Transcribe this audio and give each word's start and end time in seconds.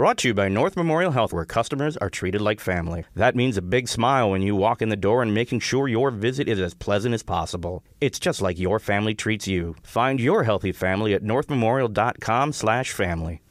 Brought 0.00 0.16
to 0.16 0.28
you 0.28 0.34
by 0.34 0.48
North 0.48 0.78
Memorial 0.78 1.12
Health, 1.12 1.30
where 1.30 1.44
customers 1.44 1.98
are 1.98 2.08
treated 2.08 2.40
like 2.40 2.58
family. 2.58 3.04
That 3.16 3.36
means 3.36 3.58
a 3.58 3.60
big 3.60 3.86
smile 3.86 4.30
when 4.30 4.40
you 4.40 4.56
walk 4.56 4.80
in 4.80 4.88
the 4.88 4.96
door 4.96 5.20
and 5.20 5.34
making 5.34 5.60
sure 5.60 5.88
your 5.88 6.10
visit 6.10 6.48
is 6.48 6.58
as 6.58 6.72
pleasant 6.72 7.14
as 7.14 7.22
possible. 7.22 7.84
It's 8.00 8.18
just 8.18 8.40
like 8.40 8.58
your 8.58 8.78
family 8.78 9.14
treats 9.14 9.46
you. 9.46 9.76
Find 9.82 10.18
your 10.18 10.44
healthy 10.44 10.72
family 10.72 11.12
at 11.12 11.22
northmemorial.com/family. 11.22 13.42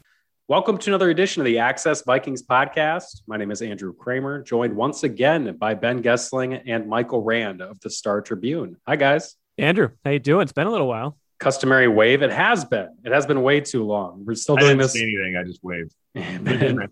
Welcome 0.48 0.78
to 0.78 0.90
another 0.90 1.10
edition 1.10 1.40
of 1.40 1.46
the 1.46 1.60
Access 1.60 2.02
Vikings 2.02 2.42
podcast. 2.42 3.22
My 3.28 3.36
name 3.36 3.52
is 3.52 3.62
Andrew 3.62 3.94
Krammer, 3.94 4.44
joined 4.44 4.74
once 4.74 5.04
again 5.04 5.56
by 5.56 5.74
Ben 5.74 6.02
Goessling 6.02 6.60
and 6.66 6.88
Michael 6.88 7.22
Rand 7.22 7.62
of 7.62 7.78
the 7.78 7.90
Star 7.90 8.20
Tribune. 8.20 8.76
Hi, 8.88 8.96
guys. 8.96 9.36
Andrew, 9.56 9.90
how 10.04 10.10
you 10.10 10.18
doing? 10.18 10.42
It's 10.42 10.50
been 10.50 10.66
a 10.66 10.72
little 10.72 10.88
while. 10.88 11.16
Customary 11.40 11.88
wave. 11.88 12.20
It 12.22 12.30
has 12.30 12.66
been. 12.66 12.88
It 13.02 13.12
has 13.12 13.24
been 13.24 13.42
way 13.42 13.60
too 13.60 13.84
long. 13.84 14.24
We're 14.26 14.34
still 14.34 14.56
doing 14.56 14.76
this. 14.76 14.94
anything. 14.94 15.36
I 15.36 15.42
just 15.42 15.64
waved. 15.64 15.94
Ben, 16.14 16.88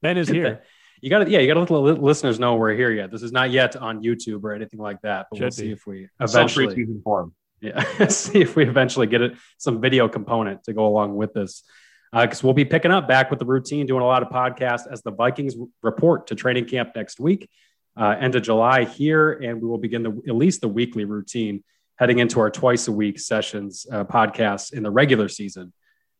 Ben 0.00 0.16
is 0.16 0.28
here. 0.28 0.62
you 1.00 1.10
got 1.10 1.24
to, 1.24 1.30
yeah, 1.30 1.40
you 1.40 1.52
got 1.52 1.66
to 1.66 1.74
let 1.74 1.96
the 1.96 2.00
listeners 2.00 2.38
know 2.38 2.54
we're 2.54 2.74
here 2.74 2.92
yet. 2.92 3.10
This 3.10 3.22
is 3.22 3.32
not 3.32 3.50
yet 3.50 3.74
on 3.74 4.02
YouTube 4.02 4.44
or 4.44 4.52
anything 4.52 4.78
like 4.78 5.00
that, 5.02 5.26
but 5.30 5.40
we'll 5.40 5.50
Should 5.50 5.54
see 5.54 5.72
if 5.72 5.84
we 5.84 6.08
eventually, 6.20 6.68
preseason 6.68 7.02
form. 7.02 7.34
yeah, 7.60 8.06
see 8.08 8.40
if 8.40 8.54
we 8.54 8.68
eventually 8.68 9.08
get 9.08 9.20
it 9.20 9.34
some 9.56 9.80
video 9.80 10.08
component 10.08 10.62
to 10.64 10.72
go 10.72 10.86
along 10.86 11.16
with 11.16 11.34
this. 11.34 11.64
Because 12.12 12.42
we'll 12.42 12.54
be 12.54 12.64
picking 12.64 12.92
up 12.92 13.06
back 13.06 13.30
with 13.30 13.40
the 13.40 13.44
routine, 13.44 13.84
doing 13.84 14.02
a 14.02 14.06
lot 14.06 14.22
of 14.22 14.30
podcasts 14.30 14.90
as 14.90 15.02
the 15.02 15.10
Vikings 15.10 15.56
report 15.82 16.28
to 16.28 16.36
training 16.36 16.64
camp 16.64 16.92
next 16.96 17.20
week, 17.20 17.50
uh, 17.98 18.14
end 18.18 18.34
of 18.34 18.42
July 18.42 18.84
here, 18.84 19.32
and 19.32 19.60
we 19.60 19.68
will 19.68 19.76
begin 19.76 20.04
the 20.04 20.22
at 20.26 20.34
least 20.34 20.60
the 20.62 20.68
weekly 20.68 21.04
routine 21.04 21.64
heading 21.98 22.18
into 22.18 22.40
our 22.40 22.50
twice 22.50 22.88
a 22.88 22.92
week 22.92 23.18
sessions 23.18 23.86
uh, 23.90 24.04
podcasts 24.04 24.72
in 24.72 24.82
the 24.82 24.90
regular 24.90 25.28
season. 25.28 25.72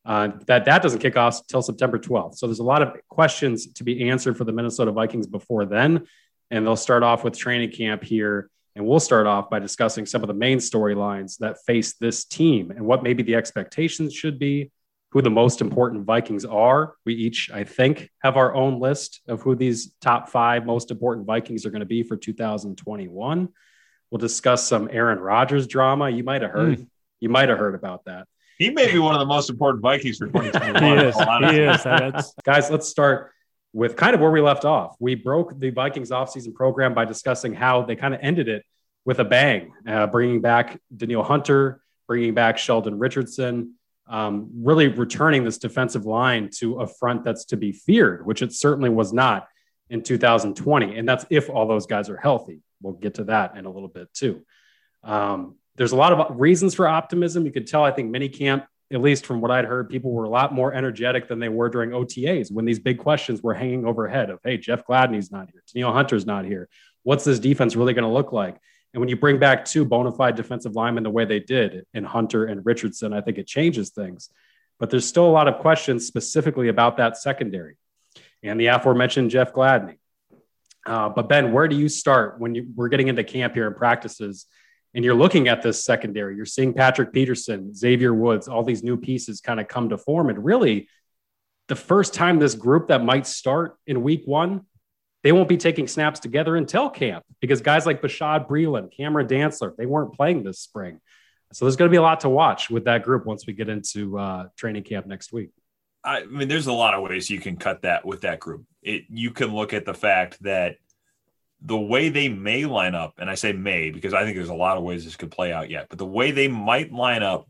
Uh, 0.04 0.28
that 0.46 0.64
that 0.64 0.82
doesn't 0.82 1.01
kick 1.01 1.16
off 1.16 1.46
till 1.48 1.62
September 1.62 1.98
12th. 1.98 2.37
So 2.37 2.46
there's 2.46 2.60
a 2.60 2.64
lot 2.64 2.82
of 2.82 2.96
questions 3.09 3.73
to 3.74 3.84
be 3.84 4.09
answered 4.09 4.37
for 4.37 4.45
the 4.45 4.52
Minnesota 4.52 4.91
Vikings 4.91 5.27
before 5.27 5.66
then, 5.66 6.06
and 6.51 6.66
they'll 6.66 6.77
start 6.77 7.02
off 7.02 7.24
with 7.24 7.37
training 7.37 7.73
camp 7.73 8.02
here. 8.02 8.51
And 8.74 8.87
we'll 8.87 9.01
start 9.01 9.26
off 9.26 9.51
by 9.51 9.59
discussing 9.59 10.06
some 10.06 10.23
of 10.23 10.29
the 10.29 10.34
main 10.34 10.59
storylines 10.59 11.38
that 11.38 11.56
face 11.66 11.95
this 11.95 12.24
team 12.24 12.71
and 12.71 12.87
what 12.87 13.02
maybe 13.02 13.24
the 13.24 13.34
expectations 13.34 14.15
should 14.15 14.38
be, 14.38 14.71
who 15.10 15.21
the 15.21 15.30
most 15.30 15.60
important 15.60 16.04
Vikings 16.04 16.45
are. 16.45 16.95
We 17.04 17.15
each, 17.15 17.51
I 17.52 17.65
think, 17.65 18.09
have 18.23 18.37
our 18.37 18.54
own 18.54 18.79
list 18.79 19.21
of 19.26 19.43
who 19.43 19.56
these 19.56 19.95
top 20.01 20.29
five 20.29 20.65
most 20.65 20.93
important 20.93 21.26
Vikings 21.26 21.66
are 21.66 21.71
going 21.71 21.80
to 21.80 21.87
be 21.87 22.04
for 22.04 22.16
2021. 22.16 23.49
We'll 24.10 24.18
discuss 24.18 24.66
some 24.66 24.88
Aaron 24.90 25.18
Rodgers 25.18 25.66
drama. 25.66 26.09
You 26.10 26.24
might 26.24 26.42
have 26.42 26.51
heard. 26.51 26.87
You 27.20 27.28
might 27.28 27.48
have 27.48 27.59
heard 27.59 27.74
about 27.74 28.04
that. 28.06 28.26
He 28.59 28.70
may 28.70 28.90
be 28.90 28.98
one 28.98 29.15
of 29.15 29.20
the 29.20 29.26
most 29.26 29.50
important 29.50 29.82
Vikings 29.82 30.18
for 30.18 30.26
He 30.26 30.32
2021. 30.32 30.98
is. 30.98 31.16
in. 31.16 31.54
He 31.54 31.60
is. 31.60 31.82
That's 31.84 32.34
Guys, 32.45 32.70
let's 32.70 32.88
start 32.88 33.32
with 33.73 33.96
kind 33.96 34.15
of 34.15 34.20
where 34.20 34.30
we 34.30 34.40
left 34.40 34.65
off. 34.65 34.96
We 34.98 35.15
broke 35.15 35.59
the 35.59 35.70
Vikings 35.70 36.10
offseason 36.10 36.54
program 36.54 36.95
by 36.95 37.04
discussing 37.04 37.54
how 37.54 37.82
they 37.82 37.96
kind 37.96 38.15
of 38.15 38.20
ended 38.23 38.48
it 38.48 38.65
with 39.04 39.20
a 39.20 39.24
bang, 39.24 39.73
uh, 39.87 40.06
bringing 40.06 40.40
back 40.40 40.78
Danielle 40.95 41.22
Hunter, 41.22 41.80
bringing 42.06 42.34
back 42.34 42.59
Sheldon 42.59 42.98
Richardson, 42.98 43.74
um, 44.09 44.50
really 44.54 44.88
returning 44.88 45.45
this 45.45 45.59
defensive 45.59 46.06
line 46.06 46.50
to 46.56 46.80
a 46.80 46.87
front 46.87 47.24
that's 47.24 47.45
to 47.46 47.56
be 47.56 47.72
feared, 47.72 48.24
which 48.26 48.43
it 48.43 48.52
certainly 48.52 48.90
was 48.90 49.12
not 49.12 49.46
in 49.90 50.02
2020. 50.02 50.98
And 50.98 51.09
that's 51.09 51.24
if 51.30 51.48
all 51.50 51.66
those 51.68 51.87
guys 51.87 52.09
are 52.10 52.16
healthy. 52.16 52.60
We'll 52.82 52.95
get 52.95 53.15
to 53.15 53.24
that 53.24 53.57
in 53.57 53.65
a 53.65 53.71
little 53.71 53.88
bit 53.88 54.12
too. 54.15 54.45
Um, 55.02 55.57
there's 55.76 55.93
a 55.93 55.96
lot 55.96 56.12
of 56.12 56.40
reasons 56.40 56.74
for 56.74 56.88
optimism. 56.88 57.46
You 57.46 57.52
could 57.52 57.66
tell, 57.66 57.84
I 57.84 57.93
think, 57.93 58.15
minicamp 58.15 58.66
at 58.90 59.02
least 59.02 59.26
from 59.26 59.40
what 59.40 59.51
I'd 59.51 59.66
heard, 59.66 59.90
people 59.90 60.12
were 60.12 60.24
a 60.24 60.30
lot 60.30 60.54
more 60.54 60.73
energetic 60.73 61.29
than 61.29 61.38
they 61.38 61.51
were 61.51 61.68
during 61.68 61.90
OTAs 61.90 62.51
when 62.51 62.65
these 62.65 62.79
big 62.79 62.99
questions 62.99 63.43
were 63.43 63.52
hanging 63.52 63.84
overhead 63.84 64.31
of, 64.31 64.41
hey, 64.43 64.56
Jeff 64.56 64.87
Gladney's 64.87 65.31
not 65.31 65.50
here. 65.50 65.62
Neil 65.75 65.93
Hunter's 65.93 66.25
not 66.25 66.47
here. 66.47 66.69
What's 67.03 67.25
this 67.25 67.38
defense 67.38 67.76
really 67.76 67.93
going 67.93 68.04
to 68.04 68.10
look 68.10 68.32
like? 68.32 68.56
And 68.94 69.00
when 69.00 69.10
you 69.10 69.16
bring 69.16 69.38
back 69.38 69.66
two 69.66 69.84
bona 69.84 70.12
fide 70.12 70.37
defensive 70.37 70.75
linemen 70.75 71.03
the 71.03 71.10
way 71.10 71.27
they 71.27 71.41
did 71.41 71.84
in 71.93 72.05
Hunter 72.05 72.47
and 72.47 72.65
Richardson, 72.65 73.12
I 73.12 73.21
think 73.21 73.37
it 73.37 73.47
changes 73.47 73.91
things. 73.91 74.31
But 74.78 74.89
there's 74.89 75.06
still 75.06 75.27
a 75.27 75.31
lot 75.31 75.49
of 75.49 75.59
questions 75.59 76.06
specifically 76.06 76.69
about 76.69 76.97
that 76.97 77.19
secondary 77.19 77.77
and 78.43 78.59
the 78.59 78.69
aforementioned 78.69 79.31
Jeff 79.31 79.53
Gladney. 79.53 79.97
Uh, 80.88 81.09
but 81.10 81.28
Ben, 81.28 81.53
where 81.53 81.69
do 81.69 81.76
you 81.76 81.88
start 81.88 82.41
when 82.41 82.54
you, 82.54 82.66
we're 82.75 82.88
getting 82.88 83.09
into 83.09 83.22
camp 83.22 83.54
here 83.54 83.66
and 83.66 83.76
practices 83.76 84.47
and 84.94 85.04
you're 85.04 85.15
looking 85.15 85.49
at 85.49 85.62
this 85.62 85.84
secondary? 85.84 86.34
You're 86.34 86.47
seeing 86.47 86.72
Patrick 86.72 87.12
Peterson, 87.12 87.75
Xavier 87.75 88.15
Woods, 88.15 88.49
all 88.49 88.65
these 88.65 88.82
new 88.82 88.97
pieces 88.97 89.41
kind 89.41 89.60
of 89.60 89.69
come 89.69 89.91
to 89.91 89.98
form. 89.98 90.31
And 90.31 90.43
really, 90.43 90.88
the 91.69 91.77
first 91.77 92.15
time 92.15 92.38
this 92.38 92.54
group 92.54 92.88
that 92.88 93.04
might 93.04 93.27
start 93.27 93.77
in 93.87 94.03
week 94.03 94.22
one, 94.25 94.62
they 95.22 95.32
won't 95.32 95.48
be 95.48 95.59
taking 95.59 95.87
snaps 95.87 96.21
together 96.21 96.56
until 96.56 96.88
camp 96.88 97.25
because 97.41 97.60
guys 97.60 97.84
like 97.84 98.00
Bashad 98.00 98.48
Breeland, 98.48 98.97
Cameron 98.97 99.28
Dantzler, 99.28 99.77
they 99.77 99.84
weren't 99.84 100.15
playing 100.15 100.43
this 100.43 100.60
spring. 100.60 101.00
So 101.53 101.65
there's 101.65 101.77
going 101.77 101.88
to 101.88 101.93
be 101.93 101.98
a 101.98 102.03
lot 102.03 102.21
to 102.21 102.28
watch 102.28 102.71
with 102.71 102.84
that 102.84 103.03
group 103.03 103.27
once 103.27 103.47
we 103.47 103.53
get 103.53 103.69
into 103.69 104.19
uh, 104.19 104.48
training 104.56 104.84
camp 104.84 105.06
next 105.06 105.32
week. 105.32 105.50
I 106.04 106.25
mean, 106.25 106.48
there's 106.48 106.66
a 106.66 106.72
lot 106.72 106.94
of 106.94 107.03
ways 107.03 107.28
you 107.28 107.41
can 107.41 107.56
cut 107.56 107.82
that 107.82 108.04
with 108.04 108.22
that 108.22 108.41
group. 108.41 108.64
It 108.82 109.04
you 109.09 109.31
can 109.31 109.54
look 109.54 109.72
at 109.72 109.84
the 109.84 109.94
fact 109.94 110.42
that 110.42 110.76
the 111.60 111.78
way 111.78 112.09
they 112.09 112.28
may 112.28 112.64
line 112.64 112.94
up, 112.94 113.14
and 113.19 113.28
I 113.28 113.34
say 113.34 113.53
may 113.53 113.91
because 113.91 114.14
I 114.14 114.22
think 114.22 114.36
there's 114.36 114.48
a 114.48 114.54
lot 114.54 114.76
of 114.76 114.84
ways 114.84 115.04
this 115.04 115.16
could 115.16 115.31
play 115.31 115.53
out 115.53 115.70
yet, 115.70 115.88
but 115.88 115.98
the 115.98 116.06
way 116.06 116.31
they 116.31 116.48
might 116.48 116.92
line 116.92 117.22
up 117.22 117.48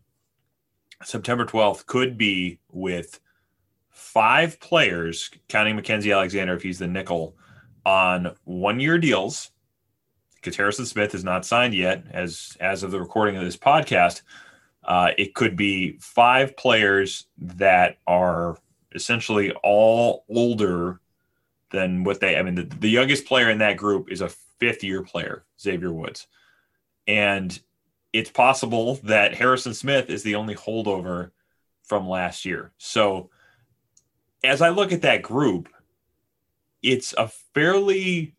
September 1.05 1.45
12th 1.45 1.87
could 1.87 2.17
be 2.17 2.59
with 2.71 3.21
five 3.91 4.59
players, 4.61 5.31
counting 5.49 5.77
Mackensie 5.77 6.15
Alexander 6.15 6.55
if 6.55 6.63
he's 6.63 6.79
the 6.79 6.87
nickel, 6.87 7.37
on 7.85 8.35
one 8.45 8.81
year 8.81 8.99
deals. 8.99 9.51
Because 10.37 10.57
Harrison 10.57 10.87
Smith 10.87 11.15
is 11.17 11.25
not 11.25 11.45
signed 11.45 11.75
yet, 11.75 12.05
as 12.13 12.57
as 12.61 12.85
of 12.85 12.93
the 12.93 13.01
recording 13.01 13.37
of 13.37 13.45
this 13.45 13.57
podcast. 13.57 14.23
Uh, 14.89 15.11
it 15.19 15.35
could 15.35 15.55
be 15.55 15.99
five 16.01 16.57
players 16.57 17.27
that 17.37 17.99
are 18.07 18.57
essentially 18.95 19.53
all 19.63 20.25
older 20.31 20.99
than 21.71 22.05
what 22.05 22.21
they. 22.21 22.37
I 22.39 22.43
mean, 22.43 22.55
the, 22.55 22.63
the 22.63 22.89
youngest 22.89 23.27
player 23.27 23.51
in 23.51 23.59
that 23.59 23.77
group 23.77 24.11
is 24.11 24.23
a 24.23 24.31
fifth 24.59 24.83
year 24.83 25.03
player, 25.03 25.45
Xavier 25.61 25.93
Woods, 25.93 26.27
and 27.07 27.61
it's 28.15 28.31
possible 28.31 28.95
that 29.05 29.35
Harrison 29.35 29.75
Smith 29.75 30.09
is 30.09 30.23
the 30.23 30.35
only 30.35 30.55
holdover 30.55 31.33
from 31.83 32.09
last 32.09 32.47
year. 32.47 32.73
So, 32.79 33.29
as 34.43 34.63
I 34.63 34.71
look 34.71 34.91
at 34.93 35.03
that 35.03 35.21
group, 35.21 35.69
it's 36.83 37.13
a 37.19 37.29
fairly 37.29 38.35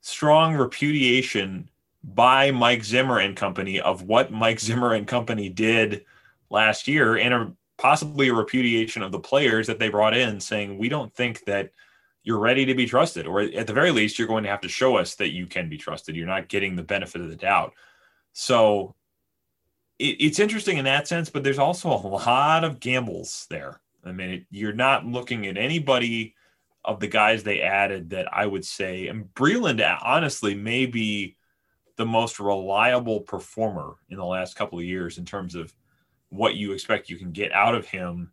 strong 0.00 0.54
repudiation 0.54 1.68
by 2.14 2.50
Mike 2.50 2.84
Zimmer 2.84 3.18
and 3.18 3.36
company 3.36 3.80
of 3.80 4.02
what 4.02 4.32
Mike 4.32 4.60
Zimmer 4.60 4.94
and 4.94 5.06
company 5.06 5.48
did 5.48 6.04
last 6.50 6.88
year, 6.88 7.16
and 7.16 7.34
a, 7.34 7.52
possibly 7.76 8.28
a 8.28 8.34
repudiation 8.34 9.02
of 9.02 9.12
the 9.12 9.18
players 9.20 9.66
that 9.66 9.78
they 9.78 9.88
brought 9.88 10.16
in, 10.16 10.40
saying 10.40 10.78
we 10.78 10.88
don't 10.88 11.14
think 11.14 11.44
that 11.44 11.70
you're 12.22 12.38
ready 12.38 12.66
to 12.66 12.74
be 12.74 12.86
trusted, 12.86 13.26
or 13.26 13.40
at 13.40 13.66
the 13.66 13.72
very 13.72 13.90
least, 13.90 14.18
you're 14.18 14.28
going 14.28 14.44
to 14.44 14.50
have 14.50 14.60
to 14.60 14.68
show 14.68 14.96
us 14.96 15.14
that 15.14 15.32
you 15.32 15.46
can 15.46 15.68
be 15.68 15.78
trusted. 15.78 16.14
You're 16.14 16.26
not 16.26 16.48
getting 16.48 16.76
the 16.76 16.82
benefit 16.82 17.20
of 17.20 17.30
the 17.30 17.36
doubt. 17.36 17.72
So 18.32 18.94
it, 19.98 20.16
it's 20.20 20.38
interesting 20.38 20.76
in 20.76 20.84
that 20.84 21.08
sense, 21.08 21.30
but 21.30 21.42
there's 21.42 21.58
also 21.58 21.88
a 21.88 21.96
lot 21.96 22.64
of 22.64 22.80
gambles 22.80 23.46
there. 23.48 23.80
I 24.04 24.12
mean, 24.12 24.30
it, 24.30 24.46
you're 24.50 24.72
not 24.72 25.06
looking 25.06 25.46
at 25.46 25.56
anybody 25.56 26.34
of 26.84 27.00
the 27.00 27.06
guys 27.06 27.42
they 27.42 27.60
added 27.60 28.10
that 28.10 28.32
I 28.32 28.46
would 28.46 28.64
say, 28.64 29.08
and 29.08 29.32
Breeland 29.34 29.82
honestly 30.02 30.54
may 30.54 30.86
be 30.86 31.36
the 31.98 32.06
most 32.06 32.38
reliable 32.38 33.20
performer 33.20 33.96
in 34.08 34.16
the 34.16 34.24
last 34.24 34.54
couple 34.54 34.78
of 34.78 34.84
years 34.84 35.18
in 35.18 35.24
terms 35.24 35.56
of 35.56 35.74
what 36.30 36.54
you 36.54 36.72
expect 36.72 37.10
you 37.10 37.16
can 37.16 37.32
get 37.32 37.52
out 37.52 37.74
of 37.74 37.86
him 37.86 38.30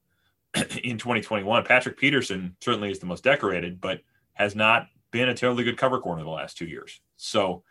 in 0.84 1.00
2021. 1.00 1.66
Patrick 1.66 1.98
Peterson 1.98 2.56
certainly 2.62 2.92
is 2.92 3.00
the 3.00 3.08
most 3.08 3.24
decorated, 3.24 3.82
but 3.82 4.02
has 4.34 4.56
not 4.56 4.88
been 5.10 5.30
a 5.30 5.34
terribly 5.34 5.64
good 5.64 5.78
cover 5.78 6.00
corner 6.00 6.24
the 6.24 6.30
last 6.30 6.58
two 6.58 6.68
years. 6.68 7.02
So 7.18 7.64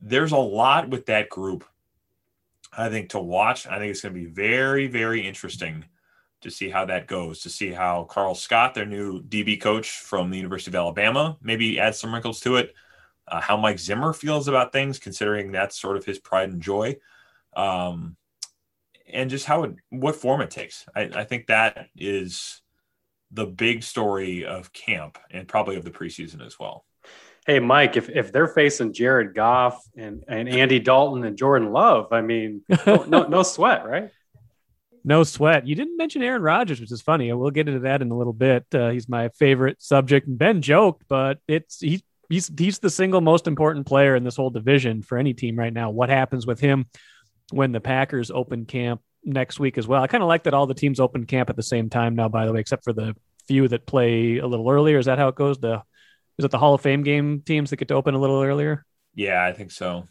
there's 0.00 0.32
a 0.32 0.36
lot 0.36 0.90
with 0.90 1.06
that 1.06 1.28
group, 1.28 1.64
I 2.76 2.88
think, 2.88 3.10
to 3.10 3.20
watch. 3.20 3.68
I 3.68 3.78
think 3.78 3.92
it's 3.92 4.00
going 4.00 4.14
to 4.14 4.20
be 4.20 4.26
very, 4.26 4.88
very 4.88 5.24
interesting 5.24 5.84
to 6.40 6.50
see 6.50 6.68
how 6.68 6.84
that 6.86 7.06
goes, 7.06 7.42
to 7.42 7.48
see 7.48 7.70
how 7.70 8.04
Karl 8.04 8.34
Scott, 8.34 8.74
their 8.74 8.86
new 8.86 9.22
DB 9.22 9.60
coach 9.60 9.90
from 10.00 10.30
the 10.30 10.36
University 10.36 10.72
of 10.72 10.74
Alabama, 10.74 11.36
maybe 11.40 11.78
adds 11.78 12.00
some 12.00 12.12
wrinkles 12.12 12.40
to 12.40 12.56
it. 12.56 12.74
Uh, 13.30 13.40
how 13.40 13.56
Mike 13.56 13.78
Zimmer 13.78 14.12
feels 14.12 14.48
about 14.48 14.72
things, 14.72 14.98
considering 14.98 15.52
that's 15.52 15.80
sort 15.80 15.96
of 15.96 16.04
his 16.04 16.18
pride 16.18 16.50
and 16.50 16.62
joy, 16.62 16.96
um, 17.56 18.16
and 19.12 19.30
just 19.30 19.46
how 19.46 19.64
it, 19.64 19.74
what 19.90 20.16
form 20.16 20.40
it 20.40 20.50
takes. 20.50 20.86
I, 20.94 21.02
I 21.14 21.24
think 21.24 21.46
that 21.46 21.88
is 21.96 22.62
the 23.30 23.46
big 23.46 23.82
story 23.82 24.44
of 24.44 24.72
camp 24.72 25.18
and 25.30 25.46
probably 25.46 25.76
of 25.76 25.84
the 25.84 25.90
preseason 25.90 26.44
as 26.44 26.58
well. 26.58 26.84
Hey, 27.46 27.60
Mike, 27.60 27.96
if, 27.96 28.10
if 28.10 28.30
they're 28.30 28.48
facing 28.48 28.92
Jared 28.92 29.34
Goff 29.34 29.82
and, 29.96 30.22
and 30.28 30.48
Andy 30.48 30.78
Dalton 30.78 31.24
and 31.24 31.36
Jordan 31.36 31.72
Love, 31.72 32.12
I 32.12 32.20
mean, 32.20 32.62
no, 32.86 33.04
no, 33.08 33.26
no 33.26 33.42
sweat, 33.42 33.86
right? 33.86 34.10
No 35.04 35.24
sweat. 35.24 35.66
You 35.66 35.74
didn't 35.74 35.96
mention 35.96 36.22
Aaron 36.22 36.42
Rodgers, 36.42 36.80
which 36.80 36.92
is 36.92 37.00
funny. 37.00 37.32
We'll 37.32 37.50
get 37.50 37.68
into 37.68 37.80
that 37.80 38.02
in 38.02 38.10
a 38.10 38.16
little 38.16 38.34
bit. 38.34 38.66
Uh, 38.74 38.90
he's 38.90 39.08
my 39.08 39.30
favorite 39.30 39.80
subject. 39.80 40.26
Ben 40.28 40.60
joked, 40.60 41.04
but 41.08 41.38
it's 41.48 41.80
he's 41.80 42.02
he's 42.28 42.50
he's 42.56 42.78
the 42.78 42.90
single 42.90 43.20
most 43.20 43.46
important 43.46 43.86
player 43.86 44.16
in 44.16 44.24
this 44.24 44.36
whole 44.36 44.50
division 44.50 45.02
for 45.02 45.18
any 45.18 45.34
team 45.34 45.58
right 45.58 45.72
now. 45.72 45.90
What 45.90 46.08
happens 46.08 46.46
with 46.46 46.60
him 46.60 46.86
when 47.50 47.72
the 47.72 47.80
Packers 47.80 48.30
open 48.30 48.66
camp 48.66 49.00
next 49.24 49.58
week 49.58 49.78
as 49.78 49.86
well? 49.86 50.02
I 50.02 50.06
kind 50.06 50.22
of 50.22 50.28
like 50.28 50.44
that 50.44 50.54
all 50.54 50.66
the 50.66 50.74
teams 50.74 51.00
open 51.00 51.26
camp 51.26 51.50
at 51.50 51.56
the 51.56 51.62
same 51.62 51.90
time 51.90 52.14
now. 52.14 52.28
By 52.28 52.46
the 52.46 52.52
way, 52.52 52.60
except 52.60 52.84
for 52.84 52.92
the 52.92 53.14
few 53.48 53.66
that 53.68 53.86
play 53.86 54.36
a 54.38 54.46
little 54.46 54.70
earlier. 54.70 54.98
Is 54.98 55.06
that 55.06 55.18
how 55.18 55.28
it 55.28 55.34
goes? 55.34 55.58
The 55.58 55.82
is 56.38 56.44
it 56.44 56.50
the 56.52 56.58
Hall 56.58 56.74
of 56.74 56.80
Fame 56.80 57.02
game 57.02 57.40
teams 57.40 57.70
that 57.70 57.76
get 57.76 57.88
to 57.88 57.94
open 57.94 58.14
a 58.14 58.18
little 58.18 58.40
earlier? 58.40 58.84
Yeah, 59.14 59.42
I 59.42 59.52
think 59.52 59.72
so. 59.72 60.06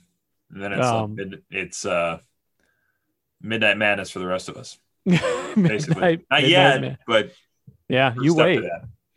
And 0.51 0.61
then 0.61 0.73
it's 0.73 0.85
um, 0.85 1.15
like 1.15 1.27
mid, 1.27 1.43
it's 1.49 1.85
uh 1.85 2.19
midnight 3.41 3.77
madness 3.77 4.09
for 4.09 4.19
the 4.19 4.27
rest 4.27 4.49
of 4.49 4.57
us. 4.57 4.77
Basically, 5.55 6.25
not 6.29 6.47
yet, 6.47 6.99
but 7.07 7.31
yeah, 7.87 8.13
you 8.19 8.33
wait. 8.33 8.63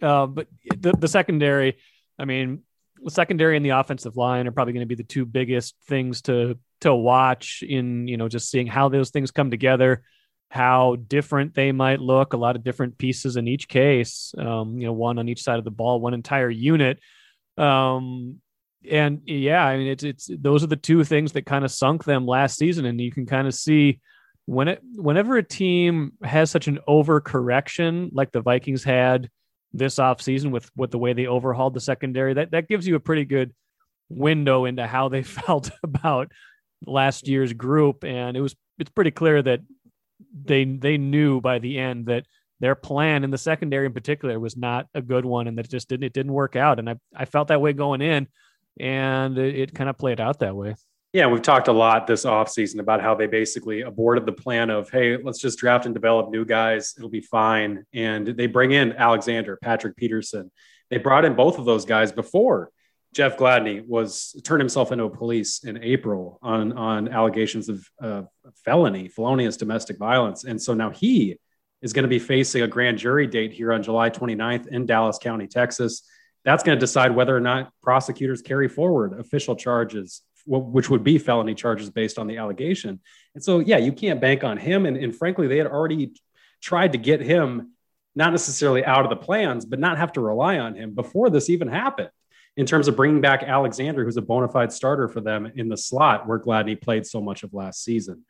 Uh, 0.01 0.27
but 0.27 0.47
the, 0.79 0.93
the 0.93 1.09
secondary, 1.09 1.77
I 2.19 2.25
mean, 2.25 2.63
secondary 3.09 3.57
and 3.57 3.65
the 3.65 3.71
offensive 3.71 4.17
line 4.17 4.47
are 4.47 4.53
probably 4.53 4.73
going 4.73 4.83
to 4.83 4.87
be 4.87 4.95
the 4.95 5.03
two 5.03 5.25
biggest 5.25 5.75
things 5.87 6.23
to 6.23 6.59
to 6.81 6.95
watch 6.95 7.63
in 7.67 8.09
you 8.09 8.17
know 8.17 8.29
just 8.29 8.51
seeing 8.51 8.67
how 8.67 8.89
those 8.89 9.11
things 9.11 9.31
come 9.31 9.51
together 9.51 10.03
how 10.51 10.97
different 11.07 11.55
they 11.55 11.71
might 11.71 12.01
look 12.01 12.33
a 12.33 12.37
lot 12.37 12.57
of 12.57 12.65
different 12.65 12.99
pieces 12.99 13.37
in 13.37 13.47
each 13.47 13.69
case 13.69 14.35
um, 14.39 14.79
you 14.79 14.87
know 14.87 14.93
one 14.93 15.19
on 15.19 15.29
each 15.29 15.43
side 15.43 15.59
of 15.59 15.65
the 15.65 15.71
ball 15.71 16.01
one 16.01 16.15
entire 16.15 16.51
unit. 16.51 16.99
Um, 17.57 18.41
and 18.91 19.21
yeah 19.27 19.63
i 19.63 19.77
mean 19.77 19.89
it's 19.89 20.05
it's 20.05 20.31
those 20.39 20.65
are 20.65 20.69
the 20.69 20.77
two 20.77 21.05
things 21.05 21.33
that 21.33 21.45
kind 21.45 21.67
of 21.67 21.71
sunk 21.71 22.05
them 22.05 22.27
last 22.27 22.57
season 22.57 22.87
and 22.87 22.99
you 22.99 23.13
can 23.13 23.27
kind 23.27 23.47
of 23.47 23.55
see 23.55 24.01
when 24.47 24.69
it 24.69 24.81
whenever 24.95 25.37
a 25.37 25.43
team 25.43 26.13
has 26.23 26.51
such 26.51 26.67
an 26.67 26.79
overcorrection 26.89 28.09
like 28.13 28.33
the 28.33 28.41
vikings 28.41 28.83
had 28.83 29.29
this 29.73 29.97
offseason 29.97 30.51
with 30.51 30.71
with 30.77 30.91
the 30.91 30.99
way 30.99 31.13
they 31.13 31.27
overhauled 31.27 31.75
the 31.75 31.81
secondary 31.81 32.35
that 32.35 32.51
that 32.51 32.69
gives 32.69 32.87
you 32.87 32.97
a 32.97 33.01
pretty 33.01 33.25
good 33.25 33.55
window 34.09 34.65
into 34.65 34.87
how 34.87 35.09
they 35.09 35.23
felt 35.47 35.71
about 35.83 36.33
last 36.87 37.29
year's 37.29 37.53
group 37.53 38.05
and 38.05 38.37
it 38.37 38.41
was 38.41 38.57
it's 38.79 38.91
pretty 38.91 39.11
clear 39.11 39.43
that 39.43 39.61
they 40.45 40.65
they 40.65 40.99
knew 40.99 41.41
by 41.41 41.59
the 41.59 41.79
end 41.79 42.07
that 42.07 42.27
their 42.59 42.75
plan 42.75 43.25
in 43.25 43.31
the 43.31 43.39
secondary 43.39 43.87
in 43.87 43.93
particular 43.93 44.39
was 44.39 44.57
not 44.57 44.87
a 44.95 45.01
good 45.01 45.25
one 45.25 45.47
and 45.47 45.57
that 45.57 45.69
just 45.69 45.89
didn't 45.89 46.05
it 46.05 46.13
didn't 46.13 46.33
work 46.33 46.57
out 46.57 46.79
and 46.79 46.89
I 46.91 46.97
I 47.15 47.25
felt 47.25 47.49
that 47.49 47.61
way 47.61 47.73
going 47.73 48.03
in 48.03 48.27
and 48.79 49.39
it, 49.39 49.55
it 49.57 49.75
kind 49.75 49.91
of 49.91 49.99
played 49.99 50.21
out 50.21 50.41
that 50.41 50.57
way. 50.57 50.75
Yeah, 51.13 51.27
we've 51.27 51.43
talked 51.43 51.67
a 51.67 51.73
lot 51.73 52.07
this 52.07 52.25
offseason 52.25 52.79
about 52.79 53.01
how 53.01 53.17
they 53.17 53.27
basically 53.27 53.81
aborted 53.81 54.27
the 54.27 54.33
plan 54.33 54.71
of, 54.71 54.91
hey, 54.91 55.17
let's 55.17 55.41
just 55.41 55.59
draft 55.59 55.85
and 55.85 55.93
develop 55.93 56.31
new 56.31 56.45
guys. 56.45 56.95
It'll 56.97 57.09
be 57.09 57.21
fine. 57.21 57.85
And 57.93 58.29
they 58.29 58.47
bring 58.47 58.71
in 58.71 58.93
Alexander, 58.93 59.59
Patrick 59.61 59.97
Peterson. 59.97 60.53
They 60.89 60.99
brought 60.99 61.25
in 61.25 61.35
both 61.35 61.59
of 61.59 61.65
those 61.65 61.85
guys 61.85 62.13
before 62.13 62.71
Jeff 63.13 63.37
Gladney 63.37 63.85
was 63.85 64.41
turned 64.45 64.61
himself 64.61 64.93
into 64.93 65.05
a 65.05 65.11
police 65.11 65.65
in 65.65 65.83
April 65.83 66.39
on, 66.43 66.73
on 66.73 67.09
allegations 67.09 67.69
of 67.69 67.89
uh, 68.01 68.23
felony, 68.65 69.09
felonious 69.09 69.57
domestic 69.57 69.99
violence. 69.99 70.45
And 70.45 70.63
so 70.63 70.75
now 70.75 70.91
he 70.91 71.39
is 71.83 71.93
going 71.93 72.05
to 72.05 72.09
be 72.09 72.21
facing 72.21 72.63
a 72.63 72.69
grand 72.69 72.99
jury 72.99 73.27
date 73.27 73.53
here 73.53 73.73
on 73.73 73.83
July 73.83 74.11
29th 74.11 74.69
in 74.69 74.87
Dallas 74.87 75.19
County, 75.19 75.49
Texas. 75.49 76.03
That's 76.45 76.63
going 76.63 76.77
to 76.77 76.81
decide 76.81 77.15
whether 77.15 77.37
or 77.37 77.41
not 77.41 77.73
prosecutors 77.83 78.43
carry 78.43 78.69
forward 78.69 79.19
official 79.19 79.57
charges 79.57 80.23
which 80.51 80.91
would 80.91 81.05
be 81.05 81.17
felony 81.17 81.55
charges 81.55 81.91
based 81.91 82.19
on 82.19 82.27
the 82.27 82.39
allegation. 82.39 83.01
And 83.35 83.45
so, 83.45 83.61
yeah, 83.61 83.79
you 83.79 83.93
can't 83.93 84.21
bank 84.21 84.43
on 84.43 84.57
him. 84.57 84.85
And, 84.85 84.97
and 84.97 85.15
frankly, 85.15 85.47
they 85.47 85.59
had 85.59 85.69
already 85.69 86.13
tried 86.61 86.93
to 86.93 86.99
get 86.99 87.21
him 87.21 87.73
not 88.17 88.33
necessarily 88.33 88.85
out 88.85 89.05
of 89.05 89.11
the 89.11 89.17
plans, 89.17 89.65
but 89.65 89.79
not 89.79 89.99
have 89.99 90.13
to 90.15 90.21
rely 90.21 90.59
on 90.59 90.75
him 90.75 90.93
before 90.93 91.31
this 91.31 91.49
even 91.49 91.69
happened. 91.69 92.11
In 92.57 92.67
terms 92.67 92.89
of 92.89 92.97
bringing 92.97 93.21
back 93.21 93.45
Alexander, 93.45 94.05
who's 94.05 94.17
a 94.17 94.23
bona 94.23 94.49
fide 94.49 94.73
starter 94.73 95.07
for 95.07 95.21
them 95.21 95.51
in 95.55 95.69
the 95.69 95.77
slot 95.77 96.27
where 96.27 96.41
Gladney 96.41 96.81
played 96.81 97.07
so 97.07 97.21
much 97.21 97.45
of 97.45 97.55
last 97.55 97.85
season. 97.85 98.25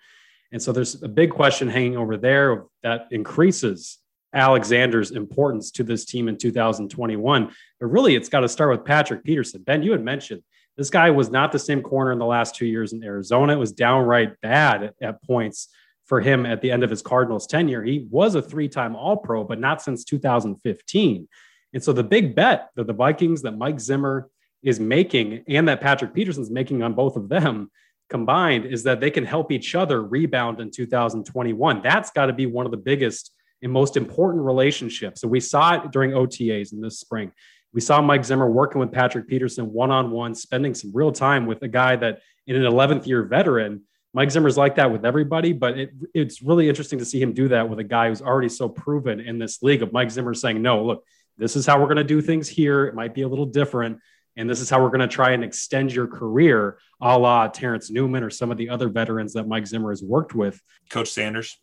And 0.53 0.61
so 0.61 0.73
there's 0.73 1.03
a 1.03 1.09
big 1.09 1.31
question 1.31 1.71
hanging 1.71 1.97
over 1.97 2.19
there 2.19 2.65
that 2.83 3.09
increases 3.11 3.99
Alexander's 4.35 5.11
importance 5.11 5.71
to 5.73 5.85
this 5.85 6.05
team 6.05 6.29
in 6.29 6.37
2021. 6.37 7.51
But 7.81 7.87
really, 7.87 8.15
it's 8.15 8.29
got 8.29 8.41
to 8.41 8.49
start 8.49 8.71
with 8.71 8.85
Patrick 8.85 9.25
Peterson. 9.25 9.63
Ben, 9.63 9.83
you 9.83 9.93
had 9.93 10.05
mentioned 10.05 10.43
this 10.81 10.89
guy 10.89 11.11
was 11.11 11.31
not 11.31 11.53
the 11.53 11.59
same 11.59 11.83
corner 11.83 12.11
in 12.11 12.19
the 12.19 12.25
last 12.25 12.55
two 12.55 12.65
years 12.65 12.95
in 12.95 13.05
Arizona. 13.05 13.53
It 13.53 13.57
was 13.57 13.71
downright 13.71 14.41
bad 14.41 14.83
at, 14.83 14.95
at 15.03 15.23
points 15.23 15.69
for 16.07 16.23
him 16.23 16.47
at 16.47 16.63
the 16.63 16.71
end 16.71 16.83
of 16.83 16.89
his 16.89 17.03
Cardinals 17.03 17.47
tenure. 17.47 17.83
He 17.83 18.07
was 18.11 18.35
a 18.35 18.41
three 18.41 18.67
time 18.67 18.97
All 18.97 19.19
Pro, 19.19 19.45
but 19.45 19.61
not 19.61 19.83
since 19.83 20.05
2015. 20.05 21.29
And 21.75 21.85
so 21.85 21.93
the 21.93 22.03
big 22.03 22.35
bet 22.35 22.71
that 22.77 22.87
the 22.87 22.95
Vikings, 22.95 23.43
that 23.43 23.59
Mike 23.59 23.79
Zimmer 23.79 24.31
is 24.63 24.81
making, 24.81 25.45
and 25.47 25.69
that 25.69 25.83
Patrick 25.83 26.15
Peterson's 26.15 26.51
making 26.51 26.83
on 26.83 26.95
both 26.95 27.15
of 27.15 27.29
them 27.29 27.71
combined 28.09 28.65
is 28.65 28.83
that 28.85 29.01
they 29.01 29.11
can 29.11 29.27
help 29.27 29.53
each 29.53 29.75
other 29.75 30.03
rebound 30.03 30.61
in 30.61 30.71
2021. 30.71 31.83
That's 31.83 32.11
got 32.11 32.27
to 32.27 32.33
be 32.33 32.47
one 32.47 32.65
of 32.65 32.73
the 32.73 32.79
biggest 32.79 33.35
and 33.61 33.71
most 33.71 33.99
important 33.99 34.47
relationships. 34.47 35.21
So 35.21 35.29
we 35.29 35.41
saw 35.41 35.75
it 35.75 35.91
during 35.91 36.13
OTAs 36.13 36.73
in 36.73 36.81
this 36.81 36.99
spring. 36.99 37.33
We 37.73 37.81
saw 37.81 38.01
Mike 38.03 38.25
Zimmer 38.25 38.51
working 38.51 38.81
with 38.81 38.93
Patrick 38.93 39.29
Peterson 39.29 39.73
one 39.73 39.91
on 39.91 40.11
one, 40.11 40.35
spending 40.35 40.75
some 40.75 40.91
real 40.93 41.13
time 41.13 41.47
with 41.47 41.63
a 41.63 41.69
guy 41.69 41.97
that, 41.97 42.21
in 42.47 42.57
an 42.57 42.71
11th 42.71 43.07
year 43.07 43.23
veteran, 43.23 43.83
Mike 44.13 44.31
Zimmer's 44.31 44.57
like 44.57 44.75
that 44.77 44.91
with 44.91 45.05
everybody, 45.05 45.53
but 45.53 45.79
it, 45.79 45.91
it's 46.15 46.43
really 46.43 46.69
interesting 46.69 46.99
to 46.99 47.05
see 47.05 47.23
him 47.23 47.33
do 47.33 47.49
that 47.49 47.69
with 47.69 47.79
a 47.79 47.85
guy 47.85 48.09
who's 48.09 48.23
already 48.23 48.49
so 48.49 48.69
proven 48.69 49.21
in 49.21 49.39
this 49.39 49.63
league. 49.63 49.83
Of 49.83 49.93
Mike 49.93 50.11
Zimmer 50.11 50.35
saying, 50.35 50.61
"No, 50.61 50.85
look, 50.85 51.05
this 51.39 51.55
is 51.55 51.65
how 51.65 51.79
we're 51.79 51.87
going 51.87 51.97
to 51.97 52.05
do 52.05 52.21
things 52.21 52.49
here. 52.49 52.87
It 52.87 52.95
might 52.95 53.15
be 53.15 53.23
a 53.23 53.29
little 53.29 53.47
different, 53.47 54.01
and 54.37 54.51
this 54.51 54.61
is 54.61 54.69
how 54.69 54.83
we're 54.83 54.89
going 54.89 55.01
to 55.01 55.09
try 55.09 55.31
and 55.31 55.45
extend 55.45 55.93
your 55.93 56.09
career, 56.09 56.79
a 57.01 57.17
la 57.17 57.47
Terrence 57.47 57.89
Newman 57.91 58.25
or 58.25 58.31
some 58.31 58.51
of 58.51 58.57
the 58.57 58.71
other 58.71 58.89
veterans 58.89 59.35
that 59.35 59.47
Mike 59.47 59.67
Zimmer 59.67 59.91
has 59.91 60.03
worked 60.03 60.35
with." 60.35 60.61
Coach 60.91 61.11
Sanders. 61.11 61.61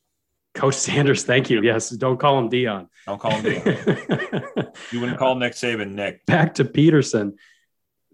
Coach 0.57 0.73
Sanders, 0.75 1.23
thank 1.23 1.49
you. 1.49 1.61
Yes, 1.61 1.91
don't 1.91 2.19
call 2.19 2.39
him 2.39 2.49
Deion. 2.49 2.87
Don't 3.05 3.19
call 3.19 3.31
him 3.31 3.45
Deion. 3.45 4.75
you 4.91 4.99
wouldn't 4.99 5.19
call 5.19 5.35
Nick 5.35 5.53
Saban 5.53 5.91
Nick. 5.91 6.25
Back 6.25 6.55
to 6.55 6.65
Peterson. 6.65 7.37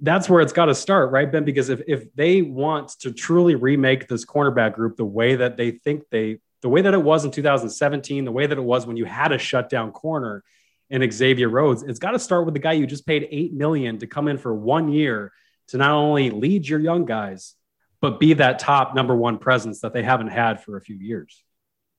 That's 0.01 0.27
where 0.27 0.41
it's 0.41 0.51
got 0.51 0.65
to 0.65 0.75
start, 0.75 1.11
right, 1.11 1.31
Ben? 1.31 1.45
Because 1.45 1.69
if 1.69 1.81
if 1.87 2.13
they 2.15 2.41
want 2.41 2.89
to 2.99 3.13
truly 3.13 3.55
remake 3.55 4.09
this 4.09 4.25
cornerback 4.25 4.73
group 4.73 4.97
the 4.97 5.05
way 5.05 5.35
that 5.37 5.55
they 5.55 5.71
think 5.71 6.03
they, 6.11 6.39
the 6.61 6.67
way 6.67 6.81
that 6.81 6.93
it 6.93 7.01
was 7.01 7.23
in 7.23 7.31
2017, 7.31 8.25
the 8.25 8.31
way 8.31 8.45
that 8.45 8.57
it 8.57 8.63
was 8.63 8.85
when 8.85 8.97
you 8.97 9.05
had 9.05 9.31
a 9.31 9.37
shutdown 9.37 9.91
corner 9.91 10.43
in 10.89 11.09
Xavier 11.09 11.47
Rhodes, 11.47 11.83
it's 11.83 11.99
got 11.99 12.11
to 12.11 12.19
start 12.19 12.43
with 12.43 12.53
the 12.53 12.59
guy 12.59 12.73
you 12.73 12.85
just 12.85 13.07
paid 13.07 13.25
eight 13.31 13.53
million 13.53 13.99
to 13.99 14.07
come 14.07 14.27
in 14.27 14.37
for 14.37 14.53
one 14.53 14.91
year 14.91 15.31
to 15.69 15.77
not 15.77 15.91
only 15.91 16.29
lead 16.29 16.67
your 16.67 16.79
young 16.79 17.05
guys, 17.05 17.55
but 18.01 18.19
be 18.19 18.33
that 18.33 18.59
top 18.59 18.93
number 18.93 19.15
one 19.15 19.37
presence 19.37 19.79
that 19.79 19.93
they 19.93 20.03
haven't 20.03 20.27
had 20.27 20.61
for 20.61 20.75
a 20.75 20.81
few 20.81 20.97
years. 20.97 21.41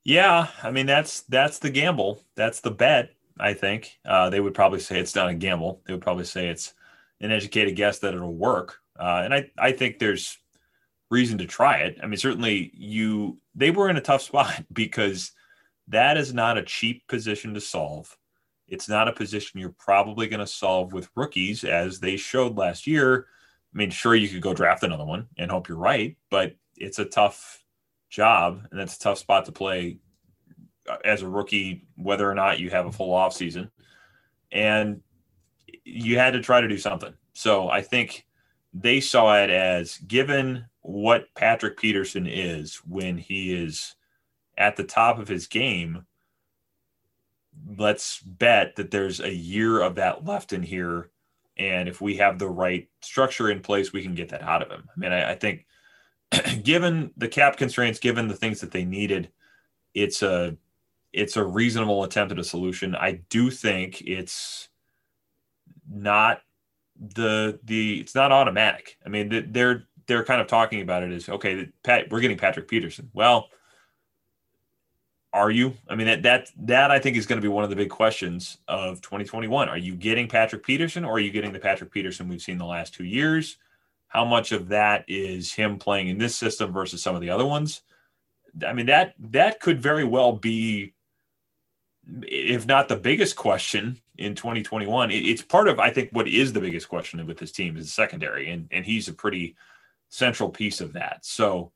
Yeah, 0.04 0.48
I 0.62 0.70
mean 0.70 0.86
that's 0.86 1.22
that's 1.22 1.58
the 1.58 1.70
gamble. 1.70 2.22
That's 2.36 2.60
the 2.60 2.70
bet. 2.70 3.10
I 3.38 3.54
think 3.54 3.98
uh, 4.04 4.30
they 4.30 4.40
would 4.40 4.54
probably 4.54 4.80
say 4.80 4.98
it's 5.00 5.14
not 5.14 5.28
a 5.30 5.34
gamble. 5.34 5.82
They 5.86 5.92
would 5.92 6.02
probably 6.02 6.24
say 6.24 6.48
it's 6.48 6.74
an 7.20 7.32
educated 7.32 7.74
guess 7.76 7.98
that 8.00 8.14
it'll 8.14 8.34
work. 8.34 8.80
Uh, 8.98 9.22
and 9.24 9.34
I 9.34 9.50
I 9.58 9.72
think 9.72 9.98
there's 9.98 10.38
reason 11.10 11.38
to 11.38 11.46
try 11.46 11.78
it. 11.78 11.98
I 12.02 12.06
mean, 12.06 12.18
certainly 12.18 12.70
you 12.74 13.38
they 13.54 13.70
were 13.70 13.88
in 13.88 13.96
a 13.96 14.00
tough 14.02 14.22
spot 14.30 14.64
because 14.72 15.32
that 15.88 16.16
is 16.16 16.34
not 16.34 16.58
a 16.58 16.62
cheap 16.62 17.06
position 17.08 17.54
to 17.54 17.60
solve. 17.60 18.16
It's 18.68 18.88
not 18.88 19.08
a 19.08 19.12
position 19.12 19.60
you're 19.60 19.74
probably 19.78 20.26
going 20.26 20.40
to 20.40 20.46
solve 20.46 20.92
with 20.92 21.10
rookies, 21.14 21.64
as 21.64 22.00
they 22.00 22.16
showed 22.16 22.56
last 22.56 22.86
year. 22.86 23.26
I 23.74 23.78
mean, 23.78 23.90
sure, 23.90 24.14
you 24.14 24.28
could 24.28 24.40
go 24.42 24.54
draft 24.54 24.82
another 24.82 25.04
one 25.04 25.28
and 25.36 25.50
hope 25.50 25.68
you're 25.68 25.78
right, 25.78 26.16
but 26.30 26.56
it's 26.76 26.98
a 26.98 27.04
tough 27.04 27.63
job, 28.10 28.66
and 28.70 28.78
that's 28.78 28.96
a 28.96 29.00
tough 29.00 29.18
spot 29.18 29.44
to 29.46 29.52
play 29.52 29.98
uh, 30.88 30.96
as 31.04 31.22
a 31.22 31.28
rookie, 31.28 31.86
whether 31.96 32.30
or 32.30 32.34
not 32.34 32.60
you 32.60 32.70
have 32.70 32.86
a 32.86 32.92
full 32.92 33.12
off 33.12 33.34
season. 33.34 33.70
And 34.52 35.00
you 35.84 36.18
had 36.18 36.32
to 36.32 36.40
try 36.40 36.60
to 36.60 36.68
do 36.68 36.78
something. 36.78 37.12
So 37.32 37.68
I 37.68 37.82
think 37.82 38.26
they 38.72 39.00
saw 39.00 39.36
it 39.42 39.50
as 39.50 39.98
given 39.98 40.66
what 40.82 41.26
Patrick 41.34 41.78
Peterson 41.78 42.26
is 42.26 42.76
when 42.86 43.16
he 43.18 43.54
is 43.54 43.94
at 44.58 44.76
the 44.76 44.84
top 44.84 45.18
of 45.18 45.28
his 45.28 45.46
game, 45.46 46.04
let's 47.78 48.20
bet 48.20 48.76
that 48.76 48.90
there's 48.90 49.20
a 49.20 49.32
year 49.32 49.80
of 49.80 49.94
that 49.96 50.24
left 50.24 50.52
in 50.52 50.62
here. 50.62 51.10
And 51.56 51.88
if 51.88 52.00
we 52.00 52.16
have 52.16 52.38
the 52.38 52.48
right 52.48 52.88
structure 53.00 53.50
in 53.50 53.60
place, 53.60 53.92
we 53.92 54.02
can 54.02 54.14
get 54.14 54.28
that 54.30 54.42
out 54.42 54.62
of 54.62 54.70
him. 54.70 54.88
I 54.88 54.98
mean, 54.98 55.12
I, 55.12 55.32
I 55.32 55.34
think 55.34 55.66
given 56.62 57.10
the 57.16 57.28
cap 57.28 57.56
constraints, 57.56 57.98
given 57.98 58.28
the 58.28 58.36
things 58.36 58.60
that 58.60 58.70
they 58.70 58.84
needed, 58.84 59.30
it's 59.94 60.22
a 60.22 60.56
it's 61.12 61.36
a 61.36 61.44
reasonable 61.44 62.02
attempt 62.02 62.32
at 62.32 62.38
a 62.38 62.44
solution. 62.44 62.96
I 62.96 63.20
do 63.30 63.50
think 63.50 64.02
it's 64.02 64.68
not 65.88 66.40
the 66.98 67.58
the 67.64 68.00
it's 68.00 68.14
not 68.14 68.32
automatic. 68.32 68.98
I 69.04 69.08
mean, 69.08 69.50
they're 69.52 69.84
they're 70.06 70.24
kind 70.24 70.40
of 70.40 70.46
talking 70.46 70.80
about 70.80 71.02
it 71.02 71.12
as 71.12 71.28
okay, 71.28 71.68
Pat, 71.82 72.10
we're 72.10 72.20
getting 72.20 72.38
Patrick 72.38 72.68
Peterson. 72.68 73.10
Well, 73.12 73.48
are 75.32 75.50
you? 75.50 75.74
I 75.88 75.96
mean, 75.96 76.06
that 76.06 76.22
that 76.22 76.50
that 76.58 76.90
I 76.90 76.98
think 76.98 77.16
is 77.16 77.26
going 77.26 77.40
to 77.40 77.42
be 77.42 77.52
one 77.52 77.64
of 77.64 77.70
the 77.70 77.76
big 77.76 77.90
questions 77.90 78.58
of 78.68 79.00
2021. 79.00 79.68
Are 79.68 79.76
you 79.76 79.94
getting 79.96 80.28
Patrick 80.28 80.64
Peterson, 80.64 81.04
or 81.04 81.14
are 81.14 81.20
you 81.20 81.30
getting 81.30 81.52
the 81.52 81.58
Patrick 81.58 81.92
Peterson 81.92 82.28
we've 82.28 82.42
seen 82.42 82.58
the 82.58 82.64
last 82.64 82.94
two 82.94 83.04
years? 83.04 83.56
How 84.14 84.24
much 84.24 84.52
of 84.52 84.68
that 84.68 85.04
is 85.08 85.52
him 85.52 85.76
playing 85.76 86.06
in 86.06 86.18
this 86.18 86.36
system 86.36 86.72
versus 86.72 87.02
some 87.02 87.16
of 87.16 87.20
the 87.20 87.30
other 87.30 87.44
ones? 87.44 87.82
I 88.64 88.72
mean, 88.72 88.86
that 88.86 89.14
that 89.18 89.58
could 89.58 89.82
very 89.82 90.04
well 90.04 90.32
be, 90.32 90.94
if 92.22 92.64
not 92.64 92.88
the 92.88 92.94
biggest 92.94 93.34
question 93.34 93.98
in 94.16 94.36
2021. 94.36 95.10
It, 95.10 95.16
it's 95.16 95.42
part 95.42 95.66
of, 95.66 95.80
I 95.80 95.90
think, 95.90 96.10
what 96.12 96.28
is 96.28 96.52
the 96.52 96.60
biggest 96.60 96.88
question 96.88 97.26
with 97.26 97.38
this 97.38 97.50
team 97.50 97.76
is 97.76 97.86
the 97.86 97.90
secondary, 97.90 98.50
and 98.50 98.68
and 98.70 98.84
he's 98.84 99.08
a 99.08 99.12
pretty 99.12 99.56
central 100.10 100.48
piece 100.48 100.80
of 100.80 100.92
that. 100.92 101.26
So, 101.26 101.72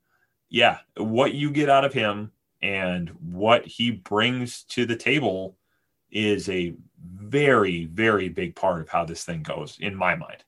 yeah, 0.49 0.77
what 0.95 1.33
you 1.33 1.51
get 1.51 1.69
out 1.69 1.83
of 1.83 1.91
him 1.91 2.31
and 2.61 3.09
what 3.19 3.65
he 3.65 3.91
brings 3.91 4.63
to 4.63 4.85
the 4.85 4.95
table 4.95 5.57
is 6.09 6.47
a 6.47 6.73
very 7.03 7.85
very 7.85 8.29
big 8.29 8.55
part 8.55 8.81
of 8.81 8.87
how 8.87 9.03
this 9.03 9.25
thing 9.25 9.43
goes 9.43 9.77
in 9.79 9.93
my 9.95 10.15
mind 10.15 10.43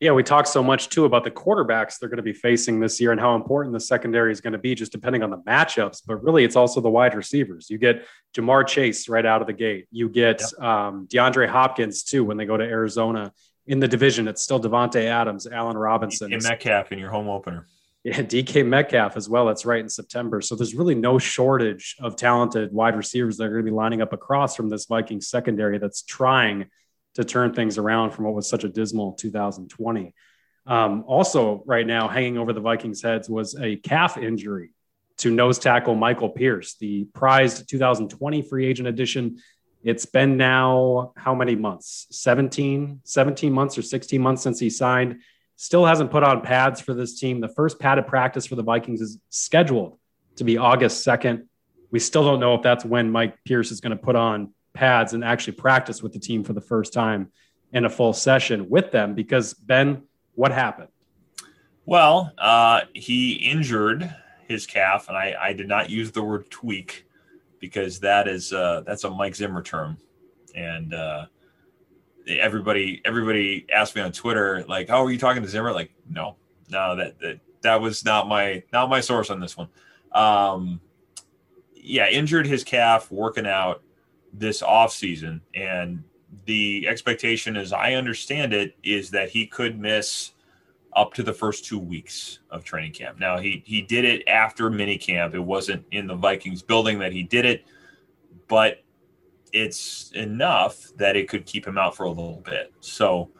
yeah 0.00 0.12
we 0.12 0.22
talked 0.22 0.48
so 0.48 0.62
much 0.62 0.88
too 0.88 1.04
about 1.04 1.24
the 1.24 1.30
quarterbacks 1.30 1.98
they're 1.98 2.08
going 2.08 2.18
to 2.18 2.22
be 2.22 2.32
facing 2.32 2.80
this 2.80 3.00
year 3.00 3.12
and 3.12 3.20
how 3.20 3.34
important 3.34 3.72
the 3.72 3.80
secondary 3.80 4.32
is 4.32 4.40
going 4.40 4.52
to 4.52 4.58
be 4.58 4.74
just 4.74 4.92
depending 4.92 5.22
on 5.22 5.30
the 5.30 5.38
matchups 5.38 6.02
but 6.06 6.22
really 6.22 6.44
it's 6.44 6.56
also 6.56 6.80
the 6.80 6.90
wide 6.90 7.14
receivers 7.14 7.68
you 7.70 7.78
get 7.78 8.06
ja'marr 8.36 8.66
chase 8.66 9.08
right 9.08 9.26
out 9.26 9.40
of 9.40 9.46
the 9.46 9.52
gate 9.52 9.86
you 9.90 10.08
get 10.08 10.40
yep. 10.40 10.62
um, 10.62 11.06
deandre 11.10 11.48
hopkins 11.48 12.02
too 12.02 12.24
when 12.24 12.36
they 12.36 12.44
go 12.44 12.56
to 12.56 12.64
arizona 12.64 13.32
in 13.66 13.80
the 13.80 13.88
division 13.88 14.28
it's 14.28 14.42
still 14.42 14.60
Davante 14.60 15.04
adams 15.04 15.46
allen 15.46 15.76
robinson 15.76 16.32
and 16.32 16.42
metcalf 16.42 16.92
in 16.92 16.98
your 16.98 17.10
home 17.10 17.28
opener 17.28 17.66
yeah, 18.04 18.22
DK 18.22 18.64
Metcalf 18.66 19.16
as 19.16 19.28
well. 19.28 19.46
That's 19.46 19.66
right 19.66 19.80
in 19.80 19.88
September. 19.88 20.40
So 20.40 20.54
there's 20.54 20.74
really 20.74 20.94
no 20.94 21.18
shortage 21.18 21.96
of 22.00 22.16
talented 22.16 22.72
wide 22.72 22.96
receivers 22.96 23.36
that 23.36 23.44
are 23.44 23.50
going 23.50 23.64
to 23.64 23.70
be 23.70 23.74
lining 23.74 24.00
up 24.00 24.12
across 24.12 24.56
from 24.56 24.68
this 24.68 24.86
Vikings 24.86 25.28
secondary 25.28 25.78
that's 25.78 26.02
trying 26.02 26.70
to 27.18 27.24
turn 27.24 27.52
things 27.52 27.78
around 27.78 28.12
from 28.12 28.24
what 28.26 28.34
was 28.34 28.48
such 28.48 28.62
a 28.62 28.68
dismal 28.68 29.12
2020. 29.14 30.14
Um, 30.66 31.02
also, 31.04 31.64
right 31.66 31.84
now, 31.84 32.06
hanging 32.06 32.38
over 32.38 32.52
the 32.52 32.60
Vikings' 32.60 33.02
heads 33.02 33.28
was 33.28 33.58
a 33.60 33.74
calf 33.76 34.16
injury 34.16 34.70
to 35.18 35.30
nose 35.32 35.58
tackle 35.58 35.96
Michael 35.96 36.28
Pierce, 36.28 36.76
the 36.76 37.08
prized 37.14 37.68
2020 37.68 38.42
free 38.42 38.66
agent 38.66 38.86
edition. 38.86 39.38
It's 39.82 40.06
been 40.06 40.36
now 40.36 41.12
how 41.16 41.34
many 41.34 41.56
months? 41.56 42.06
17, 42.12 43.00
17 43.02 43.52
months 43.52 43.76
or 43.76 43.82
16 43.82 44.20
months 44.20 44.42
since 44.42 44.60
he 44.60 44.70
signed 44.70 45.20
still 45.56 45.84
hasn't 45.84 46.12
put 46.12 46.22
on 46.22 46.40
pads 46.40 46.80
for 46.80 46.94
this 46.94 47.18
team. 47.18 47.40
The 47.40 47.48
first 47.48 47.80
padded 47.80 48.06
practice 48.06 48.46
for 48.46 48.54
the 48.54 48.62
Vikings 48.62 49.00
is 49.00 49.18
scheduled 49.28 49.98
to 50.36 50.44
be 50.44 50.56
August 50.56 51.04
2nd. 51.04 51.48
We 51.90 51.98
still 51.98 52.22
don't 52.22 52.38
know 52.38 52.54
if 52.54 52.62
that's 52.62 52.84
when 52.84 53.10
Mike 53.10 53.42
Pierce 53.44 53.72
is 53.72 53.80
going 53.80 53.90
to 53.90 54.00
put 54.00 54.14
on 54.14 54.52
pads 54.78 55.12
and 55.12 55.24
actually 55.24 55.54
practice 55.54 56.04
with 56.04 56.12
the 56.12 56.20
team 56.20 56.44
for 56.44 56.52
the 56.52 56.60
first 56.60 56.92
time 56.92 57.32
in 57.72 57.84
a 57.84 57.90
full 57.90 58.12
session 58.12 58.68
with 58.70 58.92
them 58.92 59.12
because 59.12 59.52
Ben, 59.52 60.04
what 60.36 60.52
happened? 60.52 60.88
Well, 61.84 62.32
uh, 62.38 62.82
he 62.94 63.32
injured 63.32 64.14
his 64.46 64.66
calf, 64.66 65.08
and 65.08 65.16
I, 65.16 65.34
I, 65.40 65.52
did 65.52 65.66
not 65.66 65.90
use 65.90 66.12
the 66.12 66.22
word 66.22 66.48
tweak 66.48 67.06
because 67.58 67.98
that 68.00 68.28
is 68.28 68.52
uh, 68.52 68.82
that's 68.86 69.02
a 69.04 69.10
Mike 69.10 69.34
Zimmer 69.34 69.62
term, 69.62 69.98
and 70.54 70.94
uh, 70.94 71.26
everybody 72.28 73.02
everybody 73.04 73.66
asked 73.72 73.96
me 73.96 74.02
on 74.02 74.12
Twitter 74.12 74.64
like, 74.68 74.90
"Oh, 74.90 75.04
are 75.04 75.10
you 75.10 75.18
talking 75.18 75.42
to 75.42 75.48
Zimmer?" 75.48 75.72
Like, 75.72 75.90
no, 76.08 76.36
no, 76.70 76.94
that 76.96 77.18
that 77.20 77.40
that 77.62 77.80
was 77.80 78.04
not 78.04 78.28
my 78.28 78.62
not 78.72 78.88
my 78.88 79.00
source 79.00 79.28
on 79.30 79.40
this 79.40 79.56
one. 79.56 79.68
Um, 80.12 80.80
yeah, 81.74 82.08
injured 82.08 82.46
his 82.46 82.64
calf 82.64 83.10
working 83.10 83.46
out 83.46 83.82
this 84.32 84.62
off 84.62 84.92
season, 84.92 85.40
and 85.54 86.02
the 86.44 86.86
expectation, 86.88 87.56
as 87.56 87.72
I 87.72 87.94
understand 87.94 88.52
it, 88.52 88.76
is 88.82 89.10
that 89.10 89.30
he 89.30 89.46
could 89.46 89.78
miss 89.78 90.32
up 90.94 91.14
to 91.14 91.22
the 91.22 91.32
first 91.32 91.64
two 91.64 91.78
weeks 91.78 92.40
of 92.50 92.64
training 92.64 92.92
camp. 92.92 93.20
Now 93.20 93.38
he 93.38 93.62
he 93.66 93.82
did 93.82 94.04
it 94.04 94.26
after 94.26 94.70
mini 94.70 94.98
camp. 94.98 95.34
It 95.34 95.40
wasn't 95.40 95.84
in 95.90 96.06
the 96.06 96.14
Vikings 96.14 96.62
building 96.62 96.98
that 96.98 97.12
he 97.12 97.22
did 97.22 97.44
it, 97.44 97.64
but 98.48 98.82
it's 99.52 100.10
enough 100.12 100.88
that 100.96 101.16
it 101.16 101.28
could 101.28 101.46
keep 101.46 101.66
him 101.66 101.78
out 101.78 101.96
for 101.96 102.04
a 102.04 102.10
little 102.10 102.42
bit. 102.44 102.72
So 102.80 103.30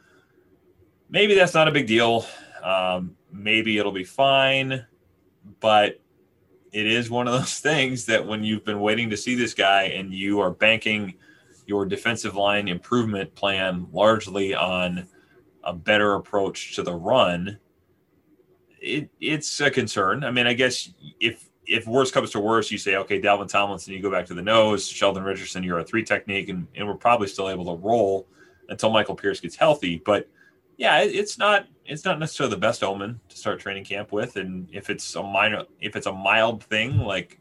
maybe 1.11 1.35
that's 1.35 1.55
not 1.55 1.69
a 1.69 1.73
big 1.73 1.87
deal. 1.87 2.27
Um, 2.63 3.17
maybe 3.33 3.79
it'll 3.79 3.93
be 3.93 4.05
fine, 4.05 4.87
but 5.61 6.01
it 6.73 6.87
is 6.87 7.11
one 7.11 7.27
of 7.27 7.35
those 7.35 7.59
things 7.61 8.07
that 8.07 8.27
when 8.27 8.45
you've 8.45 8.65
been 8.65 8.81
waiting 8.81 9.11
to 9.11 9.17
see 9.17 9.35
this 9.35 9.55
guy 9.55 9.85
and 9.85 10.13
you 10.13 10.41
are 10.41 10.51
banking 10.51 11.15
your 11.67 11.85
defensive 11.85 12.35
line 12.35 12.67
improvement 12.67 13.35
plan 13.35 13.87
largely 13.93 14.55
on 14.55 15.07
a 15.65 15.73
better 15.73 16.15
approach 16.15 16.75
to 16.75 16.83
the 16.83 16.95
run, 16.95 17.59
it, 18.81 19.11
it's 19.21 19.61
a 19.61 19.71
concern. 19.71 20.25
I 20.25 20.31
mean, 20.31 20.47
I 20.47 20.55
guess 20.55 20.91
if 21.21 21.49
if 21.67 21.87
worse 21.87 22.11
comes 22.11 22.31
to 22.31 22.41
worse, 22.41 22.71
you 22.71 22.79
say, 22.79 22.97
okay, 22.97 23.21
Dalvin 23.21 23.47
Tomlinson, 23.47 23.93
you 23.93 24.01
go 24.01 24.11
back 24.11 24.25
to 24.27 24.35
the 24.35 24.41
nose, 24.41 24.89
Sheldon 24.89 25.23
Richardson, 25.23 25.63
you're 25.63 25.81
a 25.81 25.85
three 25.85 26.03
technique, 26.03 26.49
and, 26.49 26.67
and 26.75 26.89
we're 26.89 26.95
probably 26.95 27.29
still 27.29 27.51
able 27.51 27.67
to 27.67 27.83
roll 27.83 28.27
until 28.71 28.91
Michael 28.91 29.15
Pierce 29.15 29.39
gets 29.39 29.55
healthy. 29.55 30.01
But 30.03 30.27
yeah, 30.79 31.01
it's 31.01 31.37
not 31.37 31.67
it's 31.85 32.05
not 32.07 32.19
necessarily 32.19 32.55
the 32.55 32.61
best 32.61 32.83
omen 32.83 33.21
to 33.29 33.37
start 33.37 33.61
training 33.61 33.85
camp 33.85 34.13
with. 34.13 34.37
And 34.37 34.69
if 34.73 34.89
it's 34.89 35.15
a 35.15 35.23
minor 35.23 35.65
if 35.81 35.95
it's 35.95 36.07
a 36.07 36.13
mild 36.13 36.65
thing 36.65 36.97
like 36.97 37.39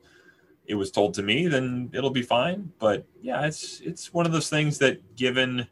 it 0.65 0.75
was 0.75 0.91
told 0.91 1.13
to 1.13 1.24
me, 1.24 1.48
then 1.48 1.89
it'll 1.94 2.10
be 2.10 2.22
fine. 2.22 2.74
But 2.79 3.06
yeah, 3.22 3.46
it's 3.46 3.79
it's 3.79 4.13
one 4.13 4.25
of 4.25 4.34
those 4.34 4.50
things 4.50 4.79
that 4.79 5.15
given 5.15 5.67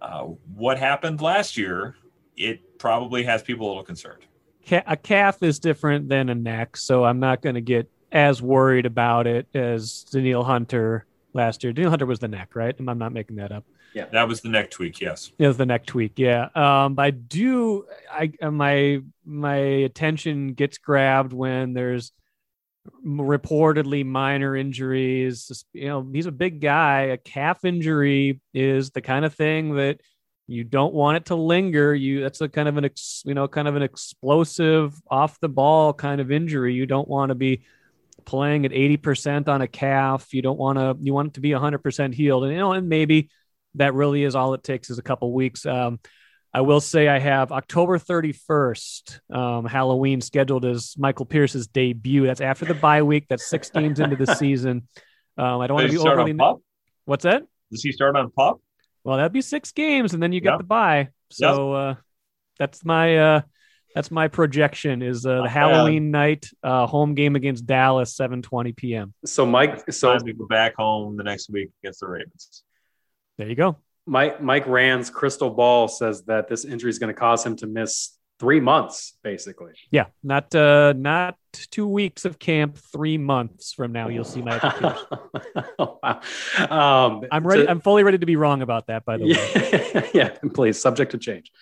uh, 0.00 0.24
what 0.56 0.78
happened 0.78 1.20
last 1.20 1.56
year, 1.56 1.94
it 2.36 2.78
probably 2.78 3.22
has 3.22 3.42
people 3.42 3.66
a 3.66 3.68
little 3.68 3.84
concerned 3.84 4.26
a 4.70 4.96
calf 4.96 5.42
is 5.42 5.58
different 5.58 6.08
than 6.08 6.28
a 6.28 6.34
neck, 6.34 6.76
so 6.76 7.04
I'm 7.04 7.20
not 7.20 7.42
going 7.42 7.54
to 7.54 7.60
get 7.60 7.90
as 8.10 8.42
worried 8.42 8.86
about 8.86 9.26
it 9.26 9.46
as 9.54 10.04
Danielle 10.04 10.44
Hunter 10.44 11.06
last 11.32 11.64
year. 11.64 11.72
Danielle 11.72 11.90
Hunter 11.90 12.06
was 12.06 12.20
the 12.20 12.28
neck, 12.28 12.54
right? 12.54 12.74
I'm 12.78 12.98
not 12.98 13.12
making 13.12 13.36
that 13.36 13.52
up. 13.52 13.64
Yeah, 13.94 14.06
that 14.12 14.28
was 14.28 14.40
the 14.40 14.48
neck 14.48 14.70
tweak. 14.70 15.00
Yes, 15.00 15.32
it 15.38 15.46
was 15.46 15.56
the 15.56 15.66
neck 15.66 15.86
tweak. 15.86 16.18
Yeah. 16.18 16.48
Um, 16.54 16.98
I 16.98 17.10
do. 17.10 17.86
I 18.10 18.32
my 18.50 19.02
my 19.24 19.56
attention 19.56 20.54
gets 20.54 20.78
grabbed 20.78 21.32
when 21.32 21.74
there's 21.74 22.12
reportedly 23.06 24.04
minor 24.04 24.56
injuries. 24.56 25.64
You 25.72 25.88
know, 25.88 26.08
he's 26.12 26.26
a 26.26 26.32
big 26.32 26.60
guy. 26.60 27.02
A 27.02 27.16
calf 27.16 27.64
injury 27.64 28.40
is 28.54 28.90
the 28.90 29.02
kind 29.02 29.24
of 29.24 29.34
thing 29.34 29.76
that 29.76 30.00
you 30.46 30.64
don't 30.64 30.92
want 30.92 31.16
it 31.16 31.24
to 31.26 31.36
linger 31.36 31.94
you 31.94 32.20
that's 32.20 32.40
a 32.40 32.48
kind 32.48 32.68
of 32.68 32.76
an 32.76 32.84
ex, 32.84 33.22
you 33.24 33.34
know 33.34 33.46
kind 33.46 33.68
of 33.68 33.76
an 33.76 33.82
explosive 33.82 35.00
off 35.08 35.38
the 35.40 35.48
ball 35.48 35.92
kind 35.92 36.20
of 36.20 36.30
injury 36.30 36.74
you 36.74 36.84
don't 36.84 37.08
want 37.08 37.30
to 37.30 37.34
be 37.34 37.62
playing 38.24 38.64
at 38.64 38.72
80% 38.72 39.48
on 39.48 39.62
a 39.62 39.66
calf 39.66 40.34
you 40.34 40.42
don't 40.42 40.58
want 40.58 40.78
to 40.78 40.96
you 41.00 41.14
want 41.14 41.28
it 41.28 41.34
to 41.34 41.40
be 41.40 41.50
100% 41.50 42.14
healed 42.14 42.44
and 42.44 42.52
you 42.52 42.58
know 42.58 42.72
and 42.72 42.88
maybe 42.88 43.30
that 43.74 43.94
really 43.94 44.24
is 44.24 44.34
all 44.34 44.54
it 44.54 44.62
takes 44.62 44.90
is 44.90 44.98
a 44.98 45.02
couple 45.02 45.32
weeks 45.32 45.66
um, 45.66 45.98
I 46.54 46.60
will 46.60 46.80
say 46.80 47.08
I 47.08 47.18
have 47.18 47.50
October 47.50 47.98
31st, 47.98 49.34
um, 49.34 49.64
Halloween 49.64 50.20
scheduled 50.20 50.66
as 50.66 50.94
Michael 50.98 51.24
Pierce's 51.24 51.66
debut. 51.66 52.26
That's 52.26 52.42
after 52.42 52.66
the 52.66 52.74
bye 52.74 53.02
week. 53.02 53.24
That's 53.28 53.48
six 53.48 53.70
games 53.70 54.00
into 54.00 54.16
the 54.16 54.34
season. 54.36 54.86
Um, 55.38 55.60
I 55.60 55.66
don't 55.66 55.76
want 55.76 55.90
to 55.90 55.92
be 55.92 55.98
overly. 55.98 56.36
What's 57.06 57.24
that? 57.24 57.44
Does 57.70 57.82
he 57.82 57.90
start 57.90 58.16
on 58.16 58.30
pop? 58.30 58.60
Well, 59.02 59.16
that'd 59.16 59.32
be 59.32 59.40
six 59.40 59.72
games, 59.72 60.12
and 60.12 60.22
then 60.22 60.32
you 60.32 60.42
get 60.42 60.58
the 60.58 60.64
bye. 60.64 61.08
So 61.30 61.72
uh, 61.72 61.94
that's 62.58 62.84
my 62.84 63.16
uh, 63.16 63.40
that's 63.94 64.10
my 64.10 64.28
projection 64.28 65.00
is 65.00 65.24
uh, 65.24 65.42
the 65.42 65.48
Halloween 65.48 66.10
night 66.10 66.48
uh, 66.62 66.86
home 66.86 67.14
game 67.14 67.34
against 67.34 67.64
Dallas, 67.64 68.14
seven 68.14 68.42
twenty 68.42 68.72
p.m. 68.72 69.14
So 69.24 69.46
Mike, 69.46 69.90
so 69.90 70.16
we 70.22 70.34
go 70.34 70.46
back 70.46 70.74
home 70.76 71.16
the 71.16 71.24
next 71.24 71.48
week 71.48 71.70
against 71.82 72.00
the 72.00 72.08
Ravens. 72.08 72.62
There 73.38 73.48
you 73.48 73.54
go. 73.54 73.76
Mike 74.06 74.42
Mike 74.42 74.66
Rand's 74.66 75.10
crystal 75.10 75.50
ball 75.50 75.88
says 75.88 76.24
that 76.24 76.48
this 76.48 76.64
injury 76.64 76.90
is 76.90 76.98
going 76.98 77.14
to 77.14 77.18
cause 77.18 77.44
him 77.44 77.56
to 77.56 77.66
miss 77.66 78.18
three 78.42 78.58
months, 78.58 79.16
basically. 79.22 79.72
Yeah, 79.92 80.06
not 80.24 80.52
uh, 80.54 80.94
not 80.96 81.36
two 81.52 81.86
weeks 81.86 82.24
of 82.24 82.40
camp. 82.40 82.76
Three 82.76 83.16
months 83.16 83.72
from 83.72 83.92
now, 83.92 84.08
you'll 84.08 84.24
see 84.24 84.42
my 84.42 84.58
wow. 85.78 86.20
um, 86.68 87.24
I'm 87.30 87.46
ready. 87.46 87.62
To, 87.62 87.70
I'm 87.70 87.80
fully 87.80 88.02
ready 88.02 88.18
to 88.18 88.26
be 88.26 88.34
wrong 88.34 88.62
about 88.62 88.88
that. 88.88 89.04
By 89.04 89.18
the 89.18 89.26
yeah, 89.26 90.00
way, 90.00 90.10
yeah, 90.14 90.36
please, 90.52 90.80
subject 90.80 91.12
to 91.12 91.18
change. 91.18 91.52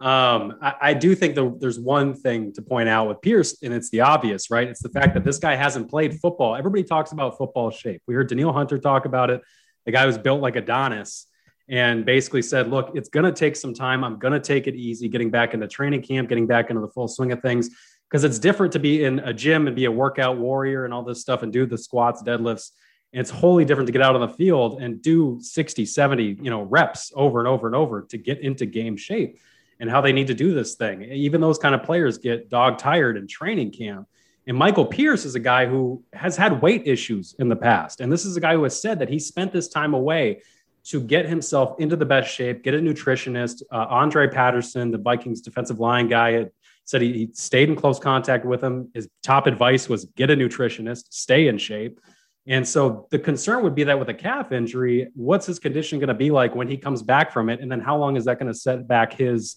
Um, 0.00 0.58
I, 0.60 0.74
I, 0.80 0.94
do 0.94 1.14
think 1.14 1.36
the, 1.36 1.56
there's 1.60 1.78
one 1.78 2.14
thing 2.14 2.52
to 2.54 2.62
point 2.62 2.88
out 2.88 3.06
with 3.06 3.22
Pierce, 3.22 3.62
and 3.62 3.72
it's 3.72 3.90
the 3.90 4.00
obvious, 4.00 4.50
right? 4.50 4.66
It's 4.66 4.82
the 4.82 4.88
fact 4.88 5.14
that 5.14 5.24
this 5.24 5.38
guy 5.38 5.54
hasn't 5.54 5.88
played 5.88 6.18
football. 6.18 6.56
Everybody 6.56 6.82
talks 6.82 7.12
about 7.12 7.38
football 7.38 7.70
shape. 7.70 8.02
We 8.08 8.14
heard 8.14 8.28
Danielle 8.28 8.52
Hunter 8.52 8.78
talk 8.78 9.04
about 9.04 9.30
it. 9.30 9.40
The 9.84 9.92
guy 9.92 10.06
was 10.06 10.18
built 10.18 10.40
like 10.40 10.56
Adonis 10.56 11.26
and 11.68 12.04
basically 12.04 12.42
said, 12.42 12.68
look, 12.68 12.92
it's 12.94 13.08
going 13.08 13.24
to 13.24 13.32
take 13.32 13.56
some 13.56 13.72
time. 13.72 14.04
I'm 14.04 14.18
going 14.18 14.32
to 14.32 14.40
take 14.40 14.66
it 14.66 14.74
easy, 14.74 15.08
getting 15.08 15.30
back 15.30 15.54
into 15.54 15.66
training 15.66 16.02
camp, 16.02 16.28
getting 16.28 16.46
back 16.46 16.70
into 16.70 16.82
the 16.82 16.88
full 16.88 17.08
swing 17.08 17.32
of 17.32 17.40
things, 17.40 17.70
because 18.08 18.24
it's 18.24 18.38
different 18.38 18.72
to 18.74 18.78
be 18.78 19.04
in 19.04 19.18
a 19.20 19.32
gym 19.32 19.66
and 19.66 19.74
be 19.74 19.86
a 19.86 19.90
workout 19.90 20.38
warrior 20.38 20.84
and 20.84 20.92
all 20.92 21.02
this 21.02 21.20
stuff 21.20 21.42
and 21.42 21.52
do 21.52 21.66
the 21.66 21.78
squats, 21.78 22.22
deadlifts, 22.22 22.70
And 23.14 23.20
it's 23.20 23.30
wholly 23.30 23.64
different 23.64 23.86
to 23.86 23.92
get 23.92 24.02
out 24.02 24.16
on 24.16 24.20
the 24.20 24.34
field 24.34 24.82
and 24.82 25.00
do 25.00 25.38
60, 25.40 25.86
70, 25.86 26.38
you 26.42 26.50
know, 26.50 26.62
reps 26.62 27.12
over 27.14 27.38
and 27.38 27.46
over 27.46 27.68
and 27.68 27.76
over 27.76 28.02
to 28.02 28.18
get 28.18 28.40
into 28.40 28.66
game 28.66 28.96
shape 28.96 29.38
and 29.78 29.88
how 29.88 30.00
they 30.00 30.12
need 30.12 30.26
to 30.26 30.34
do 30.34 30.52
this 30.52 30.74
thing. 30.74 31.02
Even 31.04 31.40
those 31.40 31.58
kind 31.58 31.76
of 31.76 31.84
players 31.84 32.18
get 32.18 32.50
dog 32.50 32.76
tired 32.76 33.16
in 33.16 33.28
training 33.28 33.70
camp. 33.70 34.08
And 34.46 34.56
Michael 34.56 34.84
Pierce 34.84 35.24
is 35.24 35.34
a 35.34 35.40
guy 35.40 35.66
who 35.66 36.02
has 36.12 36.36
had 36.36 36.60
weight 36.60 36.86
issues 36.86 37.34
in 37.38 37.48
the 37.48 37.56
past. 37.56 38.00
And 38.00 38.12
this 38.12 38.24
is 38.24 38.36
a 38.36 38.40
guy 38.40 38.54
who 38.54 38.64
has 38.64 38.80
said 38.80 38.98
that 38.98 39.08
he 39.08 39.18
spent 39.18 39.52
this 39.52 39.68
time 39.68 39.94
away 39.94 40.42
to 40.84 41.00
get 41.00 41.26
himself 41.26 41.80
into 41.80 41.96
the 41.96 42.04
best 42.04 42.32
shape, 42.32 42.62
get 42.62 42.74
a 42.74 42.78
nutritionist. 42.78 43.62
Uh, 43.72 43.86
Andre 43.88 44.28
Patterson, 44.28 44.90
the 44.90 44.98
Vikings 44.98 45.40
defensive 45.40 45.80
line 45.80 46.08
guy, 46.08 46.46
said 46.84 47.00
he, 47.00 47.12
he 47.12 47.30
stayed 47.32 47.70
in 47.70 47.76
close 47.76 47.98
contact 47.98 48.44
with 48.44 48.62
him. 48.62 48.90
His 48.92 49.08
top 49.22 49.46
advice 49.46 49.88
was 49.88 50.04
get 50.16 50.30
a 50.30 50.36
nutritionist, 50.36 51.06
stay 51.10 51.48
in 51.48 51.56
shape. 51.56 52.00
And 52.46 52.68
so 52.68 53.06
the 53.10 53.18
concern 53.18 53.62
would 53.62 53.74
be 53.74 53.84
that 53.84 53.98
with 53.98 54.10
a 54.10 54.14
calf 54.14 54.52
injury, 54.52 55.08
what's 55.14 55.46
his 55.46 55.58
condition 55.58 55.98
going 55.98 56.08
to 56.08 56.14
be 56.14 56.30
like 56.30 56.54
when 56.54 56.68
he 56.68 56.76
comes 56.76 57.02
back 57.02 57.32
from 57.32 57.48
it? 57.48 57.60
And 57.60 57.72
then 57.72 57.80
how 57.80 57.96
long 57.96 58.16
is 58.16 58.26
that 58.26 58.38
going 58.38 58.52
to 58.52 58.58
set 58.58 58.86
back 58.86 59.14
his 59.14 59.56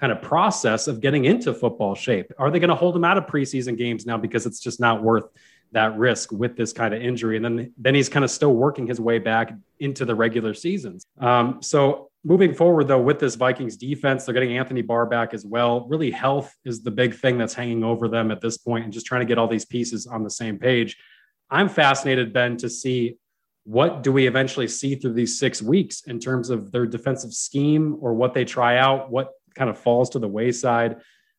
kind 0.00 0.12
of 0.12 0.22
process 0.22 0.88
of 0.88 1.00
getting 1.00 1.26
into 1.26 1.52
football 1.52 1.94
shape? 1.94 2.32
Are 2.38 2.50
they 2.50 2.58
going 2.58 2.70
to 2.70 2.74
hold 2.74 2.96
him 2.96 3.04
out 3.04 3.18
of 3.18 3.26
preseason 3.26 3.76
games 3.76 4.06
now 4.06 4.16
because 4.16 4.46
it's 4.46 4.58
just 4.58 4.80
not 4.80 5.02
worth 5.02 5.24
that 5.72 5.96
risk 5.98 6.32
with 6.32 6.56
this 6.56 6.72
kind 6.72 6.94
of 6.94 7.02
injury? 7.02 7.36
And 7.36 7.44
then, 7.44 7.72
then 7.76 7.94
he's 7.94 8.08
kind 8.08 8.24
of 8.24 8.30
still 8.30 8.54
working 8.54 8.86
his 8.86 8.98
way 8.98 9.18
back 9.18 9.52
into 9.78 10.06
the 10.06 10.14
regular 10.14 10.54
seasons. 10.54 11.04
Um, 11.18 11.58
so 11.60 12.10
moving 12.24 12.54
forward, 12.54 12.88
though, 12.88 13.00
with 13.00 13.18
this 13.18 13.34
Vikings 13.34 13.76
defense, 13.76 14.24
they're 14.24 14.32
getting 14.32 14.56
Anthony 14.56 14.80
Barr 14.80 15.04
back 15.04 15.34
as 15.34 15.44
well. 15.44 15.86
Really, 15.86 16.10
health 16.10 16.56
is 16.64 16.82
the 16.82 16.90
big 16.90 17.14
thing 17.14 17.36
that's 17.36 17.54
hanging 17.54 17.84
over 17.84 18.08
them 18.08 18.30
at 18.30 18.40
this 18.40 18.56
point 18.56 18.84
and 18.84 18.92
just 18.92 19.04
trying 19.04 19.20
to 19.20 19.26
get 19.26 19.36
all 19.36 19.48
these 19.48 19.66
pieces 19.66 20.06
on 20.06 20.24
the 20.24 20.30
same 20.30 20.58
page. 20.58 20.96
I'm 21.50 21.68
fascinated, 21.68 22.32
Ben, 22.32 22.56
to 22.58 22.70
see 22.70 23.16
what 23.64 24.02
do 24.02 24.10
we 24.10 24.26
eventually 24.26 24.66
see 24.66 24.94
through 24.94 25.12
these 25.12 25.38
six 25.38 25.60
weeks 25.60 26.02
in 26.06 26.18
terms 26.18 26.48
of 26.48 26.72
their 26.72 26.86
defensive 26.86 27.34
scheme 27.34 27.98
or 28.00 28.14
what 28.14 28.32
they 28.32 28.44
try 28.44 28.78
out, 28.78 29.10
what 29.10 29.32
kind 29.54 29.70
of 29.70 29.78
falls 29.78 30.10
to 30.10 30.18
the 30.18 30.28
wayside. 30.28 30.96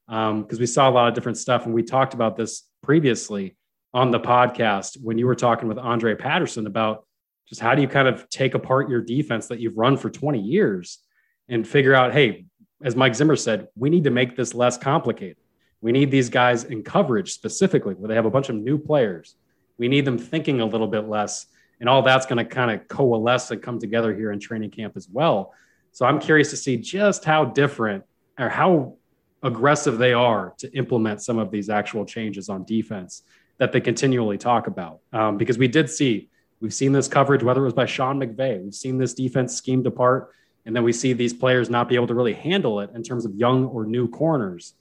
Because 0.08 0.30
um, 0.30 0.60
we 0.60 0.65
saw 0.65 0.89
a 0.89 0.91
lot 0.91 1.08
of 1.08 1.13
different 1.13 1.38
stuff, 1.38 1.65
and 1.65 1.74
we 1.74 1.84
talked 1.84 2.13
about 2.13 2.36
this 2.36 2.63
previously 2.84 3.56
on 3.94 4.12
the 4.12 4.20
podcast 4.20 4.98
when 5.01 5.18
you 5.18 5.25
were 5.25 5.36
talking 5.36 5.68
with 5.68 5.77
Andre 5.77 6.15
Patterson 6.15 6.68
about 6.68 7.06
just 7.48 7.62
how 7.62 7.75
do 7.75 7.82
you 7.82 7.88
kind 7.88 8.08
of 8.08 8.27
take 8.30 8.53
apart 8.53 8.89
your 8.89 9.01
defense 9.01 9.48
that 9.48 9.60
you've 9.60 9.77
run 9.77 9.98
for 9.98 10.10
20 10.10 10.39
years 10.39 11.00
and 11.48 11.68
figure 11.68 11.94
out, 11.94 12.13
hey, 12.13 12.46
as 12.84 12.96
Mike 12.96 13.15
Zimmer 13.15 13.36
said, 13.36 13.68
we 13.75 13.89
need 13.89 14.06
to 14.06 14.10
make 14.10 14.36
this 14.36 14.53
less 14.53 14.77
complicated. 14.77 15.38
We 15.82 15.91
need 15.91 16.12
these 16.12 16.30
guys 16.30 16.63
in 16.63 16.84
coverage 16.84 17.34
specifically, 17.34 17.94
where 17.94 18.08
they 18.08 18.15
have 18.15 18.25
a 18.25 18.32
bunch 18.32 18.50
of 18.50 18.56
new 18.56 18.77
players 18.77 19.36
we 19.82 19.88
need 19.88 20.06
them 20.06 20.20
thinking 20.20 20.62
a 20.62 20.65
little 20.65 20.88
bit 20.88 21.10
less. 21.10 21.48
And 21.80 21.89
all 21.89 22.03
that's 22.03 22.27
going 22.27 22.38
to 22.38 22.46
kind 22.46 22.70
of 22.70 22.88
coalesce 22.88 23.50
and 23.50 23.63
come 23.63 23.80
together 23.80 24.15
here 24.15 24.32
in 24.32 24.39
training 24.39 24.70
camp 24.70 24.94
as 24.96 25.10
well. 25.12 25.56
So 25.91 26.05
I'm 26.05 26.19
curious 26.19 26.50
to 26.51 26.57
see 26.57 26.77
just 26.77 27.25
how 27.25 27.45
different 27.45 28.03
or 28.39 28.50
how 28.50 28.95
aggressive 29.43 29.98
they 29.98 30.13
are 30.13 30.53
to 30.60 30.71
implement 30.75 31.21
some 31.21 31.39
of 31.39 31.51
these 31.51 31.69
actual 31.69 32.05
changes 32.05 32.50
on 32.50 32.63
defense 32.63 33.24
that 33.57 33.71
they 33.71 33.81
continually 33.81 34.38
talk 34.38 34.67
about. 34.67 35.00
Um, 35.13 35.38
because 35.38 35.57
we 35.57 35.67
did 35.67 35.89
see, 35.89 36.29
we've 36.60 36.74
seen 36.74 36.91
this 36.91 37.07
coverage, 37.07 37.43
whether 37.43 37.62
it 37.62 37.65
was 37.65 37.74
by 37.74 37.86
Sean 37.86 38.19
McVay, 38.19 38.63
we've 38.63 38.74
seen 38.74 38.98
this 38.98 39.13
defense 39.13 39.55
schemed 39.55 39.88
apart. 39.88 40.31
And 40.65 40.75
then 40.75 40.83
we 40.83 40.93
see 40.93 41.13
these 41.13 41.33
players 41.33 41.69
not 41.69 41.89
be 41.89 41.95
able 41.95 42.07
to 42.07 42.13
really 42.13 42.33
handle 42.33 42.81
it 42.81 42.91
in 42.93 43.01
terms 43.01 43.25
of 43.25 43.36
young 43.36 43.65
or 43.65 43.86
new 43.86 44.07
corners. 44.07 44.74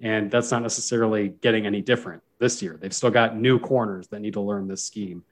And 0.00 0.30
that's 0.30 0.50
not 0.50 0.62
necessarily 0.62 1.28
getting 1.28 1.66
any 1.66 1.82
different 1.82 2.22
this 2.38 2.62
year. 2.62 2.78
They've 2.80 2.94
still 2.94 3.10
got 3.10 3.36
new 3.36 3.58
corners 3.58 4.08
that 4.08 4.20
need 4.20 4.34
to 4.34 4.40
learn 4.40 4.68
this 4.68 4.84
scheme 4.84 5.24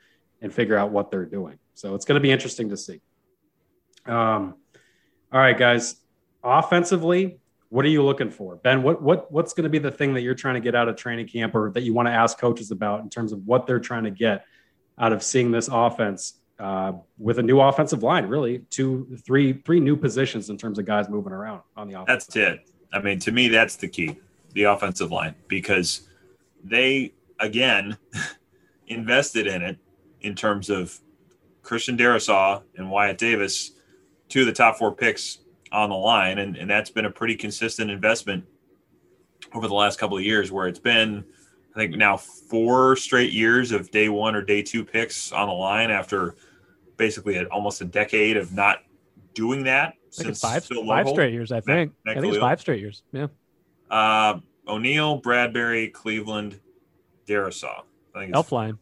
and 0.43 0.53
figure 0.53 0.77
out 0.77 0.91
what 0.91 1.11
they're 1.11 1.25
doing. 1.25 1.59
So 1.75 1.95
it's 1.95 2.05
going 2.05 2.17
to 2.17 2.21
be 2.21 2.31
interesting 2.31 2.69
to 2.71 2.77
see. 2.77 3.01
Um, 4.05 4.55
all 5.37 5.43
right, 5.43 5.59
guys. 5.59 5.97
Offensively, 6.43 7.39
what 7.69 7.85
are 7.85 7.89
you 7.89 8.03
looking 8.03 8.31
for, 8.31 8.57
Ben? 8.57 8.83
What 8.83 9.03
what 9.03 9.31
what's 9.31 9.53
going 9.53 9.65
to 9.65 9.69
be 9.69 9.79
the 9.79 9.91
thing 9.91 10.15
that 10.15 10.23
you're 10.23 10.35
trying 10.35 10.55
to 10.55 10.61
get 10.61 10.75
out 10.75 10.89
of 10.89 10.97
training 10.97 11.29
camp, 11.29 11.55
or 11.55 11.71
that 11.73 11.83
you 11.83 11.93
want 11.93 12.09
to 12.09 12.13
ask 12.13 12.39
coaches 12.39 12.71
about 12.71 13.01
in 13.01 13.11
terms 13.11 13.33
of 13.33 13.47
what 13.47 13.67
they're 13.67 13.79
trying 13.79 14.05
to 14.05 14.11
get 14.11 14.47
out 14.99 15.13
of 15.13 15.23
seeing 15.23 15.51
this 15.51 15.69
offense 15.71 16.39
uh, 16.59 16.93
with 17.19 17.39
a 17.39 17.43
new 17.43 17.61
offensive 17.61 18.03
line? 18.03 18.25
Really, 18.25 18.61
two, 18.71 19.19
three, 19.27 19.53
three 19.53 19.79
new 19.79 19.95
positions 19.95 20.49
in 20.49 20.57
terms 20.57 20.79
of 20.79 20.87
guys 20.87 21.11
moving 21.11 21.35
around 21.35 21.61
on 21.77 21.87
the 21.87 22.01
offense. 22.01 22.25
That's 22.25 22.37
it. 22.37 22.71
I 22.95 23.01
mean, 23.01 23.19
to 23.19 23.31
me, 23.31 23.49
that's 23.49 23.77
the 23.77 23.89
key, 23.89 24.17
the 24.55 24.63
offensive 24.63 25.13
line, 25.13 25.35
because 25.49 26.09
they 26.65 27.13
again 27.41 27.99
invested 28.87 29.47
in 29.47 29.61
it 29.61 29.77
in 30.23 30.35
terms 30.35 30.71
of 30.71 30.99
Christian 31.61 31.99
Darrisaw 31.99 32.63
and 32.79 32.91
Wyatt 32.91 33.19
Davis, 33.19 33.73
two 34.29 34.41
of 34.41 34.47
the 34.47 34.53
top 34.53 34.77
four 34.77 34.95
picks 34.95 35.39
on 35.73 35.91
the 35.91 35.97
line, 35.97 36.39
and, 36.39 36.57
and 36.57 36.71
that's 36.71 36.91
been 36.91 37.05
a 37.05 37.11
pretty 37.11 37.37
consistent 37.37 37.91
investment 37.91 38.45
over 39.53 39.69
the 39.69 39.75
last 39.75 39.99
couple 39.99 40.17
of 40.17 40.25
years, 40.25 40.51
where 40.51 40.67
it's 40.69 40.79
been, 40.79 41.25
I 41.75 41.79
think, 41.79 41.97
now 41.97 42.17
four 42.17 42.97
straight 42.97 43.33
years 43.33 43.73
of 43.73 43.91
day 43.91 44.09
one 44.09 44.35
or 44.35 44.43
day 44.43 44.63
two 44.63 44.85
picks 44.85 45.33
on 45.33 45.49
the 45.49 45.55
line 45.55 45.91
after 45.91 46.37
basically 46.97 47.37
a, 47.37 47.45
almost 47.47 47.81
a 47.81 47.85
decade 47.85 48.37
of 48.37 48.53
not 48.53 48.79
doing 49.35 49.65
that. 49.65 49.95
since 50.11 50.41
five, 50.41 50.65
five 50.65 51.09
straight 51.09 51.33
years, 51.33 51.53
I 51.53 51.61
think. 51.61 51.93
Mac, 52.05 52.17
I 52.17 52.21
think 52.21 52.35
it's 52.35 52.41
five 52.41 52.61
straight 52.61 52.81
years. 52.81 53.03
Yeah. 53.13 53.27
Uh, 53.91 54.41
O'Neill, 54.67 55.17
Bradbury, 55.19 55.89
Cleveland, 55.89 56.61
Darrisaw. 57.29 57.83
I 58.15 58.21
think 58.21 58.35
Elflein. 58.35 58.79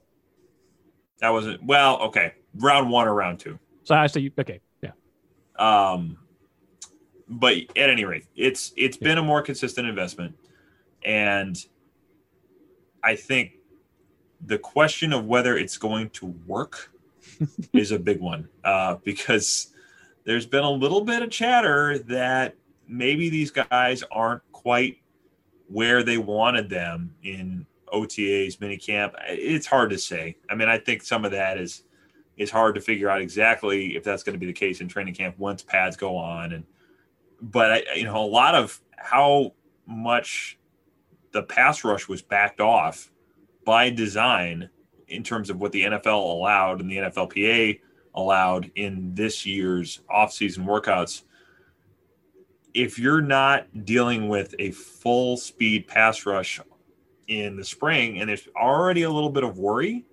That 1.21 1.31
wasn't 1.31 1.65
well. 1.65 2.01
Okay, 2.03 2.35
round 2.57 2.91
one 2.91 3.09
or 3.09 3.15
round 3.15 3.41
two. 3.41 3.59
So 3.83 3.95
I 3.95 4.07
say 4.07 4.31
okay. 4.39 4.61
Um, 5.59 6.19
but 7.29 7.55
at 7.77 7.90
any 7.90 8.05
rate, 8.05 8.27
it's 8.37 8.73
it's 8.77 8.97
been 8.97 9.19
a 9.19 9.23
more 9.23 9.43
consistent 9.43 9.88
investment, 9.88 10.37
and 11.05 11.57
I 13.03 13.17
think 13.17 13.59
the 14.47 14.59
question 14.59 15.12
of 15.12 15.25
whether 15.27 15.57
it's 15.57 15.79
going 15.79 16.11
to 16.11 16.27
work 16.47 16.93
is 17.73 17.93
a 17.93 17.99
big 17.99 18.21
one 18.21 18.49
uh, 18.64 18.97
because 19.05 19.73
there's 20.25 20.47
been 20.47 20.64
a 20.64 20.71
little 20.71 21.03
bit 21.03 21.23
of 21.23 21.31
chatter 21.31 21.99
that 22.01 22.55
maybe 22.87 23.29
these 23.29 23.51
guys 23.51 24.03
aren't 24.11 24.43
quite 24.53 24.99
where 25.69 26.03
they 26.03 26.19
wanted 26.19 26.69
them 26.69 27.14
in 27.23 27.67
OTAs, 27.93 28.59
minicamp. 28.59 29.14
It's 29.29 29.67
hard 29.67 29.90
to 29.90 29.99
say. 29.99 30.37
I 30.51 30.55
mean, 30.55 30.69
I 30.69 30.79
think 30.79 31.03
some 31.03 31.25
of 31.25 31.31
that 31.33 31.59
is 31.59 31.85
is 32.37 32.51
hard 32.51 32.75
to 32.75 32.81
figure 32.81 33.09
out 33.09 33.20
exactly 33.20 33.97
if 33.97 34.05
that's 34.05 34.23
going 34.23 34.35
to 34.35 34.38
be 34.38 34.47
the 34.47 34.53
case 34.53 34.81
in 34.81 34.88
training 34.88 35.14
camp 35.14 35.38
once 35.38 35.62
pads 35.62 35.97
go 35.97 36.16
on. 36.16 36.53
And 36.53 36.64
but 37.40 37.73
I, 37.73 37.94
you 37.94 38.05
know, 38.05 38.16
a 38.16 38.27
lot 38.27 38.55
of 38.55 38.81
how 38.97 39.53
much 39.87 40.59
the 41.33 41.42
pass 41.42 41.85
rush 41.85 42.09
was 42.09 42.23
backed 42.23 42.61
off 42.61 43.11
by 43.64 43.90
design 43.90 44.68
in 45.09 45.23
terms 45.23 45.51
of 45.51 45.61
what 45.61 45.73
the 45.73 45.83
NFL 45.83 46.31
allowed 46.31 46.81
and 46.81 46.90
the 46.90 46.97
NFLPA 46.97 47.81
allowed 48.14 48.70
in 48.77 49.14
this 49.14 49.44
year's 49.44 50.01
offseason 50.11 50.64
workouts 50.64 51.23
if 52.75 52.99
you're 52.99 53.23
not 53.23 53.85
dealing 53.85 54.29
with 54.29 54.55
a 54.59 54.73
full 54.73 55.37
speed 55.37 55.87
pass 55.87 56.27
rush 56.27 56.61
in 57.29 57.57
the 57.57 57.64
spring 57.64 58.20
and 58.20 58.29
there's 58.29 58.49
already 58.61 59.03
a 59.03 59.11
little 59.11 59.31
bit 59.31 59.44
of 59.44 59.59
worry, 59.59 60.05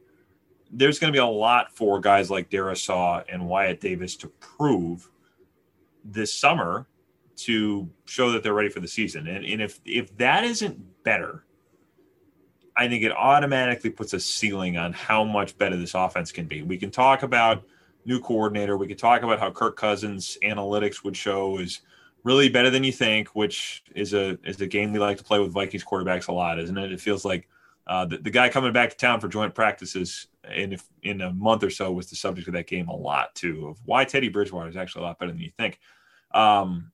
there's 0.72 1.00
going 1.00 1.12
to 1.12 1.16
be 1.16 1.22
a 1.22 1.26
lot 1.26 1.76
for 1.76 2.00
guys 2.00 2.32
like 2.32 2.50
Darrisaw 2.50 3.24
and 3.30 3.48
Wyatt 3.48 3.82
Davis 3.82 4.16
to 4.18 4.28
prove 4.40 5.10
this 6.04 6.34
summer 6.34 6.88
to 7.36 7.90
show 8.06 8.32
that 8.32 8.44
they're 8.44 8.54
ready 8.54 8.70
for 8.70 8.80
the 8.80 8.88
season. 8.88 9.28
And, 9.28 9.46
and 9.46 9.62
if 9.62 9.80
if 9.86 10.16
that 10.18 10.44
isn't 10.44 11.04
better, 11.04 11.46
I 12.76 12.88
think 12.88 13.04
it 13.04 13.12
automatically 13.12 13.90
puts 13.90 14.14
a 14.14 14.20
ceiling 14.20 14.78
on 14.78 14.94
how 14.94 15.24
much 15.24 15.58
better 15.58 15.76
this 15.76 15.94
offense 15.94 16.32
can 16.32 16.46
be. 16.46 16.62
We 16.62 16.78
can 16.78 16.92
talk 16.92 17.24
about 17.24 17.64
new 18.06 18.20
coordinator. 18.20 18.78
We 18.78 18.88
can 18.88 18.98
talk 18.98 19.24
about 19.24 19.40
how 19.40 19.52
Kirk 19.52 19.76
Cousins 19.76 20.38
analytics 20.44 21.04
would 21.04 21.18
show 21.18 21.58
is 21.58 21.82
really 22.24 22.50
better 22.50 22.70
than 22.70 22.84
you 22.84 22.92
think, 22.92 23.30
which 23.30 23.84
is 23.96 24.14
a 24.14 24.38
is 24.44 24.62
a 24.62 24.68
game 24.68 24.94
we 24.94 25.00
like 25.00 25.18
to 25.18 25.24
play 25.24 25.40
with 25.40 25.52
Vikings 25.52 25.84
quarterbacks 25.84 26.28
a 26.28 26.32
lot, 26.32 26.60
isn't 26.60 26.78
it? 26.78 26.92
It 26.92 27.02
feels 27.02 27.26
like 27.26 27.48
uh, 27.88 28.06
the, 28.06 28.18
the 28.18 28.30
guy 28.30 28.50
coming 28.50 28.72
back 28.72 28.92
to 28.92 28.98
town 28.98 29.20
for 29.20 29.28
joint 29.28 29.56
practices 29.56 30.28
in 30.50 30.78
in 31.04 31.22
a 31.22 31.34
month 31.34 31.64
or 31.64 31.70
so 31.70 31.92
was 31.92 32.10
the 32.10 32.16
subject 32.16 32.48
of 32.48 32.54
that 32.56 32.68
game 32.68 32.88
a 32.88 32.96
lot 32.96 33.34
too. 33.36 33.68
Of 33.68 33.78
why 33.86 34.06
Teddy 34.06 34.30
Bridgewater 34.30 34.70
is 34.70 34.78
actually 34.78 35.04
a 35.04 35.08
lot 35.08 35.20
better 35.20 35.32
than 35.32 35.42
you 35.42 35.52
think. 35.58 35.80
Um, 36.34 36.92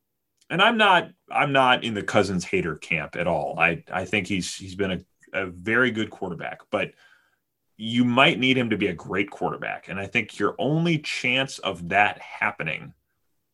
and 0.49 0.62
I'm 0.62 0.77
not 0.77 1.10
I'm 1.29 1.51
not 1.51 1.83
in 1.83 1.93
the 1.93 2.03
Cousins 2.03 2.45
hater 2.45 2.75
camp 2.75 3.15
at 3.15 3.27
all. 3.27 3.57
I 3.60 3.83
I 3.91 4.05
think 4.05 4.27
he's 4.27 4.55
he's 4.55 4.75
been 4.75 4.91
a, 4.91 4.99
a 5.33 5.45
very 5.47 5.91
good 5.91 6.10
quarterback, 6.10 6.62
but 6.71 6.91
you 7.77 8.03
might 8.03 8.39
need 8.39 8.57
him 8.57 8.71
to 8.71 8.77
be 8.77 8.88
a 8.88 8.93
great 8.93 9.29
quarterback. 9.29 9.88
And 9.88 9.99
I 9.99 10.07
think 10.07 10.39
your 10.39 10.55
only 10.57 10.97
chance 10.97 11.60
of 11.60 11.89
that 11.89 12.19
happening 12.19 12.93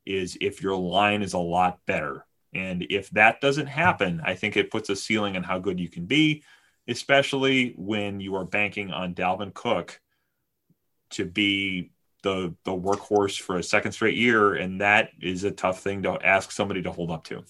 is 0.06 0.38
if 0.40 0.62
your 0.62 0.78
line 0.78 1.22
is 1.22 1.34
a 1.34 1.40
lot 1.40 1.80
better. 1.86 2.26
And 2.54 2.86
if 2.90 3.10
that 3.12 3.42
doesn't 3.42 3.68
happen, 3.68 4.22
I 4.24 4.36
think 4.36 4.56
it 4.56 4.72
puts 4.72 4.90
a 4.90 4.96
ceiling 4.96 5.36
on 5.36 5.44
how 5.44 5.60
good 5.60 5.80
you 5.80 5.90
can 5.90 6.06
be, 6.06 6.44
especially 6.88 7.74
when 7.78 8.20
you 8.20 8.36
are 8.36 8.46
banking 8.46 8.92
on 8.92 9.16
Dalvin 9.16 9.54
Cook 9.54 10.00
to 11.12 11.26
be 11.26 11.92
the 12.24 12.56
the 12.64 12.72
workhorse 12.72 13.40
for 13.40 13.58
a 13.58 13.64
second 13.64 13.92
straight 13.92 14.18
year, 14.18 14.56
and 14.56 14.82
that 14.82 15.10
is 15.22 15.44
a 15.44 15.52
tough 15.52 15.82
thing 15.82 16.04
to 16.04 16.18
ask 16.26 16.52
somebody 16.52 16.82
to 16.82 16.92
hold 16.92 17.12
up 17.12 17.24
to. 17.26 17.44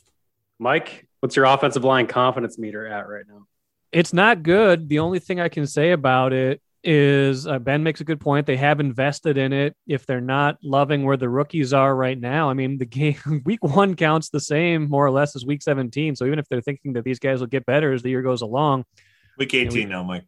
Mike, 0.59 1.07
what's 1.19 1.35
your 1.35 1.45
offensive 1.45 1.83
line 1.83 2.07
confidence 2.07 2.57
meter 2.57 2.85
at 2.87 3.07
right 3.07 3.25
now? 3.27 3.45
It's 3.91 4.13
not 4.13 4.43
good. 4.43 4.89
The 4.89 4.99
only 4.99 5.19
thing 5.19 5.39
I 5.39 5.49
can 5.49 5.67
say 5.67 5.91
about 5.91 6.33
it 6.33 6.61
is 6.83 7.47
uh, 7.47 7.59
Ben 7.59 7.83
makes 7.83 8.01
a 8.01 8.03
good 8.03 8.19
point. 8.19 8.45
They 8.45 8.57
have 8.57 8.79
invested 8.79 9.37
in 9.37 9.53
it. 9.53 9.75
If 9.87 10.05
they're 10.05 10.19
not 10.19 10.57
loving 10.63 11.03
where 11.03 11.15
the 11.15 11.29
rookies 11.29 11.73
are 11.73 11.95
right 11.95 12.19
now, 12.19 12.49
I 12.49 12.53
mean, 12.53 12.77
the 12.77 12.85
game 12.85 13.41
week 13.45 13.63
one 13.63 13.95
counts 13.95 14.29
the 14.29 14.39
same 14.39 14.89
more 14.89 15.05
or 15.05 15.11
less 15.11 15.35
as 15.35 15.45
week 15.45 15.61
17. 15.61 16.15
So 16.15 16.25
even 16.25 16.39
if 16.39 16.47
they're 16.49 16.61
thinking 16.61 16.93
that 16.93 17.03
these 17.03 17.19
guys 17.19 17.39
will 17.39 17.47
get 17.47 17.65
better 17.65 17.93
as 17.93 18.01
the 18.01 18.09
year 18.09 18.21
goes 18.21 18.41
along, 18.41 18.85
week 19.37 19.53
18 19.53 19.81
you 19.81 19.87
now, 19.87 20.03
Mike. 20.03 20.25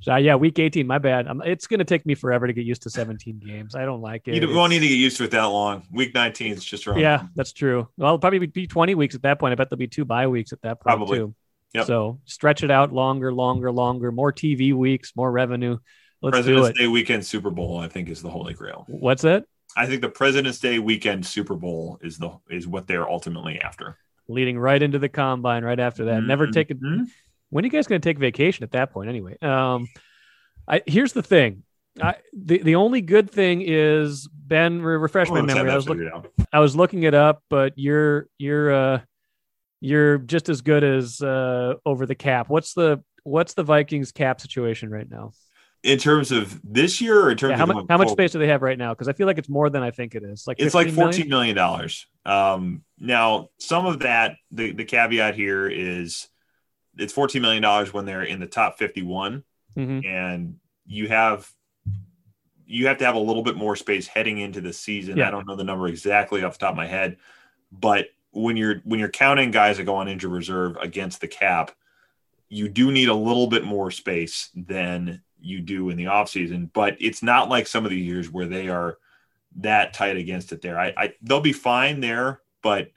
So, 0.00 0.14
yeah, 0.14 0.36
week 0.36 0.58
18, 0.58 0.86
my 0.86 0.98
bad. 0.98 1.26
I'm, 1.26 1.42
it's 1.42 1.66
going 1.66 1.78
to 1.78 1.84
take 1.84 2.06
me 2.06 2.14
forever 2.14 2.46
to 2.46 2.52
get 2.52 2.64
used 2.64 2.82
to 2.82 2.90
17 2.90 3.40
games. 3.44 3.74
I 3.74 3.84
don't 3.84 4.00
like 4.00 4.28
it. 4.28 4.40
You 4.40 4.54
won't 4.54 4.70
need 4.70 4.78
to 4.78 4.88
get 4.88 4.94
used 4.94 5.16
to 5.16 5.24
it 5.24 5.32
that 5.32 5.44
long. 5.44 5.86
Week 5.92 6.14
19 6.14 6.52
is 6.52 6.64
just 6.64 6.86
wrong. 6.86 6.98
Yeah, 6.98 7.24
that's 7.34 7.52
true. 7.52 7.88
Well, 7.96 8.10
it'll 8.10 8.18
probably 8.18 8.46
be 8.46 8.66
20 8.68 8.94
weeks 8.94 9.16
at 9.16 9.22
that 9.22 9.40
point. 9.40 9.52
I 9.52 9.54
bet 9.56 9.70
there'll 9.70 9.78
be 9.78 9.88
two 9.88 10.04
bye 10.04 10.28
weeks 10.28 10.52
at 10.52 10.62
that 10.62 10.80
point, 10.80 10.96
probably. 10.96 11.18
too. 11.18 11.34
Yep. 11.74 11.86
So 11.86 12.20
stretch 12.24 12.62
it 12.62 12.70
out 12.70 12.92
longer, 12.92 13.32
longer, 13.32 13.70
longer, 13.72 14.12
more 14.12 14.32
TV 14.32 14.72
weeks, 14.72 15.12
more 15.16 15.30
revenue. 15.30 15.78
Let's 16.22 16.36
President's 16.36 16.78
Day 16.78 16.88
weekend 16.88 17.24
Super 17.24 17.50
Bowl, 17.50 17.78
I 17.78 17.88
think, 17.88 18.08
is 18.08 18.22
the 18.22 18.30
holy 18.30 18.54
grail. 18.54 18.84
What's 18.88 19.22
that? 19.22 19.44
I 19.76 19.86
think 19.86 20.00
the 20.00 20.08
President's 20.08 20.58
Day 20.58 20.78
weekend 20.78 21.24
Super 21.24 21.54
Bowl 21.54 21.98
is 22.02 22.18
the 22.18 22.30
is 22.50 22.66
what 22.66 22.86
they're 22.86 23.08
ultimately 23.08 23.60
after. 23.60 23.98
Leading 24.26 24.58
right 24.58 24.82
into 24.82 24.98
the 24.98 25.08
combine 25.08 25.64
right 25.64 25.78
after 25.78 26.06
that. 26.06 26.18
Mm-hmm. 26.18 26.26
Never 26.26 26.46
take 26.48 26.70
it. 26.70 26.78
When 27.50 27.64
are 27.64 27.66
you 27.66 27.72
guys 27.72 27.86
going 27.86 28.00
to 28.00 28.08
take 28.08 28.18
vacation 28.18 28.64
at 28.64 28.72
that 28.72 28.92
point? 28.92 29.08
Anyway, 29.08 29.36
um, 29.40 29.88
I 30.66 30.82
here's 30.86 31.12
the 31.12 31.22
thing. 31.22 31.62
I, 32.00 32.14
the 32.32 32.58
the 32.62 32.74
only 32.76 33.00
good 33.00 33.30
thing 33.30 33.62
is 33.64 34.28
Ben 34.32 34.80
refresh 34.82 35.30
my 35.30 35.42
memory. 35.42 35.70
I 35.70 35.76
was 35.76 35.88
looking 35.88 36.10
I 36.52 36.60
was 36.60 36.76
looking 36.76 37.02
it 37.02 37.14
up, 37.14 37.42
but 37.50 37.72
you're 37.76 38.28
you're 38.38 38.72
uh 38.72 39.00
you're 39.80 40.18
just 40.18 40.48
as 40.48 40.60
good 40.60 40.84
as 40.84 41.20
uh 41.20 41.74
over 41.84 42.06
the 42.06 42.14
cap. 42.14 42.48
What's 42.48 42.74
the 42.74 43.02
what's 43.24 43.54
the 43.54 43.64
Vikings 43.64 44.12
cap 44.12 44.40
situation 44.40 44.90
right 44.90 45.08
now? 45.10 45.32
in 45.82 45.98
terms 45.98 46.32
of 46.32 46.60
this 46.64 47.00
year 47.00 47.20
or 47.20 47.30
in 47.30 47.36
terms 47.36 47.52
yeah, 47.52 47.56
how, 47.56 47.64
of 47.64 47.74
much, 47.74 47.86
how 47.88 47.98
much 47.98 48.08
space 48.08 48.32
do 48.32 48.38
they 48.38 48.48
have 48.48 48.62
right 48.62 48.78
now? 48.78 48.92
Because 48.92 49.08
I 49.08 49.12
feel 49.12 49.26
like 49.26 49.38
it's 49.38 49.48
more 49.48 49.70
than 49.70 49.82
I 49.82 49.90
think 49.90 50.14
it 50.14 50.22
is. 50.22 50.44
Like 50.46 50.58
it's 50.60 50.74
like 50.74 50.90
fourteen 50.90 51.28
million 51.28 51.54
dollars. 51.54 52.06
Um, 52.26 52.82
now, 52.98 53.48
some 53.58 53.86
of 53.86 54.00
that 54.00 54.36
the 54.50 54.72
the 54.72 54.84
caveat 54.84 55.34
here 55.34 55.68
is 55.68 56.28
it's 56.98 57.12
fourteen 57.12 57.42
million 57.42 57.62
dollars 57.62 57.92
when 57.92 58.04
they're 58.04 58.22
in 58.22 58.40
the 58.40 58.46
top 58.46 58.78
fifty 58.78 59.02
one, 59.02 59.44
mm-hmm. 59.76 60.06
and 60.06 60.56
you 60.86 61.08
have 61.08 61.50
you 62.66 62.86
have 62.86 62.98
to 62.98 63.04
have 63.04 63.14
a 63.14 63.20
little 63.20 63.42
bit 63.42 63.56
more 63.56 63.76
space 63.76 64.06
heading 64.06 64.38
into 64.38 64.60
the 64.60 64.72
season. 64.72 65.16
Yeah. 65.16 65.28
I 65.28 65.30
don't 65.30 65.46
know 65.46 65.56
the 65.56 65.64
number 65.64 65.88
exactly 65.88 66.44
off 66.44 66.54
the 66.54 66.66
top 66.66 66.72
of 66.72 66.76
my 66.76 66.86
head, 66.86 67.16
but 67.72 68.08
when 68.32 68.56
you're 68.56 68.80
when 68.84 69.00
you're 69.00 69.08
counting 69.08 69.50
guys 69.50 69.78
that 69.78 69.84
go 69.84 69.96
on 69.96 70.08
injured 70.08 70.30
reserve 70.30 70.76
against 70.76 71.20
the 71.20 71.28
cap, 71.28 71.72
you 72.48 72.68
do 72.68 72.92
need 72.92 73.08
a 73.08 73.14
little 73.14 73.46
bit 73.46 73.64
more 73.64 73.90
space 73.90 74.50
than 74.54 75.22
you 75.40 75.60
do 75.60 75.90
in 75.90 75.96
the 75.96 76.04
offseason, 76.04 76.70
but 76.72 76.96
it's 77.00 77.22
not 77.22 77.48
like 77.48 77.66
some 77.66 77.84
of 77.84 77.90
the 77.90 77.98
years 77.98 78.30
where 78.30 78.46
they 78.46 78.68
are 78.68 78.98
that 79.56 79.94
tight 79.94 80.16
against 80.16 80.52
it 80.52 80.62
there. 80.62 80.78
I, 80.78 80.92
I 80.96 81.14
they'll 81.22 81.40
be 81.40 81.52
fine 81.52 82.00
there, 82.00 82.40
but 82.62 82.90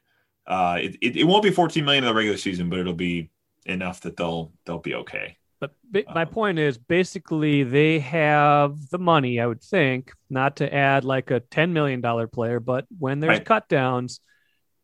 uh, 0.48 0.80
it, 0.82 0.98
it, 1.02 1.18
it, 1.18 1.24
won't 1.24 1.44
be 1.44 1.52
14 1.52 1.86
million 1.86 2.04
in 2.04 2.08
the 2.08 2.16
regular 2.16 2.38
season, 2.38 2.70
but 2.70 2.80
it'll 2.80 2.94
be 2.94 3.30
enough 3.66 4.02
that 4.02 4.18
they'll 4.18 4.52
they'll 4.66 4.80
be 4.80 4.96
okay. 4.96 5.38
But 5.60 5.76
my 5.94 6.24
um, 6.24 6.30
point 6.30 6.60
is 6.60 6.80
basically 6.80 7.62
they 7.62 8.00
have 8.00 8.90
the 8.90 8.98
money, 8.98 9.40
I 9.40 9.46
would 9.46 9.62
think, 9.62 10.12
not 10.28 10.56
to 10.56 10.74
add 10.74 11.06
like 11.06 11.30
a 11.30 11.40
$10 11.40 11.70
million 11.70 12.02
player, 12.30 12.60
but 12.60 12.88
when 12.98 13.20
there's 13.20 13.38
right. 13.38 13.46
cut 13.46 13.70
downs, 13.70 14.22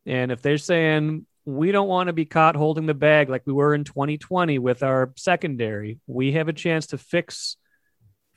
and 0.06 0.30
if 0.30 0.40
they're 0.40 0.56
saying 0.56 1.26
we 1.48 1.72
don't 1.72 1.88
want 1.88 2.08
to 2.08 2.12
be 2.12 2.26
caught 2.26 2.56
holding 2.56 2.84
the 2.84 2.92
bag 2.92 3.30
like 3.30 3.42
we 3.46 3.54
were 3.54 3.74
in 3.74 3.82
2020 3.82 4.58
with 4.58 4.82
our 4.82 5.14
secondary. 5.16 5.98
We 6.06 6.32
have 6.32 6.48
a 6.48 6.52
chance 6.52 6.88
to 6.88 6.98
fix 6.98 7.56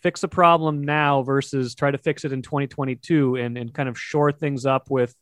fix 0.02 0.24
a 0.24 0.30
problem 0.30 0.82
now 0.84 1.22
versus 1.22 1.76
try 1.76 1.92
to 1.92 1.98
fix 1.98 2.24
it 2.24 2.32
in 2.32 2.42
2022 2.42 3.36
and, 3.36 3.58
and 3.58 3.74
kind 3.74 3.90
of 3.90 4.00
shore 4.00 4.32
things 4.32 4.66
up 4.66 4.90
with 4.90 5.14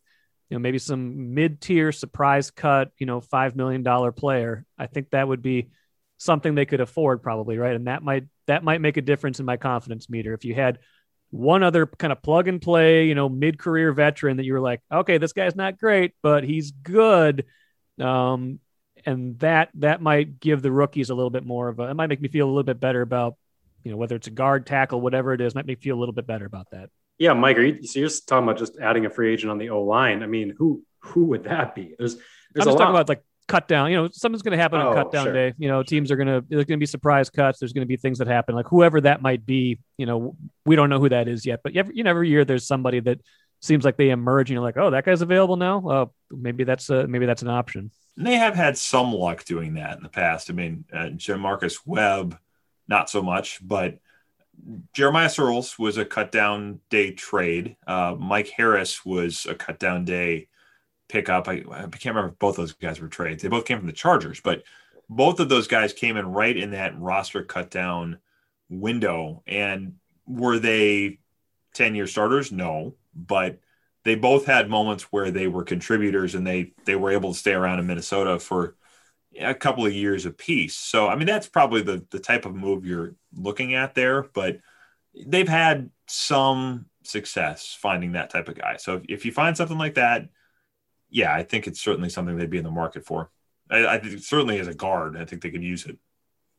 you 0.49 0.55
know 0.55 0.59
maybe 0.59 0.79
some 0.79 1.33
mid-tier 1.33 1.91
surprise 1.91 2.51
cut 2.51 2.91
you 2.97 3.05
know 3.05 3.21
five 3.21 3.55
million 3.55 3.83
dollar 3.83 4.11
player 4.11 4.65
i 4.77 4.87
think 4.87 5.09
that 5.09 5.27
would 5.27 5.41
be 5.41 5.69
something 6.17 6.55
they 6.55 6.65
could 6.65 6.81
afford 6.81 7.23
probably 7.23 7.57
right 7.57 7.75
and 7.75 7.87
that 7.87 8.03
might 8.03 8.25
that 8.47 8.63
might 8.63 8.81
make 8.81 8.97
a 8.97 9.01
difference 9.01 9.39
in 9.39 9.45
my 9.45 9.57
confidence 9.57 10.09
meter 10.09 10.33
if 10.33 10.45
you 10.45 10.53
had 10.53 10.79
one 11.31 11.61
other 11.61 11.85
kind 11.85 12.11
of 12.11 12.21
plug 12.21 12.47
and 12.47 12.61
play 12.61 13.05
you 13.05 13.15
know 13.15 13.29
mid-career 13.29 13.91
veteran 13.93 14.37
that 14.37 14.45
you 14.45 14.53
were 14.53 14.59
like 14.59 14.81
okay 14.91 15.17
this 15.17 15.33
guy's 15.33 15.55
not 15.55 15.77
great 15.77 16.13
but 16.21 16.43
he's 16.43 16.71
good 16.71 17.45
um, 17.99 18.59
and 19.05 19.39
that 19.39 19.69
that 19.75 20.01
might 20.01 20.39
give 20.39 20.61
the 20.61 20.71
rookies 20.71 21.09
a 21.09 21.15
little 21.15 21.29
bit 21.29 21.45
more 21.45 21.67
of 21.69 21.79
a. 21.79 21.89
It 21.89 21.93
might 21.93 22.07
make 22.07 22.21
me 22.21 22.27
feel 22.27 22.45
a 22.45 22.49
little 22.49 22.63
bit 22.63 22.79
better 22.79 23.01
about, 23.01 23.35
you 23.83 23.91
know, 23.91 23.97
whether 23.97 24.15
it's 24.15 24.27
a 24.27 24.31
guard, 24.31 24.65
tackle, 24.65 25.01
whatever 25.01 25.33
it 25.33 25.41
is, 25.41 25.55
might 25.55 25.65
make 25.65 25.79
me 25.79 25.83
feel 25.83 25.97
a 25.97 25.99
little 25.99 26.13
bit 26.13 26.27
better 26.27 26.45
about 26.45 26.71
that. 26.71 26.89
Yeah, 27.19 27.33
Mike, 27.33 27.57
are 27.57 27.63
you, 27.63 27.85
so 27.85 27.99
you're 27.99 28.07
just 28.07 28.27
talking 28.27 28.45
about 28.45 28.57
just 28.57 28.79
adding 28.79 29.05
a 29.05 29.09
free 29.09 29.33
agent 29.33 29.51
on 29.51 29.57
the 29.57 29.69
O 29.69 29.83
line. 29.83 30.23
I 30.23 30.27
mean, 30.27 30.55
who 30.57 30.83
who 31.01 31.25
would 31.25 31.43
that 31.43 31.75
be? 31.75 31.93
There's 31.99 32.15
there's 32.15 32.65
I'm 32.65 32.65
just 32.65 32.77
talking 32.77 32.95
about 32.95 33.09
like 33.09 33.23
cut 33.49 33.67
down. 33.67 33.91
You 33.91 33.97
know, 33.97 34.09
something's 34.11 34.41
going 34.41 34.57
to 34.57 34.61
happen 34.61 34.79
oh, 34.79 34.89
on 34.89 34.95
cut 34.95 35.11
down 35.11 35.25
sure. 35.25 35.33
day. 35.33 35.53
You 35.57 35.67
know, 35.67 35.83
teams 35.83 36.11
are 36.11 36.15
going 36.15 36.27
to 36.27 36.45
there's 36.47 36.63
going 36.63 36.77
to 36.77 36.81
be 36.81 36.85
surprise 36.85 37.29
cuts. 37.29 37.59
There's 37.59 37.73
going 37.73 37.85
to 37.85 37.87
be 37.87 37.97
things 37.97 38.19
that 38.19 38.27
happen. 38.27 38.55
Like 38.55 38.67
whoever 38.67 39.01
that 39.01 39.21
might 39.21 39.45
be. 39.45 39.79
You 39.97 40.05
know, 40.05 40.37
we 40.65 40.77
don't 40.77 40.89
know 40.89 40.99
who 40.99 41.09
that 41.09 41.27
is 41.27 41.45
yet. 41.45 41.59
But 41.61 41.75
every, 41.75 41.95
you 41.97 42.03
know, 42.03 42.11
every 42.11 42.29
year 42.29 42.45
there's 42.45 42.65
somebody 42.65 43.01
that 43.01 43.19
seems 43.61 43.83
like 43.83 43.97
they 43.97 44.11
emerge. 44.11 44.49
And 44.49 44.55
you're 44.55 44.63
like, 44.63 44.77
oh, 44.77 44.91
that 44.91 45.03
guy's 45.03 45.21
available 45.21 45.57
now. 45.57 45.83
Oh, 45.85 46.13
maybe 46.31 46.63
that's 46.63 46.89
a 46.89 47.05
maybe 47.05 47.25
that's 47.25 47.41
an 47.41 47.49
option. 47.49 47.91
And 48.15 48.25
they 48.25 48.35
have 48.35 48.55
had 48.55 48.77
some 48.77 49.13
luck 49.13 49.43
doing 49.43 49.73
that 49.73 49.97
in 49.97 50.03
the 50.03 50.09
past. 50.09 50.49
I 50.49 50.53
mean, 50.53 50.85
uh, 50.93 51.37
Marcus 51.37 51.85
Webb, 51.85 52.37
not 52.87 53.09
so 53.09 53.21
much, 53.21 53.59
but 53.61 53.99
Jeremiah 54.93 55.27
Sirles 55.27 55.79
was 55.79 55.97
a 55.97 56.05
cut 56.05 56.31
down 56.31 56.79
day 56.89 57.11
trade. 57.11 57.77
Uh, 57.87 58.15
Mike 58.17 58.49
Harris 58.49 59.05
was 59.05 59.45
a 59.47 59.55
cut 59.55 59.79
down 59.79 60.05
day 60.05 60.47
pickup. 61.07 61.47
I, 61.47 61.63
I 61.71 61.87
can't 61.87 62.15
remember 62.15 62.29
if 62.29 62.39
both 62.39 62.55
those 62.55 62.73
guys 62.73 62.99
were 62.99 63.07
trades. 63.07 63.41
They 63.41 63.49
both 63.49 63.65
came 63.65 63.77
from 63.77 63.87
the 63.87 63.93
Chargers, 63.93 64.41
but 64.41 64.63
both 65.09 65.39
of 65.39 65.49
those 65.49 65.67
guys 65.67 65.93
came 65.93 66.17
in 66.17 66.31
right 66.31 66.55
in 66.55 66.71
that 66.71 66.99
roster 66.99 67.43
cut 67.43 67.71
down 67.71 68.19
window. 68.69 69.43
And 69.47 69.95
were 70.27 70.59
they 70.59 71.19
10 71.73 71.95
year 71.95 72.07
starters? 72.07 72.51
No, 72.51 72.95
but 73.15 73.59
they 74.03 74.15
both 74.15 74.45
had 74.45 74.69
moments 74.69 75.03
where 75.11 75.31
they 75.31 75.47
were 75.47 75.63
contributors 75.63 76.35
and 76.35 76.45
they 76.45 76.73
they 76.85 76.95
were 76.95 77.11
able 77.11 77.33
to 77.33 77.39
stay 77.39 77.53
around 77.53 77.79
in 77.79 77.87
Minnesota 77.87 78.39
for 78.39 78.75
a 79.39 79.53
couple 79.53 79.85
of 79.85 79.93
years 79.93 80.25
apiece. 80.25 80.75
So 80.75 81.07
I 81.07 81.15
mean 81.15 81.27
that's 81.27 81.47
probably 81.47 81.81
the 81.81 82.05
the 82.11 82.19
type 82.19 82.45
of 82.45 82.55
move 82.55 82.85
you're 82.85 83.15
looking 83.35 83.75
at 83.75 83.95
there, 83.95 84.23
but 84.33 84.59
they've 85.25 85.47
had 85.47 85.89
some 86.07 86.85
success 87.03 87.77
finding 87.79 88.13
that 88.13 88.29
type 88.29 88.47
of 88.47 88.57
guy. 88.57 88.77
So 88.77 88.95
if, 88.95 89.03
if 89.09 89.25
you 89.25 89.31
find 89.31 89.55
something 89.55 89.77
like 89.77 89.95
that, 89.95 90.27
yeah, 91.09 91.33
I 91.33 91.43
think 91.43 91.67
it's 91.67 91.81
certainly 91.81 92.09
something 92.09 92.37
they'd 92.37 92.49
be 92.49 92.57
in 92.57 92.63
the 92.63 92.71
market 92.71 93.05
for. 93.05 93.31
I, 93.69 93.85
I 93.87 93.99
think 93.99 94.19
certainly 94.19 94.59
as 94.59 94.67
a 94.67 94.73
guard, 94.73 95.17
I 95.17 95.25
think 95.25 95.41
they 95.41 95.51
could 95.51 95.63
use 95.63 95.85
it. 95.85 95.97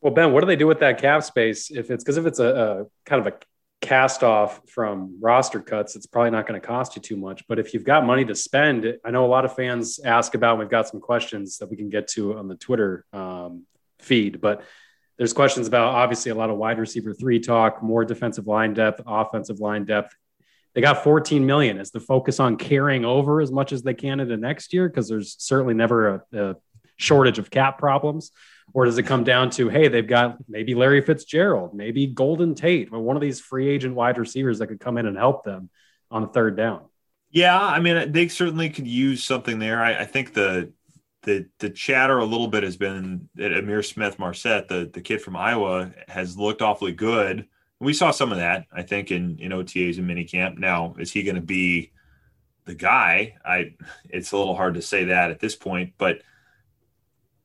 Well, 0.01 0.15
Ben, 0.15 0.33
what 0.33 0.41
do 0.41 0.47
they 0.47 0.57
do 0.57 0.67
with 0.67 0.81
that 0.81 0.99
cap 0.99 1.23
space 1.23 1.71
if 1.71 1.91
it's 1.91 2.03
because 2.03 2.17
if 2.17 2.27
it's 2.27 2.39
a, 2.39 2.47
a 2.47 2.87
kind 3.05 3.27
of 3.27 3.33
a 3.33 3.37
cast 3.81 4.23
off 4.23 4.61
from 4.69 5.17
roster 5.21 5.61
cuts, 5.61 5.97
it's 5.97 6.07
probably 6.07 6.31
not 6.31 6.47
going 6.47 6.61
to 6.61 6.67
cost 6.67 6.97
you 6.97 7.03
too 7.03 7.17
much. 7.17 7.47
But 7.49 7.59
if 7.59 7.73
you've 7.73 7.85
got 7.85 8.05
money 8.05 8.25
to 8.27 8.35
spend, 8.35 8.99
I 9.05 9.11
know 9.11 9.25
a 9.25 9.29
lot 9.29 9.45
of 9.45 9.55
fans 9.55 9.99
ask 10.05 10.35
about. 10.35 10.59
We've 10.59 10.69
got 10.69 10.89
some 10.89 11.01
questions 11.01 11.59
that 11.59 11.71
we 11.71 11.77
can 11.77 11.89
get 11.89 12.09
to 12.09 12.37
on 12.37 12.49
the 12.49 12.57
Twitter 12.57 13.05
um, 13.13 13.65
feed, 13.99 14.41
but 14.41 14.63
there's 15.17 15.33
questions 15.33 15.67
about 15.67 15.95
obviously 15.95 16.31
a 16.31 16.35
lot 16.35 16.51
of 16.51 16.57
wide 16.57 16.79
receiver 16.79 17.13
three 17.13 17.41
talk, 17.41 17.83
more 17.83 18.05
defensive 18.05 18.47
line 18.47 18.75
depth, 18.75 19.03
offensive 19.07 19.61
line 19.61 19.85
depth. 19.85 20.15
They 20.75 20.81
got 20.81 21.03
14 21.03 21.45
million. 21.45 21.79
Is 21.79 21.91
the 21.91 22.01
focus 22.01 22.41
on 22.41 22.57
carrying 22.57 23.05
over 23.05 23.41
as 23.41 23.51
much 23.51 23.73
as 23.73 23.83
they 23.83 23.95
can 23.95 24.21
into 24.21 24.37
next 24.37 24.73
year? 24.73 24.89
Because 24.89 25.09
there's 25.09 25.37
certainly 25.39 25.75
never 25.75 26.09
a, 26.09 26.23
a 26.33 26.57
shortage 26.97 27.39
of 27.39 27.51
cap 27.51 27.79
problems. 27.79 28.31
Or 28.73 28.85
does 28.85 28.99
it 28.99 29.03
come 29.05 29.25
down 29.25 29.51
to, 29.51 29.69
hey, 29.69 29.89
they've 29.89 30.07
got 30.07 30.37
maybe 30.49 30.75
Larry 30.75 31.01
Fitzgerald, 31.01 31.75
maybe 31.75 32.07
Golden 32.07 32.55
Tate, 32.55 32.91
or 32.93 33.01
one 33.01 33.17
of 33.17 33.23
these 33.23 33.41
free 33.41 33.69
agent 33.69 33.95
wide 33.95 34.19
receivers 34.19 34.59
that 34.59 34.69
could 34.69 34.81
come 34.81 34.97
in 34.97 35.07
and 35.07 35.17
help 35.17 35.45
them 35.45 35.71
on 36.11 36.23
the 36.23 36.29
third 36.29 36.57
down? 36.57 36.83
Yeah, 37.31 37.59
I 37.59 37.81
mean, 37.81 38.13
they 38.13 38.29
certainly 38.29 38.71
could 38.71 38.87
use 38.87 39.23
something 39.23 39.59
there. 39.59 39.81
I, 39.81 40.01
I 40.01 40.05
think 40.05 40.35
the 40.35 40.73
the 41.23 41.47
the 41.59 41.71
chatter 41.71 42.19
a 42.19 42.25
little 42.25 42.49
bit 42.49 42.63
has 42.63 42.77
been 42.77 43.29
that 43.35 43.53
Ihmir 43.53 43.85
Smith-Marsette, 43.85 44.69
the 44.69 44.91
the 44.93 45.01
kid 45.01 45.21
from 45.21 45.37
Iowa, 45.37 45.93
has 46.09 46.37
looked 46.37 46.63
awfully 46.63 46.93
good. 46.93 47.47
We 47.79 47.95
saw 47.95 48.11
some 48.11 48.33
of 48.33 48.39
that, 48.39 48.67
I 48.73 48.83
think, 48.83 49.11
in 49.11 49.39
in 49.39 49.53
OTAs 49.53 49.99
and 49.99 50.09
minicamp. 50.09 50.59
Now, 50.59 50.95
is 50.99 51.13
he 51.13 51.23
going 51.23 51.37
to 51.37 51.43
be 51.43 51.93
the 52.65 52.75
guy? 52.75 53.37
I 53.45 53.75
it's 54.09 54.33
a 54.33 54.39
little 54.39 54.57
hard 54.57 54.75
to 54.75 54.83
say 54.83 55.05
that 55.05 55.31
at 55.31 55.41
this 55.41 55.55
point, 55.55 55.95
but 55.99 56.23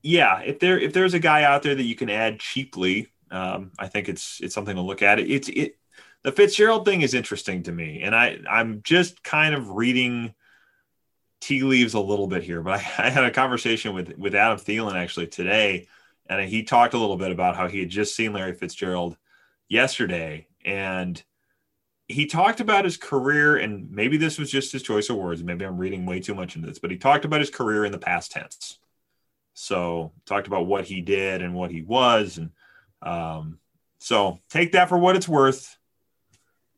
yeah, 0.06 0.42
if 0.42 0.60
there 0.60 0.80
if 0.80 0.94
there's 0.94 1.16
a 1.16 1.20
guy 1.20 1.44
out 1.44 1.64
there 1.64 1.74
that 1.74 1.84
you 1.84 1.96
can 1.96 2.12
add 2.12 2.40
cheaply, 2.40 3.12
um, 3.32 3.72
I 3.80 3.88
think 3.88 4.08
it's 4.08 4.40
it's 4.40 4.54
something 4.54 4.76
to 4.76 4.82
look 4.84 5.02
at. 5.02 5.18
It, 5.18 5.32
it's 5.32 5.50
it 5.50 5.80
the 6.24 6.32
Fitzgerald 6.32 6.86
thing 6.86 7.02
is 7.02 7.16
interesting 7.16 7.64
to 7.64 7.72
me, 7.72 8.02
and 8.04 8.16
I 8.16 8.38
I'm 8.48 8.84
just 8.84 9.24
kind 9.24 9.56
of 9.56 9.72
reading 9.72 10.36
tea 11.42 11.64
leaves 11.64 11.96
a 11.96 12.00
little 12.00 12.28
bit 12.28 12.44
here. 12.44 12.62
But 12.62 12.74
I, 12.74 12.76
I 13.08 13.10
had 13.10 13.24
a 13.24 13.32
conversation 13.32 13.96
with 13.96 14.16
with 14.16 14.36
Adam 14.36 14.60
Thielen 14.60 14.94
actually 14.94 15.26
today, 15.26 15.88
and 16.28 16.48
he 16.48 16.62
talked 16.62 16.94
a 16.94 17.00
little 17.00 17.18
bit 17.18 17.32
about 17.32 17.56
how 17.56 17.68
he 17.68 17.80
had 17.80 17.90
just 17.90 18.16
seen 18.16 18.32
Larry 18.32 18.54
Fitzgerald 18.54 19.18
yesterday, 19.70 20.48
and 20.64 21.22
he 22.08 22.28
talked 22.28 22.60
about 22.60 22.86
his 22.86 22.98
career, 22.98 23.58
and 23.58 23.90
maybe 23.90 24.18
this 24.18 24.38
was 24.38 24.52
just 24.52 24.72
his 24.72 24.84
choice 24.84 25.10
of 25.10 25.18
words. 25.18 25.44
Maybe 25.44 25.66
I'm 25.66 25.80
reading 25.80 26.06
way 26.06 26.20
too 26.20 26.36
much 26.36 26.56
into 26.56 26.68
this, 26.68 26.78
but 26.78 26.92
he 26.92 26.98
talked 26.98 27.26
about 27.26 27.40
his 27.40 27.50
career 27.50 27.86
in 27.86 27.92
the 27.92 27.98
past 27.98 28.32
tense. 28.32 28.78
So 29.56 30.12
talked 30.26 30.48
about 30.48 30.68
what 30.68 30.86
he 30.86 31.02
did 31.02 31.42
and 31.42 31.56
what 31.56 31.72
he 31.72 31.82
was, 31.82 32.38
and 32.38 32.52
um, 33.02 33.58
so 33.98 34.40
take 34.50 34.74
that 34.74 34.90
for 34.90 34.98
what 34.98 35.16
it's 35.16 35.28
worth 35.28 35.76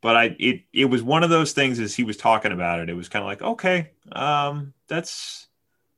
but 0.01 0.15
I 0.15 0.35
it 0.39 0.61
it 0.73 0.85
was 0.85 1.03
one 1.03 1.23
of 1.23 1.29
those 1.29 1.53
things 1.53 1.79
as 1.79 1.95
he 1.95 2.03
was 2.03 2.17
talking 2.17 2.51
about 2.51 2.79
it. 2.79 2.89
It 2.89 2.93
was 2.93 3.09
kind 3.09 3.23
of 3.23 3.27
like, 3.27 3.41
okay, 3.41 3.91
um, 4.11 4.73
that's 4.87 5.47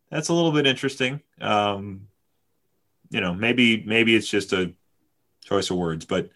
that's 0.09 0.29
a 0.29 0.33
little 0.33 0.51
bit 0.51 0.67
interesting. 0.67 1.21
Um, 1.41 2.07
you 3.09 3.21
know, 3.21 3.33
maybe 3.33 3.83
maybe 3.85 4.15
it's 4.15 4.27
just 4.27 4.53
a 4.53 4.73
choice 5.43 5.69
of 5.69 5.77
words, 5.77 6.05
but 6.05 6.29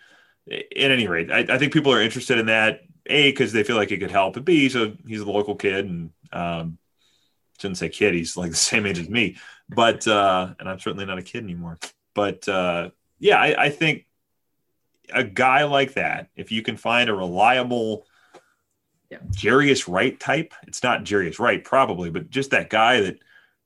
at 0.51 0.65
any 0.71 1.08
rate, 1.08 1.32
I, 1.32 1.45
I 1.49 1.58
think 1.58 1.73
people 1.73 1.93
are 1.93 2.01
interested 2.01 2.38
in 2.38 2.47
that. 2.47 2.82
A 3.08 3.32
because 3.32 3.51
they 3.51 3.63
feel 3.63 3.75
like 3.75 3.91
it 3.91 3.99
could 3.99 4.12
help, 4.12 4.34
but 4.34 4.45
B 4.45 4.62
he's 4.62 4.77
a 4.77 4.93
he's 5.06 5.19
a 5.19 5.29
local 5.29 5.56
kid 5.56 5.84
and 5.86 6.12
um, 6.32 6.77
shouldn't 7.60 7.77
say 7.77 7.89
kid. 7.89 8.13
He's 8.13 8.38
like 8.38 8.51
the 8.51 8.56
same 8.56 8.86
age 8.86 8.97
as 8.97 9.10
me, 9.10 9.36
but 9.69 10.08
uh, 10.08 10.54
and 10.60 10.69
I'm 10.69 10.80
certainly 10.80 11.06
not 11.06 11.17
a 11.17 11.23
kid 11.23 11.43
anymore. 11.43 11.80
But 12.13 12.47
uh, 12.47 12.89
yeah, 13.19 13.39
I, 13.39 13.65
I 13.65 13.69
think 13.69 14.06
a 15.13 15.23
guy 15.23 15.63
like 15.63 15.93
that, 15.93 16.30
if 16.36 16.52
you 16.52 16.62
can 16.62 16.78
find 16.78 17.10
a 17.10 17.13
reliable 17.13 18.06
yeah. 19.10 19.19
Jarius 19.32 19.91
Wright 19.91 20.19
type, 20.19 20.54
it's 20.67 20.84
not 20.84 21.04
Jarius 21.04 21.39
Wright 21.39 21.63
probably, 21.63 22.10
but 22.10 22.30
just 22.30 22.52
that 22.52 22.69
guy 22.69 23.02
that 23.02 23.19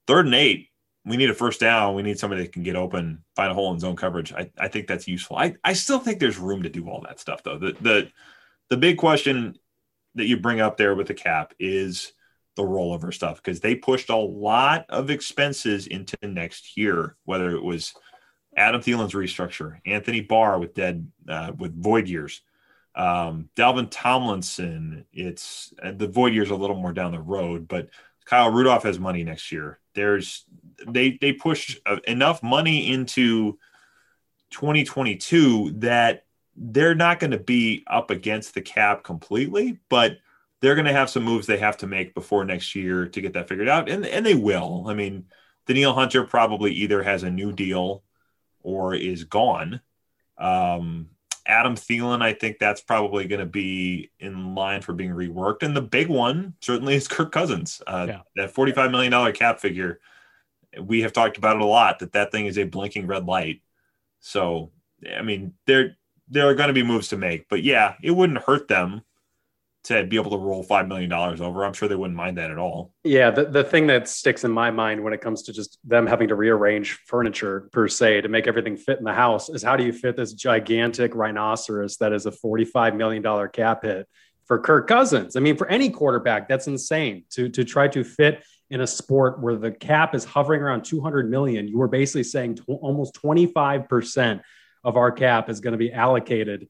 third 0.06 0.26
and 0.26 0.36
eight, 0.36 0.70
we 1.06 1.18
need 1.18 1.30
a 1.30 1.34
first 1.34 1.60
down. 1.60 1.96
We 1.96 2.04
need 2.04 2.20
somebody 2.20 2.44
that 2.44 2.52
can 2.52 2.64
get 2.64 2.76
open, 2.76 3.24
find 3.36 3.52
a 3.52 3.54
hole 3.54 3.74
in 3.74 3.80
zone 3.80 3.96
coverage. 3.96 4.34
I, 4.34 4.52
I 4.58 4.68
think 4.68 4.88
that's 4.88 5.08
useful. 5.08 5.38
I, 5.38 5.56
I 5.64 5.74
still 5.74 6.00
think 6.00 6.20
there's 6.20 6.38
room 6.38 6.64
to 6.64 6.70
do 6.70 6.90
all 6.90 7.02
that 7.02 7.20
stuff 7.20 7.44
though. 7.44 7.58
The 7.58 7.76
the 7.80 8.12
the 8.70 8.78
big 8.78 8.98
question 8.98 9.58
that 10.16 10.26
you 10.26 10.38
bring 10.38 10.60
up 10.60 10.78
there 10.78 10.96
with 10.96 11.08
the 11.08 11.14
cap 11.14 11.54
is 11.60 12.12
the 12.58 12.64
rollover 12.64 13.14
stuff 13.14 13.38
because 13.38 13.62
they 13.62 13.76
pushed 13.76 14.10
a 14.10 14.18
lot 14.18 14.86
of 14.90 15.10
expenses 15.10 15.88
into 15.88 16.18
next 16.22 16.76
year, 16.76 17.16
whether 17.24 17.52
it 17.52 17.64
was– 17.64 17.94
Adam 18.58 18.82
Thielen's 18.82 19.14
restructure, 19.14 19.80
Anthony 19.86 20.22
Barr 20.22 20.60
with 20.60 20.74
dead 20.74 21.10
uh, 21.30 21.52
with 21.58 21.80
void 21.82 22.08
years, 22.08 22.42
um, 22.96 23.50
Dalvin 23.56 23.88
Tomlinson. 23.92 25.06
It's 25.14 25.74
uh, 25.82 25.92
the 25.92 26.08
void 26.08 26.34
years 26.34 26.50
a 26.50 26.56
little 26.56 26.76
more 26.76 26.92
down 26.92 27.12
the 27.12 27.22
road, 27.22 27.68
but 27.68 27.90
Kyle 28.26 28.50
Rudolph 28.50 28.84
has 28.84 29.00
money 29.00 29.24
next 29.24 29.52
year. 29.52 29.80
There's 29.94 30.44
they 30.88 31.20
they 31.22 31.34
push 31.34 31.78
uh, 31.86 32.00
enough 32.08 32.42
money 32.42 32.92
into 32.92 33.60
2022 34.50 35.74
that 35.78 36.26
they're 36.56 36.96
not 36.96 37.20
going 37.20 37.32
to 37.32 37.38
be 37.38 37.84
up 37.86 38.10
against 38.10 38.56
the 38.56 38.62
cap 38.62 39.04
completely, 39.04 39.78
but 39.88 40.18
they're 40.62 40.76
going 40.76 40.86
to 40.86 40.94
have 40.94 41.10
some 41.10 41.24
moves 41.24 41.46
they 41.46 41.58
have 41.58 41.78
to 41.78 41.88
make 41.88 42.14
before 42.14 42.44
next 42.44 42.76
year 42.76 43.08
to 43.08 43.22
get 43.22 43.34
that 43.34 43.48
figured 43.48 43.70
out, 43.70 43.90
and 43.90 44.06
and 44.06 44.26
they 44.26 44.36
will. 44.36 44.86
I 44.88 44.94
mean, 44.94 45.26
Danielle 45.68 45.94
Hunter 45.94 46.24
probably 46.24 46.72
either 46.74 47.04
has 47.04 47.24
a 47.24 47.30
new 47.30 47.52
deal 47.52 48.04
or 48.62 48.96
is 48.96 49.24
gone. 49.24 49.82
Um, 50.38 51.10
Adam 51.46 51.76
Thielen, 51.76 52.22
I 52.22 52.34
think 52.34 52.60
that's 52.60 52.82
probably 52.82 53.28
going 53.28 53.40
to 53.40 53.46
be 53.46 54.12
in 54.20 54.54
line 54.54 54.82
for 54.82 54.94
being 54.94 55.12
reworked. 55.12 55.64
And 55.64 55.76
the 55.76 55.82
big 55.82 56.10
one 56.10 56.54
certainly 56.62 56.96
is 56.96 57.08
Kirk 57.08 57.32
Cousins. 57.32 57.82
Uh, 57.88 58.06
yeah. 58.10 58.22
That 58.36 58.54
$45 58.54 58.92
million 58.92 59.34
cap 59.34 59.60
figure, 59.60 60.00
we 60.80 61.02
have 61.02 61.14
talked 61.14 61.38
about 61.38 61.56
it 61.56 61.62
a 61.62 61.66
lot 61.66 62.00
that 62.00 62.12
that 62.14 62.32
thing 62.32 62.48
is 62.48 62.58
a 62.58 62.66
blinking 62.66 63.08
red 63.08 63.26
light. 63.26 63.62
So, 64.20 64.72
I 65.16 65.22
mean, 65.22 65.54
there, 65.66 65.96
there 66.28 66.50
are 66.50 66.56
going 66.56 66.68
to 66.68 66.74
be 66.74 66.84
moves 66.84 67.08
to 67.10 67.18
make, 67.18 67.48
but 67.48 67.64
yeah, 67.64 67.96
it 68.04 68.12
wouldn't 68.12 68.44
hurt 68.44 68.68
them 68.68 69.04
to 69.88 70.04
be 70.04 70.18
able 70.18 70.32
to 70.32 70.38
roll 70.38 70.66
$5 70.66 70.88
million 70.90 71.12
over. 71.14 71.64
I'm 71.64 71.72
sure 71.72 71.88
they 71.88 71.96
wouldn't 71.96 72.18
mind 72.18 72.38
that 72.38 72.52
at 72.52 72.58
all. 72.58 72.92
Yeah. 73.06 73.32
The, 73.32 73.46
the 73.46 73.64
thing 73.64 73.88
that 73.88 74.10
sticks 74.10 74.44
in 74.44 74.52
my 74.52 74.70
mind 74.70 75.02
when 75.02 75.14
it 75.14 75.22
comes 75.22 75.44
to 75.44 75.54
just 75.54 75.80
them 75.86 76.06
having 76.06 76.28
to 76.28 76.36
rearrange 76.36 77.00
furniture 77.06 77.70
per 77.72 77.88
se 77.88 78.22
to 78.22 78.28
make 78.28 78.48
everything 78.48 78.76
fit 78.76 79.00
in 79.00 79.06
the 79.06 79.14
house 79.14 79.48
is 79.48 79.64
how 79.64 79.78
do 79.78 79.86
you 79.86 79.94
fit 79.94 80.18
this 80.18 80.34
gigantic 80.34 81.16
rhinoceros 81.16 81.96
that 81.98 82.12
is 82.12 82.26
a 82.26 82.32
$45 82.32 82.98
million 82.98 83.50
cap 83.54 83.84
hit 83.84 84.08
for 84.46 84.60
Kirk 84.60 84.88
Cousins? 84.90 85.38
I 85.38 85.40
mean, 85.40 85.56
for 85.56 85.70
any 85.70 85.90
quarterback, 85.90 86.50
that's 86.50 86.68
insane 86.68 87.24
to, 87.32 87.48
to 87.48 87.64
try 87.64 87.88
to 87.88 88.04
fit 88.04 88.44
in 88.70 88.82
a 88.82 88.88
sport 88.88 89.42
where 89.42 89.56
the 89.56 89.72
cap 89.72 90.14
is 90.14 90.26
hovering 90.26 90.62
around 90.62 90.84
200 90.84 91.32
million. 91.32 91.66
You 91.66 91.78
were 91.78 91.88
basically 91.88 92.24
saying 92.24 92.56
t- 92.56 92.64
almost 92.68 93.18
25% 93.24 94.42
of 94.84 94.98
our 94.98 95.14
cap 95.14 95.50
is 95.50 95.62
going 95.62 95.72
to 95.72 95.78
be 95.78 95.94
allocated 95.94 96.68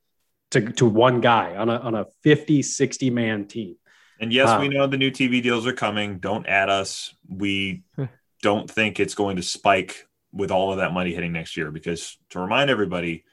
to, 0.52 0.72
to 0.74 0.86
one 0.86 1.22
guy 1.22 1.56
on 1.56 1.70
a, 1.70 1.78
on 1.78 1.96
a 1.96 2.06
50, 2.24 2.62
60 2.62 3.10
man 3.10 3.46
team. 3.46 3.76
And 4.20 4.34
yes, 4.34 4.60
we 4.60 4.68
uh, 4.68 4.72
know 4.72 4.88
the 4.88 4.98
new 4.98 5.12
TV 5.12 5.44
deals 5.44 5.68
are 5.68 5.74
coming. 5.74 6.20
Don't 6.20 6.48
add 6.48 6.70
us. 6.70 7.14
We 7.28 7.84
hmm. 7.96 8.06
don't 8.42 8.70
think 8.70 9.00
it's 9.00 9.16
going 9.16 9.36
to 9.36 9.44
spike 9.44 10.08
with 10.34 10.52
all 10.52 10.72
of 10.72 10.78
that 10.78 10.94
money 10.94 11.14
hitting 11.14 11.34
next 11.34 11.56
year 11.56 11.72
because 11.72 12.18
to 12.30 12.40
remind 12.40 12.70
everybody, 12.70 13.26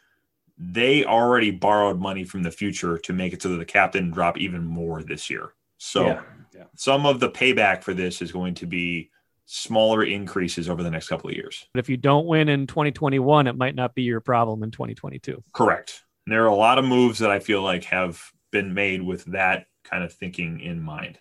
they 0.59 1.05
already 1.05 1.51
borrowed 1.51 1.99
money 1.99 2.25
from 2.25 2.43
the 2.43 2.51
future 2.51 2.99
to 2.99 3.13
make 3.13 3.33
it 3.33 3.43
so 3.43 3.51
that 3.51 3.57
the 3.57 3.65
cap 3.65 3.93
didn't 3.93 4.13
drop 4.13 4.39
even 4.39 4.65
more 4.65 5.03
this 5.03 5.29
year. 5.29 5.55
So 5.79 6.07
yeah, 6.07 6.23
yeah. 6.55 6.65
some 6.77 7.07
of 7.07 7.19
the 7.19 7.31
payback 7.31 7.83
for 7.83 7.95
this 7.95 8.23
is 8.23 8.31
going 8.31 8.55
to 8.55 8.67
be 8.67 9.11
smaller 9.47 10.05
increases 10.05 10.69
over 10.69 10.83
the 10.83 10.91
next 10.91 11.09
couple 11.09 11.29
of 11.29 11.37
years. 11.37 11.67
But 11.75 11.81
if 11.81 11.89
you 11.89 11.97
don't 11.97 12.27
win 12.27 12.49
in 12.49 12.67
2021, 12.67 13.47
it 13.47 13.57
might 13.57 13.75
not 13.75 13.95
be 13.95 14.03
your 14.03 14.21
problem 14.21 14.63
in 14.63 14.71
2022. 14.71 15.43
Correct. 15.53 16.04
And 16.27 16.33
there 16.33 16.45
are 16.45 16.49
a 16.49 16.55
lot 16.55 16.79
of 16.79 16.85
moves 16.85 17.19
that 17.19 17.31
I 17.31 17.39
feel 17.39 17.63
like 17.63 17.85
have 17.85 18.21
been 18.51 18.75
made 18.75 19.03
with 19.03 19.25
that 19.27 19.67
kind 19.85 20.03
of 20.03 20.13
thinking 20.13 20.61
in 20.61 20.81
mind. 20.81 21.19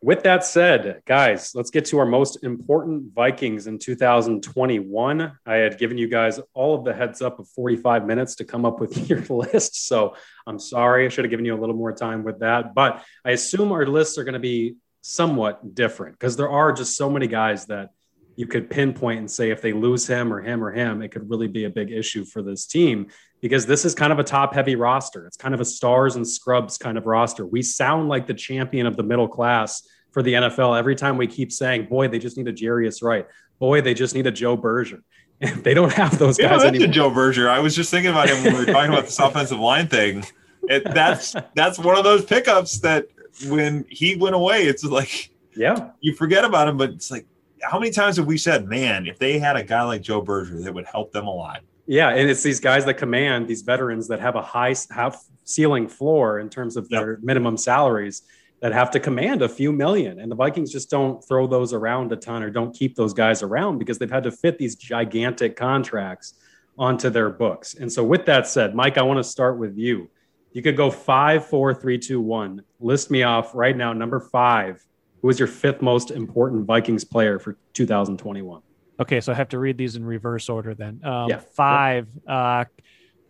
With 0.00 0.22
that 0.22 0.44
said, 0.44 1.02
guys, 1.06 1.56
let's 1.56 1.70
get 1.70 1.86
to 1.86 1.98
our 1.98 2.06
most 2.06 2.44
important 2.44 3.12
Vikings 3.12 3.66
in 3.66 3.80
2021. 3.80 5.32
I 5.44 5.54
had 5.54 5.76
given 5.76 5.98
you 5.98 6.06
guys 6.06 6.38
all 6.54 6.76
of 6.76 6.84
the 6.84 6.94
heads 6.94 7.20
up 7.20 7.40
of 7.40 7.48
45 7.48 8.06
minutes 8.06 8.36
to 8.36 8.44
come 8.44 8.64
up 8.64 8.78
with 8.78 9.10
your 9.10 9.20
list. 9.28 9.88
So 9.88 10.14
I'm 10.46 10.60
sorry. 10.60 11.04
I 11.04 11.08
should 11.08 11.24
have 11.24 11.30
given 11.30 11.44
you 11.44 11.54
a 11.54 11.60
little 11.60 11.74
more 11.74 11.92
time 11.92 12.22
with 12.22 12.38
that. 12.40 12.74
But 12.74 13.02
I 13.24 13.32
assume 13.32 13.72
our 13.72 13.86
lists 13.86 14.18
are 14.18 14.24
going 14.24 14.34
to 14.34 14.38
be 14.38 14.76
somewhat 15.02 15.74
different 15.74 16.14
because 16.14 16.36
there 16.36 16.48
are 16.48 16.72
just 16.72 16.96
so 16.96 17.10
many 17.10 17.26
guys 17.26 17.66
that 17.66 17.90
you 18.38 18.46
could 18.46 18.70
pinpoint 18.70 19.18
and 19.18 19.28
say 19.28 19.50
if 19.50 19.60
they 19.60 19.72
lose 19.72 20.06
him 20.06 20.32
or 20.32 20.40
him 20.40 20.62
or 20.62 20.70
him, 20.70 21.02
it 21.02 21.08
could 21.08 21.28
really 21.28 21.48
be 21.48 21.64
a 21.64 21.70
big 21.70 21.90
issue 21.90 22.24
for 22.24 22.40
this 22.40 22.66
team 22.66 23.08
because 23.40 23.66
this 23.66 23.84
is 23.84 23.96
kind 23.96 24.12
of 24.12 24.20
a 24.20 24.22
top 24.22 24.54
heavy 24.54 24.76
roster. 24.76 25.26
It's 25.26 25.36
kind 25.36 25.54
of 25.54 25.60
a 25.60 25.64
stars 25.64 26.14
and 26.14 26.26
scrubs 26.26 26.78
kind 26.78 26.96
of 26.96 27.04
roster. 27.04 27.44
We 27.44 27.62
sound 27.62 28.08
like 28.08 28.28
the 28.28 28.34
champion 28.34 28.86
of 28.86 28.96
the 28.96 29.02
middle 29.02 29.26
class 29.26 29.82
for 30.12 30.22
the 30.22 30.34
NFL 30.34 30.78
every 30.78 30.94
time 30.94 31.16
we 31.16 31.26
keep 31.26 31.50
saying, 31.50 31.86
boy, 31.86 32.06
they 32.06 32.20
just 32.20 32.36
need 32.36 32.46
a 32.46 32.52
Jarius 32.52 33.02
Wright. 33.02 33.26
Boy, 33.58 33.80
they 33.80 33.92
just 33.92 34.14
need 34.14 34.28
a 34.28 34.30
Joe 34.30 34.56
Berger. 34.56 35.02
they 35.40 35.74
don't 35.74 35.92
have 35.92 36.16
those 36.16 36.38
guys 36.38 36.62
yeah, 36.62 36.68
anymore. 36.68 36.92
Joe 36.92 37.10
Berger. 37.10 37.50
I 37.50 37.58
was 37.58 37.74
just 37.74 37.90
thinking 37.90 38.12
about 38.12 38.28
him 38.28 38.44
when 38.44 38.52
we 38.52 38.60
were 38.60 38.72
talking 38.72 38.92
about 38.92 39.06
this 39.06 39.18
offensive 39.18 39.58
line 39.58 39.88
thing. 39.88 40.24
It, 40.68 40.84
that's 40.84 41.34
that's 41.56 41.76
one 41.76 41.98
of 41.98 42.04
those 42.04 42.24
pickups 42.24 42.78
that 42.80 43.06
when 43.48 43.84
he 43.88 44.14
went 44.14 44.36
away, 44.36 44.62
it's 44.62 44.84
like 44.84 45.30
yeah, 45.56 45.90
you 46.00 46.14
forget 46.14 46.44
about 46.44 46.68
him, 46.68 46.76
but 46.76 46.90
it's 46.90 47.10
like 47.10 47.26
how 47.62 47.78
many 47.78 47.90
times 47.90 48.16
have 48.16 48.26
we 48.26 48.38
said, 48.38 48.66
man, 48.66 49.06
if 49.06 49.18
they 49.18 49.38
had 49.38 49.56
a 49.56 49.62
guy 49.62 49.82
like 49.82 50.02
Joe 50.02 50.20
Berger, 50.20 50.60
that 50.62 50.72
would 50.72 50.86
help 50.86 51.12
them 51.12 51.26
a 51.26 51.34
lot. 51.34 51.62
Yeah, 51.86 52.10
and 52.10 52.28
it's 52.28 52.42
these 52.42 52.60
guys 52.60 52.84
that 52.84 52.94
command 52.94 53.48
these 53.48 53.62
veterans 53.62 54.08
that 54.08 54.20
have 54.20 54.36
a 54.36 54.42
high 54.42 54.74
have 54.90 55.16
ceiling 55.44 55.88
floor 55.88 56.38
in 56.38 56.50
terms 56.50 56.76
of 56.76 56.88
their 56.90 57.12
yep. 57.12 57.20
minimum 57.22 57.56
salaries 57.56 58.22
that 58.60 58.72
have 58.72 58.90
to 58.90 59.00
command 59.00 59.40
a 59.40 59.48
few 59.48 59.72
million. 59.72 60.20
And 60.20 60.30
the 60.30 60.36
Vikings 60.36 60.70
just 60.70 60.90
don't 60.90 61.26
throw 61.26 61.46
those 61.46 61.72
around 61.72 62.12
a 62.12 62.16
ton 62.16 62.42
or 62.42 62.50
don't 62.50 62.74
keep 62.74 62.94
those 62.96 63.14
guys 63.14 63.42
around 63.42 63.78
because 63.78 63.98
they've 63.98 64.10
had 64.10 64.24
to 64.24 64.32
fit 64.32 64.58
these 64.58 64.76
gigantic 64.76 65.56
contracts 65.56 66.34
onto 66.76 67.08
their 67.08 67.30
books. 67.30 67.74
And 67.74 67.90
so, 67.90 68.04
with 68.04 68.26
that 68.26 68.46
said, 68.46 68.74
Mike, 68.74 68.98
I 68.98 69.02
want 69.02 69.18
to 69.18 69.24
start 69.24 69.58
with 69.58 69.76
you. 69.76 70.10
You 70.52 70.62
could 70.62 70.76
go 70.76 70.90
five, 70.90 71.46
four, 71.46 71.74
three, 71.74 71.98
two, 71.98 72.20
one. 72.20 72.62
List 72.80 73.10
me 73.10 73.22
off 73.22 73.54
right 73.54 73.76
now. 73.76 73.92
Number 73.92 74.20
five. 74.20 74.84
Who 75.22 75.28
is 75.28 75.38
your 75.38 75.48
fifth 75.48 75.82
most 75.82 76.10
important 76.10 76.64
Vikings 76.66 77.04
player 77.04 77.38
for 77.38 77.56
2021? 77.74 78.62
Okay, 79.00 79.20
so 79.20 79.32
I 79.32 79.34
have 79.36 79.48
to 79.50 79.58
read 79.58 79.78
these 79.78 79.96
in 79.96 80.04
reverse 80.04 80.48
order 80.48 80.74
then. 80.74 81.00
Um, 81.04 81.28
yeah. 81.28 81.40
Five. 81.54 82.08
Uh, 82.26 82.64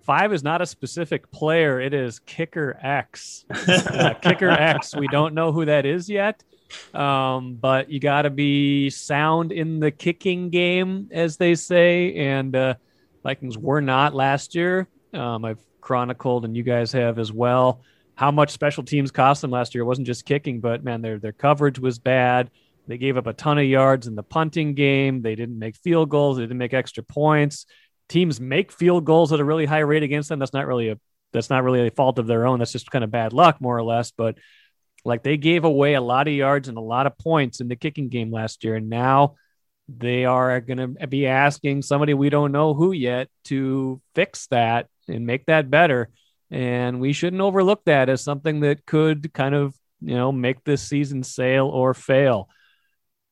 five 0.03 0.33
is 0.33 0.43
not 0.43 0.63
a 0.63 0.67
specific 0.67 1.31
player. 1.31 1.81
It 1.81 1.93
is 1.93 2.19
Kicker 2.21 2.79
X. 2.83 3.45
uh, 3.51 4.15
Kicker 4.23 4.49
X. 4.51 4.97
We 4.97 5.09
don't 5.09 5.35
know 5.35 5.53
who 5.53 5.67
that 5.67 5.85
is 5.85 6.09
yet, 6.09 6.43
um, 6.95 7.57
but 7.57 7.91
you 7.91 8.01
got 8.01 8.23
to 8.23 8.31
be 8.31 8.89
sound 8.89 9.53
in 9.53 9.81
the 9.81 9.91
kicking 9.91 10.49
game, 10.49 11.09
as 11.11 11.37
they 11.37 11.55
say. 11.55 12.15
And 12.15 12.57
uh, 12.57 12.75
Vikings 13.23 13.59
were 13.59 13.83
not 13.83 14.15
last 14.15 14.55
year. 14.55 14.89
Um, 15.13 15.45
I've 15.45 15.61
chronicled, 15.83 16.47
and 16.47 16.57
you 16.57 16.63
guys 16.63 16.93
have 16.93 17.19
as 17.19 17.31
well, 17.31 17.83
how 18.19 18.33
much 18.33 18.51
special 18.51 18.83
teams 18.83 19.13
cost 19.13 19.43
them 19.43 19.53
last 19.53 19.77
year. 19.77 19.83
It 19.83 19.87
wasn't 19.87 20.09
just 20.09 20.25
kicking, 20.25 20.59
but 20.59 20.83
man, 20.83 21.03
their 21.03 21.21
their 21.21 21.33
coverage 21.33 21.79
was 21.79 22.01
bad. 22.01 22.51
They 22.89 22.99
gave 22.99 23.17
up 23.17 23.29
a 23.29 23.33
ton 23.33 23.59
of 23.59 23.65
yards 23.65 24.09
in 24.09 24.17
the 24.17 24.25
punting 24.25 24.75
game. 24.75 25.23
They 25.23 25.37
didn't 25.37 25.57
make 25.57 25.77
field 25.77 26.09
goals. 26.09 26.37
They 26.37 26.43
didn't 26.43 26.59
make 26.59 26.75
extra 26.75 27.05
points. 27.05 27.65
Teams 28.09 28.41
make 28.41 28.73
field 28.73 29.05
goals 29.05 29.33
at 29.33 29.39
a 29.39 29.45
really 29.45 29.67
high 29.67 29.79
rate 29.79 30.03
against 30.03 30.29
them. 30.29 30.41
That's 30.41 30.53
not 30.53 30.67
really 30.67 30.89
a 30.89 30.99
that's 31.33 31.49
not 31.49 31.63
really 31.63 31.87
a 31.87 31.93
fault 31.93 32.19
of 32.19 32.27
their 32.27 32.45
own. 32.45 32.59
That's 32.59 32.73
just 32.73 32.91
kind 32.91 33.05
of 33.05 33.13
bad 33.13 33.33
luck, 33.33 33.61
more 33.61 33.79
or 33.79 33.85
less. 33.85 34.11
But 34.11 34.37
like 35.05 35.23
they 35.23 35.37
gave 35.37 35.63
away 35.63 35.95
a 35.95 36.01
lot 36.01 36.27
of 36.27 36.35
yards 36.35 36.67
and 36.67 36.77
a 36.77 36.81
lot 36.81 37.07
of 37.07 37.17
points 37.19 37.61
in 37.61 37.69
the 37.69 37.77
kicking 37.77 38.09
game 38.09 38.33
last 38.33 38.65
year, 38.65 38.75
and 38.75 38.91
now 38.91 39.37
they 39.89 40.25
are 40.25 40.61
going 40.61 40.97
to 40.97 41.07
be 41.07 41.29
asking 41.29 41.83
somebody 41.83 42.15
we 42.15 42.31
don't 42.31 42.51
know 42.51 42.75
who 42.75 42.91
yet 42.91 43.29
to 43.45 44.01
fix 44.17 44.49
that 44.49 44.89
and 45.07 45.25
make 45.25 45.47
that 45.47 45.71
better. 45.71 46.11
And 46.51 47.01
we 47.01 47.13
shouldn't 47.13 47.43
overlook 47.43 47.85
that 47.85 48.09
as 48.09 48.23
something 48.23 48.61
that 48.61 48.87
could 48.87 49.33
kind 49.35 49.55
of, 49.55 49.75
you 50.01 50.15
know, 50.15 50.33
make 50.33 50.65
this 50.65 50.83
season 50.83 51.23
sail 51.23 51.67
or 51.67 51.95
fail. 51.95 52.49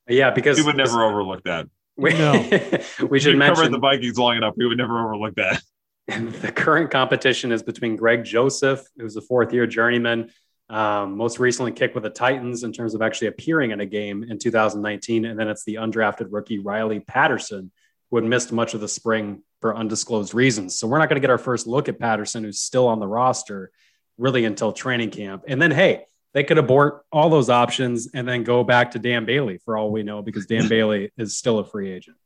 Yeah, 0.09 0.31
because 0.31 0.59
we 0.59 0.65
would 0.65 0.77
never 0.77 1.03
overlook 1.03 1.45
that. 1.45 1.67
We, 1.97 2.13
No. 2.13 2.33
we 3.09 3.19
should 3.21 3.31
We've 3.31 3.39
mention 3.39 3.57
covered 3.57 3.73
the 3.73 3.79
Vikings 3.79 4.19
long 4.19 4.37
enough. 4.37 4.55
We 4.57 4.67
would 4.67 4.79
never 4.79 5.05
overlook 5.05 5.35
that. 5.37 5.63
the 6.09 6.53
current 6.53 6.91
competition 6.91 7.51
is 7.51 7.63
between 7.63 7.97
Greg 7.97 8.25
Joseph, 8.25 8.83
who's 8.97 9.17
a 9.17 9.23
fourth 9.23 9.53
year 9.53 9.67
journeyman, 9.67 10.31
um, 10.69 11.17
most 11.17 11.39
recently 11.39 11.73
kicked 11.73 11.95
with 11.95 12.05
the 12.05 12.11
Titans 12.11 12.63
in 12.63 12.73
terms 12.73 12.95
of 12.95 13.03
actually 13.03 13.29
appearing 13.29 13.71
in 13.71 13.81
a 13.81 13.87
game 13.87 14.23
in 14.23 14.39
2019. 14.39 15.25
And 15.25 15.39
then 15.39 15.49
it's 15.49 15.65
the 15.65 15.77
undrafted 15.77 16.29
rookie 16.31 16.59
Riley 16.59 17.01
Patterson, 17.01 17.73
who 18.11 18.17
had 18.17 18.25
missed 18.25 18.53
much 18.53 18.75
of 18.75 18.81
the 18.81 18.89
spring 18.89 19.43
for 19.61 19.77
undisclosed 19.77 20.35
reasons. 20.35 20.79
So 20.79 20.87
we're 20.87 20.99
not 20.99 21.09
going 21.09 21.17
to 21.17 21.21
get 21.21 21.31
our 21.31 21.39
first 21.39 21.67
look 21.67 21.89
at 21.89 21.99
Patterson, 21.99 22.45
who's 22.45 22.61
still 22.61 22.89
on 22.89 23.01
the 23.01 23.07
roster 23.07 23.71
really 24.19 24.45
until 24.45 24.73
training 24.73 25.11
camp. 25.11 25.45
And 25.49 25.61
then, 25.61 25.71
hey, 25.71 26.05
they 26.35 26.45
could 26.45 26.59
abort 26.59 27.05
all 27.11 27.31
those 27.31 27.49
options 27.51 28.09
and 28.13 28.29
then 28.29 28.43
go 28.45 28.63
back 28.65 28.91
to 28.93 28.99
Dan 28.99 29.25
Bailey 29.25 29.59
for 29.65 29.77
all 29.77 29.91
we 29.91 30.03
know, 30.03 30.23
because 30.23 30.47
Dan 30.47 30.69
Bailey 30.71 31.11
is 31.17 31.37
still 31.37 31.59
a 31.59 31.65
free 31.65 31.91
agent. 31.91 32.17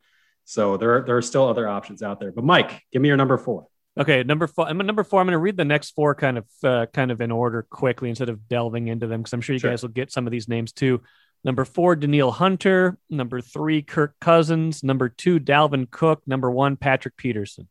So 0.45 0.77
there, 0.77 1.03
there 1.03 1.17
are 1.17 1.23
still 1.23 1.47
other 1.49 1.69
options 1.69 2.03
out 2.03 2.19
there. 2.19 2.33
But 2.33 2.45
Mike, 2.45 2.83
give 2.93 3.01
me 3.03 3.09
your 3.09 3.17
number 3.17 3.39
four. 3.39 3.67
Okay, 3.99 4.23
number 4.23 4.47
four. 4.47 4.67
I'm 4.67 4.79
number 4.79 5.05
four. 5.05 5.21
I'm 5.21 5.27
going 5.27 5.33
to 5.33 5.39
read 5.39 5.57
the 5.57 5.65
next 5.65 5.91
four 5.91 6.15
kind 6.15 6.39
of 6.39 6.47
uh, 6.65 6.87
kind 6.93 7.11
of 7.11 7.21
in 7.21 7.31
order 7.31 7.67
quickly 7.71 8.09
instead 8.09 8.29
of 8.29 8.49
delving 8.49 8.89
into 8.89 9.07
them 9.07 9.21
because 9.21 9.33
I'm 9.33 9.41
sure 9.41 9.55
you 9.55 9.59
Sure. 9.61 9.71
guys 9.71 9.83
will 9.83 9.91
get 9.91 10.11
some 10.13 10.27
of 10.27 10.31
these 10.31 10.49
names 10.49 10.73
too. 10.73 11.03
Number 11.43 11.65
four, 11.65 11.97
Danielle 11.97 12.33
Hunter. 12.33 12.99
Number 13.09 13.41
three, 13.41 13.83
Kirk 13.83 14.15
Cousins. 14.21 14.85
Number 14.85 15.09
two, 15.09 15.41
Dalvin 15.41 15.91
Cook. 15.91 16.23
Number 16.27 16.51
one, 16.51 16.77
Patrick 16.77 17.17
Peterson. 17.17 17.69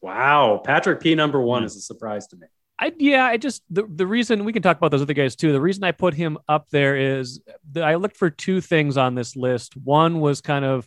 Wow, 0.00 0.60
Patrick 0.62 1.00
P 1.00 1.14
number 1.14 1.40
one 1.40 1.64
is 1.64 1.76
a 1.76 1.80
surprise 1.80 2.26
to 2.28 2.36
me. 2.36 2.46
I 2.78 2.92
yeah, 2.98 3.24
I 3.24 3.36
just 3.36 3.62
the 3.70 3.84
the 3.88 4.06
reason 4.06 4.44
we 4.44 4.52
can 4.52 4.62
talk 4.62 4.76
about 4.76 4.90
those 4.90 5.00
other 5.00 5.14
guys 5.14 5.36
too. 5.36 5.52
The 5.52 5.60
reason 5.60 5.84
I 5.84 5.92
put 5.92 6.12
him 6.12 6.38
up 6.48 6.68
there 6.70 6.96
is 6.96 7.40
I 7.80 7.94
looked 7.94 8.16
for 8.16 8.28
two 8.28 8.60
things 8.60 8.96
on 8.96 9.14
this 9.14 9.36
list. 9.36 9.76
One 9.76 10.20
was 10.20 10.40
kind 10.40 10.64
of, 10.64 10.86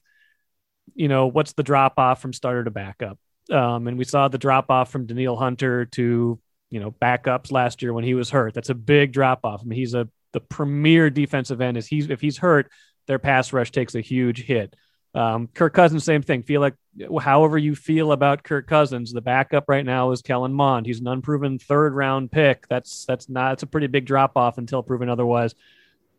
you 0.93 1.07
know, 1.07 1.27
what's 1.27 1.53
the 1.53 1.63
drop 1.63 1.97
off 1.97 2.21
from 2.21 2.33
starter 2.33 2.63
to 2.63 2.71
backup, 2.71 3.17
um, 3.51 3.87
and 3.87 3.97
we 3.97 4.03
saw 4.03 4.27
the 4.27 4.37
drop 4.37 4.69
off 4.69 4.91
from 4.91 5.07
Danielle 5.07 5.37
Hunter 5.37 5.85
to 5.85 6.39
you 6.69 6.79
know 6.79 6.91
backups 6.91 7.51
last 7.51 7.81
year 7.81 7.93
when 7.93 8.03
he 8.03 8.13
was 8.13 8.29
hurt. 8.29 8.53
That's 8.53 8.69
a 8.69 8.75
big 8.75 9.13
drop 9.13 9.45
off. 9.45 9.61
I 9.61 9.65
mean, 9.65 9.79
he's 9.79 9.95
a 9.95 10.09
the 10.33 10.39
premier 10.39 11.09
defensive 11.09 11.61
end. 11.61 11.77
Is 11.77 11.87
he's 11.87 12.09
if 12.09 12.21
he's 12.21 12.37
hurt, 12.37 12.71
their 13.07 13.19
pass 13.19 13.53
rush 13.53 13.71
takes 13.71 13.95
a 13.95 14.01
huge 14.01 14.43
hit. 14.43 14.75
Um, 15.15 15.47
Kirk 15.47 15.73
Cousins, 15.73 16.03
same 16.03 16.21
thing. 16.21 16.43
Feel 16.43 16.61
like 16.61 16.75
however 17.21 17.57
you 17.57 17.75
feel 17.75 18.11
about 18.11 18.43
Kirk 18.43 18.67
Cousins, 18.67 19.11
the 19.11 19.21
backup 19.21 19.65
right 19.67 19.85
now 19.85 20.11
is 20.11 20.21
Kellen 20.21 20.53
Mond. 20.53 20.85
He's 20.85 20.99
an 20.99 21.07
unproven 21.07 21.57
third 21.57 21.93
round 21.93 22.31
pick. 22.31 22.67
That's 22.67 23.05
that's 23.05 23.27
not 23.27 23.53
it's 23.53 23.63
a 23.63 23.67
pretty 23.67 23.87
big 23.87 24.05
drop 24.05 24.37
off 24.37 24.57
until 24.57 24.83
proven 24.83 25.09
otherwise. 25.09 25.55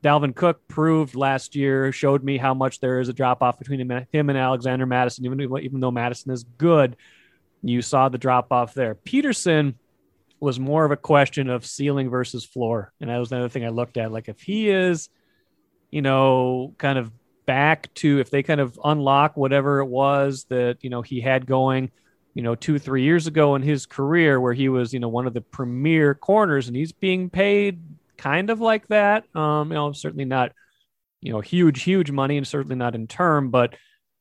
Dalvin 0.02 0.34
Cook 0.34 0.66
proved 0.68 1.14
last 1.14 1.56
year, 1.56 1.90
showed 1.92 2.22
me 2.22 2.38
how 2.38 2.54
much 2.54 2.80
there 2.80 3.00
is 3.00 3.08
a 3.08 3.12
drop 3.12 3.42
off 3.42 3.58
between 3.58 3.80
him, 3.80 4.06
him 4.12 4.30
and 4.30 4.38
Alexander 4.38 4.86
Mattison. 4.86 5.24
Even 5.24 5.40
even 5.58 5.80
though 5.80 5.90
Mattison 5.90 6.32
is 6.32 6.44
good, 6.44 6.96
you 7.62 7.82
saw 7.82 8.08
the 8.08 8.18
drop 8.18 8.52
off 8.52 8.74
there. 8.74 8.94
Peterson 8.94 9.76
was 10.40 10.60
more 10.60 10.84
of 10.84 10.90
a 10.90 10.96
question 10.96 11.48
of 11.50 11.66
ceiling 11.66 12.10
versus 12.10 12.44
floor, 12.44 12.92
and 13.00 13.10
that 13.10 13.18
was 13.18 13.32
another 13.32 13.48
thing 13.48 13.64
I 13.64 13.70
looked 13.70 13.96
at. 13.96 14.12
Like 14.12 14.28
if 14.28 14.40
he 14.40 14.70
is, 14.70 15.08
you 15.90 16.02
know, 16.02 16.74
kind 16.78 16.98
of 16.98 17.10
back 17.48 17.92
to 17.94 18.20
if 18.20 18.28
they 18.30 18.42
kind 18.42 18.60
of 18.60 18.78
unlock 18.84 19.34
whatever 19.34 19.80
it 19.80 19.86
was 19.86 20.44
that 20.50 20.76
you 20.82 20.90
know 20.90 21.00
he 21.00 21.18
had 21.18 21.46
going 21.46 21.90
you 22.34 22.42
know 22.42 22.54
two 22.54 22.78
three 22.78 23.04
years 23.04 23.26
ago 23.26 23.54
in 23.54 23.62
his 23.62 23.86
career 23.86 24.38
where 24.38 24.52
he 24.52 24.68
was 24.68 24.92
you 24.92 25.00
know 25.00 25.08
one 25.08 25.26
of 25.26 25.32
the 25.32 25.40
premier 25.40 26.14
corners 26.14 26.68
and 26.68 26.76
he's 26.76 26.92
being 26.92 27.30
paid 27.30 27.80
kind 28.18 28.50
of 28.50 28.60
like 28.60 28.86
that 28.88 29.24
um 29.34 29.70
you 29.70 29.74
know 29.74 29.92
certainly 29.92 30.26
not 30.26 30.52
you 31.22 31.32
know 31.32 31.40
huge 31.40 31.82
huge 31.82 32.10
money 32.10 32.36
and 32.36 32.46
certainly 32.46 32.76
not 32.76 32.94
in 32.94 33.06
term 33.06 33.48
but 33.48 33.74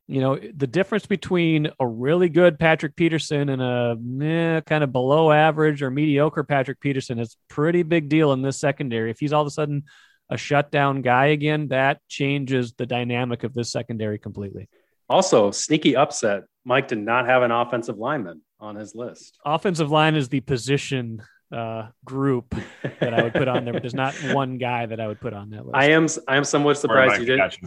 you 0.07 0.21
know 0.21 0.39
the 0.55 0.67
difference 0.67 1.05
between 1.05 1.69
a 1.79 1.87
really 1.87 2.29
good 2.29 2.57
Patrick 2.57 2.95
Peterson 2.95 3.49
and 3.49 3.61
a 3.61 3.97
eh, 4.23 4.61
kind 4.61 4.83
of 4.83 4.91
below 4.91 5.31
average 5.31 5.81
or 5.83 5.91
mediocre 5.91 6.43
Patrick 6.43 6.79
Peterson 6.79 7.19
is 7.19 7.35
pretty 7.49 7.83
big 7.83 8.07
deal 8.07 8.31
in 8.31 8.41
this 8.41 8.57
secondary 8.57 9.11
if 9.11 9.19
he's 9.19 9.33
all 9.33 9.41
of 9.41 9.47
a 9.47 9.51
sudden 9.51 9.83
a 10.29 10.37
shutdown 10.37 11.01
guy 11.01 11.27
again, 11.27 11.69
that 11.69 12.01
changes 12.07 12.73
the 12.73 12.85
dynamic 12.85 13.43
of 13.43 13.53
this 13.53 13.71
secondary 13.71 14.19
completely. 14.19 14.69
Also, 15.09 15.51
sneaky 15.51 15.95
upset. 15.95 16.43
Mike 16.65 16.87
did 16.87 16.97
not 16.97 17.25
have 17.25 17.43
an 17.43 17.51
offensive 17.51 17.97
lineman 17.97 18.41
on 18.59 18.75
his 18.75 18.93
list. 18.93 19.37
Offensive 19.45 19.89
line 19.89 20.15
is 20.15 20.27
the 20.27 20.41
position 20.41 21.23
uh, 21.51 21.87
group 22.03 22.53
that 22.99 23.13
I 23.13 23.23
would 23.23 23.33
put 23.33 23.47
on 23.47 23.63
there, 23.63 23.73
but 23.73 23.81
there's 23.81 23.93
not 23.93 24.13
one 24.33 24.57
guy 24.57 24.85
that 24.85 24.99
I 24.99 25.07
would 25.07 25.21
put 25.21 25.33
on 25.33 25.51
that 25.51 25.65
list. 25.65 25.75
I 25.75 25.91
am 25.91 26.07
I 26.27 26.35
am 26.35 26.43
somewhat 26.43 26.77
surprised 26.77 27.21
you 27.21 27.25
didn't. 27.25 27.57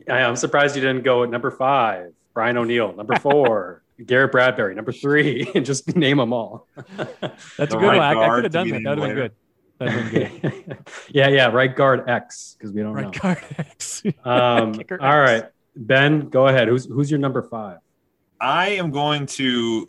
Gotcha. 0.00 0.12
I 0.12 0.20
am 0.20 0.36
surprised 0.36 0.76
you 0.76 0.82
didn't 0.82 1.02
go 1.02 1.24
at 1.24 1.30
number 1.30 1.50
five, 1.50 2.12
Brian 2.34 2.56
O'Neill, 2.56 2.94
number 2.94 3.16
four, 3.20 3.82
Garrett 4.04 4.32
Bradbury, 4.32 4.74
number 4.74 4.92
three, 4.92 5.50
and 5.54 5.64
just 5.64 5.96
name 5.96 6.18
them 6.18 6.32
all. 6.32 6.66
That's 6.96 7.74
a 7.74 7.78
good 7.78 7.82
right 7.82 7.96
one. 7.96 8.18
I, 8.18 8.24
I 8.26 8.34
could 8.34 8.44
have 8.44 8.52
done 8.52 8.68
that. 8.70 8.82
That 8.84 8.98
would 8.98 9.08
have 9.08 9.16
been 9.16 9.24
good. 9.24 9.32
That 9.78 9.94
would 9.94 10.04
have 10.04 10.12
been 10.42 10.50
good. 10.68 10.78
yeah, 11.10 11.28
yeah, 11.28 11.46
right 11.48 11.74
guard 11.74 12.08
X 12.08 12.56
because 12.58 12.72
we 12.72 12.82
don't 12.82 12.92
right 12.92 13.04
know. 13.04 13.10
guard 13.20 13.38
X. 13.58 14.02
Um, 14.24 14.74
Kicker 14.74 15.00
all 15.02 15.22
X. 15.22 15.30
right, 15.42 15.50
Ben, 15.76 16.28
go 16.28 16.48
ahead. 16.48 16.68
Who's 16.68 16.84
who's 16.86 17.10
your 17.10 17.20
number 17.20 17.42
five? 17.42 17.78
I 18.40 18.70
am 18.70 18.90
going 18.90 19.26
to 19.26 19.88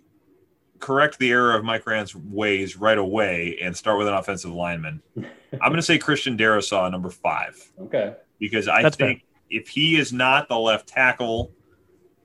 correct 0.80 1.20
the 1.20 1.32
error 1.32 1.56
of 1.56 1.64
Mike 1.66 1.86
Rand's 1.88 2.16
ways 2.16 2.78
right 2.78 2.98
away 2.98 3.58
and 3.62 3.76
start 3.76 3.98
with 3.98 4.08
an 4.08 4.14
offensive 4.14 4.52
lineman. 4.52 5.02
I'm 5.18 5.60
going 5.60 5.76
to 5.76 5.82
say 5.82 5.98
Christian 5.98 6.38
Darrisaw, 6.38 6.90
number 6.92 7.10
five, 7.10 7.58
Okay. 7.82 8.14
because 8.40 8.68
I 8.68 8.84
That's 8.84 8.96
think 8.96 9.24
if 9.50 9.68
he 9.68 9.98
is 9.98 10.12
not 10.14 10.48
the 10.50 10.58
left 10.58 10.88
tackle, 10.88 11.52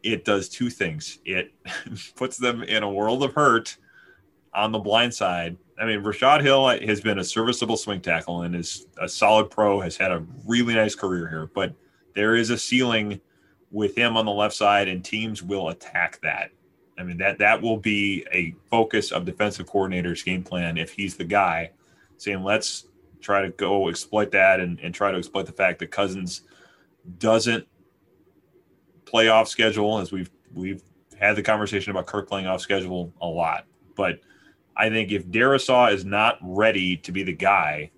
it 0.03 0.25
does 0.25 0.49
two 0.49 0.71
things. 0.71 1.19
It 1.25 1.53
puts 2.17 2.37
them 2.37 2.63
in 2.63 2.83
a 2.83 2.91
world 2.91 3.23
of 3.23 3.35
hurt 3.35 3.77
on 4.55 4.73
the 4.73 4.79
blind 4.79 5.15
side. 5.15 5.57
I 5.79 5.87
mean, 5.87 6.03
Rashod 6.03 6.43
Hill 6.43 6.69
has 6.69 7.01
been 7.01 7.19
a 7.19 7.25
serviceable 7.25 7.77
swing 7.77 8.01
tackle 8.01 8.43
and 8.43 8.55
is 8.55 8.87
a 9.01 9.09
solid 9.09 9.51
pro, 9.51 9.81
has 9.81 9.97
had 9.97 10.13
a 10.13 10.25
really 10.47 10.75
nice 10.75 10.95
career 10.95 11.29
here, 11.29 11.51
but 11.55 11.75
there 12.15 12.37
is 12.37 12.51
a 12.51 12.59
ceiling 12.59 13.21
with 13.71 13.97
him 13.97 14.17
on 14.17 14.27
the 14.27 14.33
left 14.33 14.55
side, 14.55 14.87
and 14.87 15.03
teams 15.03 15.43
will 15.43 15.71
attack 15.71 16.21
that. 16.23 16.51
I 16.99 17.05
mean, 17.05 17.17
that 17.19 17.39
that 17.39 17.63
will 17.63 17.79
be 17.79 18.27
a 18.33 18.55
focus 18.71 19.13
of 19.13 19.25
defensive 19.25 19.67
coordinators' 19.67 20.25
game 20.25 20.45
plan 20.45 20.77
if 20.77 20.93
he's 20.93 21.17
the 21.17 21.25
guy, 21.25 21.71
saying 22.19 22.45
let's 22.45 22.87
try 23.21 23.41
to 23.41 23.49
go 23.51 23.89
exploit 23.89 24.31
that 24.33 24.61
and, 24.61 24.79
and 24.81 24.95
try 24.95 25.11
to 25.11 25.17
exploit 25.17 25.47
the 25.47 25.53
fact 25.53 25.79
that 25.79 25.91
Cousins 25.91 26.43
doesn't 27.19 27.67
play 29.05 29.29
off 29.29 29.49
schedule, 29.49 29.99
as 29.99 30.13
we've 30.13 30.31
we've 30.53 30.83
had 31.19 31.37
the 31.37 31.43
conversation 31.43 31.91
about 31.91 32.07
Kirk 32.07 32.29
playing 32.29 32.47
off 32.47 32.61
schedule 32.61 33.13
a 33.21 33.27
lot. 33.27 33.67
But 33.95 34.21
I 34.77 34.89
think 34.89 35.13
if 35.13 35.27
Darrisaw 35.27 35.93
is 35.93 36.05
not 36.05 36.39
ready 36.41 36.97
to 36.99 37.13
be 37.13 37.23
the 37.23 37.33
guy, 37.33 37.91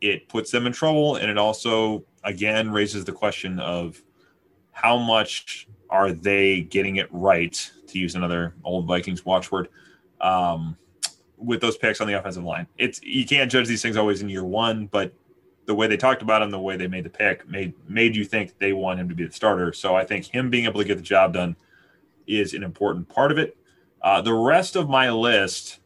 it 0.00 0.28
puts 0.28 0.50
them 0.50 0.66
in 0.66 0.72
trouble, 0.72 1.16
and 1.16 1.30
it 1.30 1.38
also 1.38 2.04
again 2.24 2.70
raises 2.70 3.04
the 3.04 3.12
question 3.12 3.58
of 3.60 4.02
how 4.72 4.96
much 4.98 5.68
are 5.88 6.12
they 6.12 6.62
getting 6.62 6.96
it 6.96 7.08
right 7.10 7.70
to 7.86 7.98
use 7.98 8.14
another 8.14 8.54
old 8.64 8.86
Vikings 8.86 9.24
watchword 9.24 9.68
um, 10.20 10.76
with 11.36 11.60
those 11.60 11.76
picks 11.76 12.00
on 12.00 12.06
the 12.06 12.18
offensive 12.18 12.44
line. 12.44 12.66
It's 12.76 13.00
you 13.02 13.24
can't 13.24 13.50
judge 13.50 13.68
these 13.68 13.82
things 13.82 13.96
always 13.96 14.22
in 14.22 14.28
year 14.28 14.44
one, 14.44 14.86
but 14.86 15.12
the 15.66 15.74
way 15.74 15.86
they 15.86 15.96
talked 15.96 16.22
about 16.22 16.42
him, 16.42 16.50
the 16.50 16.58
way 16.58 16.76
they 16.76 16.86
made 16.86 17.04
the 17.04 17.10
pick, 17.10 17.46
made 17.48 17.74
made 17.88 18.16
you 18.16 18.24
think 18.24 18.58
they 18.58 18.72
want 18.72 19.00
him 19.00 19.08
to 19.08 19.14
be 19.14 19.24
the 19.24 19.32
starter. 19.32 19.72
So 19.72 19.94
I 19.94 20.04
think 20.04 20.26
him 20.26 20.48
being 20.48 20.64
able 20.64 20.80
to 20.80 20.86
get 20.86 20.96
the 20.96 21.02
job 21.02 21.34
done 21.34 21.56
is 22.26 22.54
an 22.54 22.62
important 22.62 23.08
part 23.08 23.32
of 23.32 23.38
it. 23.38 23.56
Uh, 24.02 24.20
the 24.20 24.32
rest 24.32 24.76
of 24.76 24.88
my 24.88 25.10
list 25.10 25.80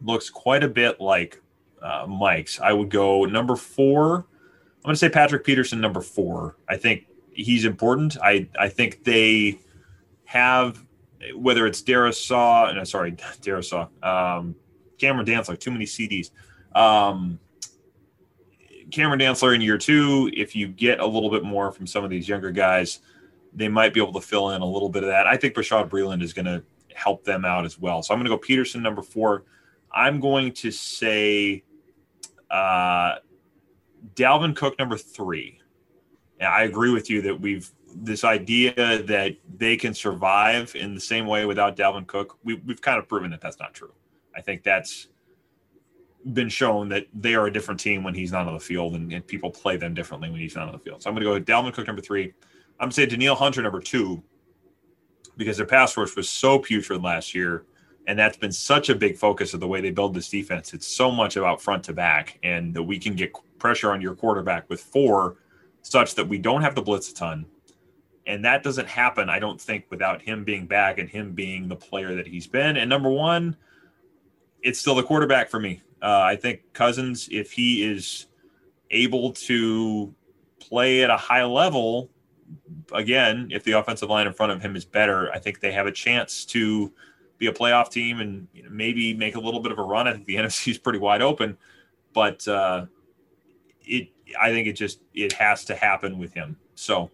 looks 0.00 0.30
quite 0.30 0.64
a 0.64 0.68
bit 0.68 1.00
like 1.00 1.40
uh, 1.82 2.06
Mike's. 2.08 2.60
I 2.60 2.72
would 2.72 2.90
go 2.90 3.24
number 3.24 3.56
four. 3.56 4.16
I'm 4.16 4.82
going 4.84 4.94
to 4.94 4.98
say 4.98 5.08
Patrick 5.08 5.44
Peterson, 5.44 5.80
number 5.80 6.00
four. 6.00 6.56
I 6.68 6.76
think 6.76 7.06
he's 7.30 7.64
important. 7.64 8.16
I 8.22 8.48
I 8.58 8.68
think 8.68 9.04
they 9.04 9.58
have 10.24 10.84
whether 11.34 11.66
it's 11.66 11.82
Darrisaw, 11.82 12.74
no, 12.74 12.84
sorry, 12.84 13.12
Darrisaw, 13.42 13.88
um, 14.04 14.54
Cameron 14.98 15.26
Dantzler, 15.26 15.58
too 15.58 15.70
many 15.70 15.84
CDs. 15.84 16.30
Um, 16.74 17.38
Cameron 18.90 19.20
Dantzler 19.20 19.54
in 19.54 19.60
year 19.60 19.78
two, 19.78 20.30
if 20.34 20.56
you 20.56 20.68
get 20.68 21.00
a 21.00 21.06
little 21.06 21.30
bit 21.30 21.44
more 21.44 21.70
from 21.72 21.86
some 21.86 22.04
of 22.04 22.10
these 22.10 22.28
younger 22.28 22.50
guys, 22.50 23.00
they 23.52 23.68
might 23.68 23.92
be 23.92 24.00
able 24.00 24.12
to 24.14 24.20
fill 24.20 24.50
in 24.50 24.62
a 24.62 24.66
little 24.66 24.88
bit 24.88 25.02
of 25.02 25.08
that. 25.08 25.26
I 25.26 25.36
think 25.36 25.54
Bashaud 25.54 25.88
Breeland 25.88 26.22
is 26.22 26.32
going 26.32 26.46
to 26.46 26.62
help 26.94 27.24
them 27.24 27.44
out 27.44 27.64
as 27.64 27.78
well. 27.78 28.02
So 28.02 28.12
I'm 28.12 28.18
going 28.18 28.30
to 28.30 28.30
go 28.30 28.38
Peterson 28.38 28.82
number 28.82 29.02
four. 29.02 29.44
I'm 29.92 30.20
going 30.20 30.52
to 30.52 30.70
say 30.70 31.64
uh, 32.50 33.16
Dalvin 34.14 34.54
Cook 34.54 34.78
number 34.78 34.96
three. 34.96 35.60
And 36.40 36.48
I 36.48 36.62
agree 36.62 36.90
with 36.90 37.10
you 37.10 37.22
that 37.22 37.40
we've 37.40 37.70
this 37.94 38.22
idea 38.22 39.02
that 39.02 39.36
they 39.56 39.76
can 39.76 39.94
survive 39.94 40.74
in 40.76 40.94
the 40.94 41.00
same 41.00 41.26
way 41.26 41.46
without 41.46 41.76
Dalvin 41.76 42.06
Cook. 42.06 42.38
We, 42.44 42.54
we've 42.54 42.80
kind 42.80 42.98
of 42.98 43.08
proven 43.08 43.30
that 43.30 43.40
that's 43.40 43.58
not 43.58 43.74
true. 43.74 43.92
I 44.36 44.40
think 44.42 44.62
that's 44.62 45.08
been 46.32 46.48
shown 46.48 46.88
that 46.88 47.06
they 47.14 47.34
are 47.34 47.46
a 47.46 47.52
different 47.52 47.80
team 47.80 48.02
when 48.02 48.14
he's 48.14 48.32
not 48.32 48.46
on 48.46 48.54
the 48.54 48.60
field, 48.60 48.94
and, 48.94 49.12
and 49.12 49.26
people 49.26 49.50
play 49.50 49.76
them 49.76 49.94
differently 49.94 50.30
when 50.30 50.40
he's 50.40 50.56
not 50.56 50.66
on 50.66 50.72
the 50.72 50.78
field. 50.78 51.02
So 51.02 51.08
I'm 51.08 51.14
going 51.14 51.24
to 51.24 51.30
go 51.30 51.34
with 51.34 51.46
Dalvin 51.46 51.72
Cook 51.72 51.86
number 51.86 52.02
three. 52.02 52.32
I'm 52.80 52.86
going 52.86 52.90
to 52.90 52.94
say 52.96 53.06
Danielle 53.06 53.34
Hunter 53.34 53.62
number 53.62 53.80
two 53.80 54.22
because 55.36 55.56
their 55.56 55.66
pass 55.66 55.96
rush 55.96 56.16
was 56.16 56.28
so 56.28 56.58
putrid 56.58 57.02
last 57.02 57.34
year, 57.34 57.64
and 58.06 58.18
that's 58.18 58.36
been 58.36 58.52
such 58.52 58.88
a 58.88 58.94
big 58.94 59.16
focus 59.16 59.54
of 59.54 59.60
the 59.60 59.68
way 59.68 59.80
they 59.80 59.90
build 59.90 60.14
this 60.14 60.28
defense. 60.28 60.74
It's 60.74 60.86
so 60.86 61.10
much 61.10 61.36
about 61.36 61.62
front 61.62 61.84
to 61.84 61.92
back, 61.92 62.38
and 62.42 62.74
that 62.74 62.82
we 62.82 62.98
can 62.98 63.14
get 63.14 63.32
pressure 63.58 63.92
on 63.92 64.00
your 64.00 64.14
quarterback 64.14 64.68
with 64.68 64.80
four, 64.80 65.36
such 65.82 66.14
that 66.16 66.26
we 66.26 66.38
don't 66.38 66.62
have 66.62 66.74
to 66.74 66.82
blitz 66.82 67.10
a 67.10 67.14
ton. 67.14 67.46
And 68.26 68.44
that 68.44 68.62
doesn't 68.62 68.88
happen, 68.88 69.30
I 69.30 69.38
don't 69.38 69.60
think, 69.60 69.86
without 69.90 70.20
him 70.20 70.44
being 70.44 70.66
back 70.66 70.98
and 70.98 71.08
him 71.08 71.32
being 71.32 71.66
the 71.66 71.76
player 71.76 72.14
that 72.14 72.26
he's 72.26 72.46
been. 72.46 72.76
And 72.76 72.90
number 72.90 73.08
one, 73.08 73.56
it's 74.60 74.78
still 74.78 74.94
the 74.94 75.02
quarterback 75.02 75.48
for 75.48 75.58
me. 75.58 75.80
Uh, 76.02 76.20
I 76.20 76.36
think 76.36 76.72
Cousins, 76.72 77.28
if 77.30 77.52
he 77.52 77.82
is 77.82 78.26
able 78.90 79.32
to 79.32 80.14
play 80.60 81.02
at 81.02 81.10
a 81.10 81.16
high 81.16 81.44
level, 81.44 82.10
again, 82.92 83.48
if 83.50 83.64
the 83.64 83.72
offensive 83.72 84.08
line 84.08 84.26
in 84.26 84.32
front 84.32 84.52
of 84.52 84.62
him 84.62 84.76
is 84.76 84.84
better, 84.84 85.30
I 85.32 85.38
think 85.38 85.60
they 85.60 85.72
have 85.72 85.86
a 85.86 85.92
chance 85.92 86.44
to 86.46 86.92
be 87.38 87.46
a 87.46 87.52
playoff 87.52 87.90
team 87.90 88.20
and 88.20 88.48
maybe 88.70 89.14
make 89.14 89.36
a 89.36 89.40
little 89.40 89.60
bit 89.60 89.72
of 89.72 89.78
a 89.78 89.82
run. 89.82 90.08
I 90.08 90.12
think 90.12 90.26
the 90.26 90.36
NFC 90.36 90.72
is 90.72 90.78
pretty 90.78 90.98
wide 90.98 91.22
open, 91.22 91.56
but 92.12 92.46
uh, 92.48 92.86
it 93.82 94.08
I 94.38 94.50
think 94.50 94.66
it 94.66 94.74
just 94.74 95.00
it 95.14 95.32
has 95.34 95.64
to 95.66 95.74
happen 95.74 96.18
with 96.18 96.32
him. 96.32 96.56
So 96.74 97.10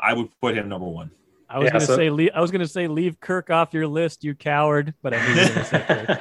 I 0.00 0.14
would 0.14 0.28
put 0.40 0.56
him 0.56 0.68
number 0.68 0.86
one. 0.86 1.10
I 1.52 1.58
was 1.58 1.66
yeah, 1.66 1.72
gonna 1.72 1.84
so, 1.84 1.96
say 1.96 2.30
I 2.30 2.40
was 2.40 2.50
gonna 2.50 2.66
say 2.66 2.86
leave 2.86 3.20
Kirk 3.20 3.50
off 3.50 3.74
your 3.74 3.86
list, 3.86 4.24
you 4.24 4.34
coward. 4.34 4.94
But 5.02 5.12
I 5.14 6.18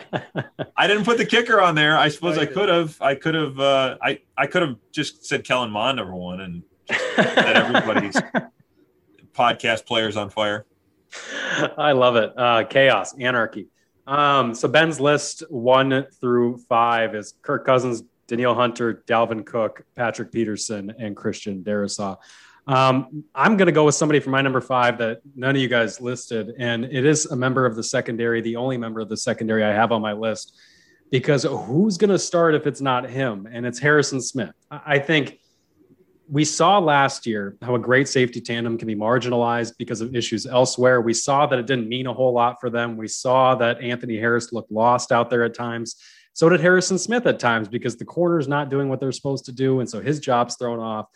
I 0.75 0.87
didn't 0.87 1.05
put 1.05 1.17
the 1.17 1.25
kicker 1.25 1.61
on 1.61 1.73
there. 1.73 1.97
I 1.97 2.09
suppose 2.09 2.37
I 2.37 2.45
could 2.45 2.67
have. 2.67 3.01
I 3.01 3.15
could 3.15 3.35
have. 3.35 3.57
Uh, 3.57 3.97
I 4.01 4.19
I 4.37 4.47
could 4.47 4.61
have 4.61 4.75
just 4.91 5.25
said 5.25 5.45
Kellen 5.45 5.71
Mond 5.71 5.97
number 5.97 6.13
one 6.13 6.41
and 6.41 6.63
set 7.15 7.55
everybody's 7.55 8.15
podcast 9.33 9.85
players 9.85 10.17
on 10.17 10.29
fire. 10.29 10.65
I 11.77 11.93
love 11.93 12.17
it. 12.17 12.33
Uh, 12.37 12.65
chaos, 12.65 13.17
anarchy. 13.17 13.67
Um, 14.07 14.53
so 14.53 14.67
Ben's 14.67 14.99
list 14.99 15.43
one 15.49 16.07
through 16.19 16.57
five 16.67 17.15
is 17.15 17.35
Kirk 17.41 17.65
Cousins, 17.65 18.03
Danielle 18.27 18.55
Hunter, 18.55 19.03
Dalvin 19.07 19.45
Cook, 19.45 19.83
Patrick 19.95 20.33
Peterson, 20.33 20.93
and 20.99 21.15
Christian 21.15 21.63
Darrisaw. 21.63 22.17
Um, 22.71 23.25
I'm 23.35 23.57
going 23.57 23.65
to 23.65 23.73
go 23.73 23.83
with 23.83 23.95
somebody 23.95 24.21
for 24.21 24.29
my 24.29 24.41
number 24.41 24.61
five 24.61 24.97
that 24.99 25.19
none 25.35 25.57
of 25.57 25.61
you 25.61 25.67
guys 25.67 25.99
listed, 25.99 26.53
and 26.57 26.85
it 26.85 27.05
is 27.05 27.25
a 27.25 27.35
member 27.35 27.65
of 27.65 27.75
the 27.75 27.83
secondary, 27.83 28.39
the 28.39 28.55
only 28.55 28.77
member 28.77 29.01
of 29.01 29.09
the 29.09 29.17
secondary 29.17 29.61
I 29.61 29.73
have 29.73 29.91
on 29.91 30.01
my 30.01 30.13
list. 30.13 30.57
Because 31.11 31.43
who's 31.43 31.97
going 31.97 32.11
to 32.11 32.19
start 32.19 32.55
if 32.55 32.65
it's 32.65 32.79
not 32.79 33.09
him? 33.09 33.45
And 33.51 33.65
it's 33.65 33.77
Harrison 33.77 34.21
Smith. 34.21 34.53
I 34.71 34.99
think 34.99 35.39
we 36.29 36.45
saw 36.45 36.79
last 36.79 37.27
year 37.27 37.57
how 37.61 37.75
a 37.75 37.79
great 37.79 38.07
safety 38.07 38.39
tandem 38.39 38.77
can 38.77 38.87
be 38.87 38.95
marginalized 38.95 39.73
because 39.77 39.99
of 39.99 40.15
issues 40.15 40.45
elsewhere. 40.45 41.01
We 41.01 41.13
saw 41.13 41.45
that 41.47 41.59
it 41.59 41.67
didn't 41.67 41.89
mean 41.89 42.07
a 42.07 42.13
whole 42.13 42.31
lot 42.31 42.61
for 42.61 42.69
them. 42.69 42.95
We 42.95 43.09
saw 43.09 43.53
that 43.55 43.81
Anthony 43.81 44.17
Harris 44.17 44.53
looked 44.53 44.71
lost 44.71 45.11
out 45.11 45.29
there 45.29 45.43
at 45.43 45.53
times. 45.53 45.97
So 46.31 46.47
did 46.47 46.61
Harrison 46.61 46.97
Smith 46.97 47.25
at 47.27 47.37
times 47.37 47.67
because 47.67 47.97
the 47.97 48.05
corner's 48.05 48.47
not 48.47 48.69
doing 48.69 48.87
what 48.87 49.01
they're 49.01 49.11
supposed 49.11 49.43
to 49.45 49.51
do. 49.51 49.81
And 49.81 49.89
so 49.89 49.99
his 49.99 50.21
job's 50.21 50.55
thrown 50.55 50.79
off 50.79 51.07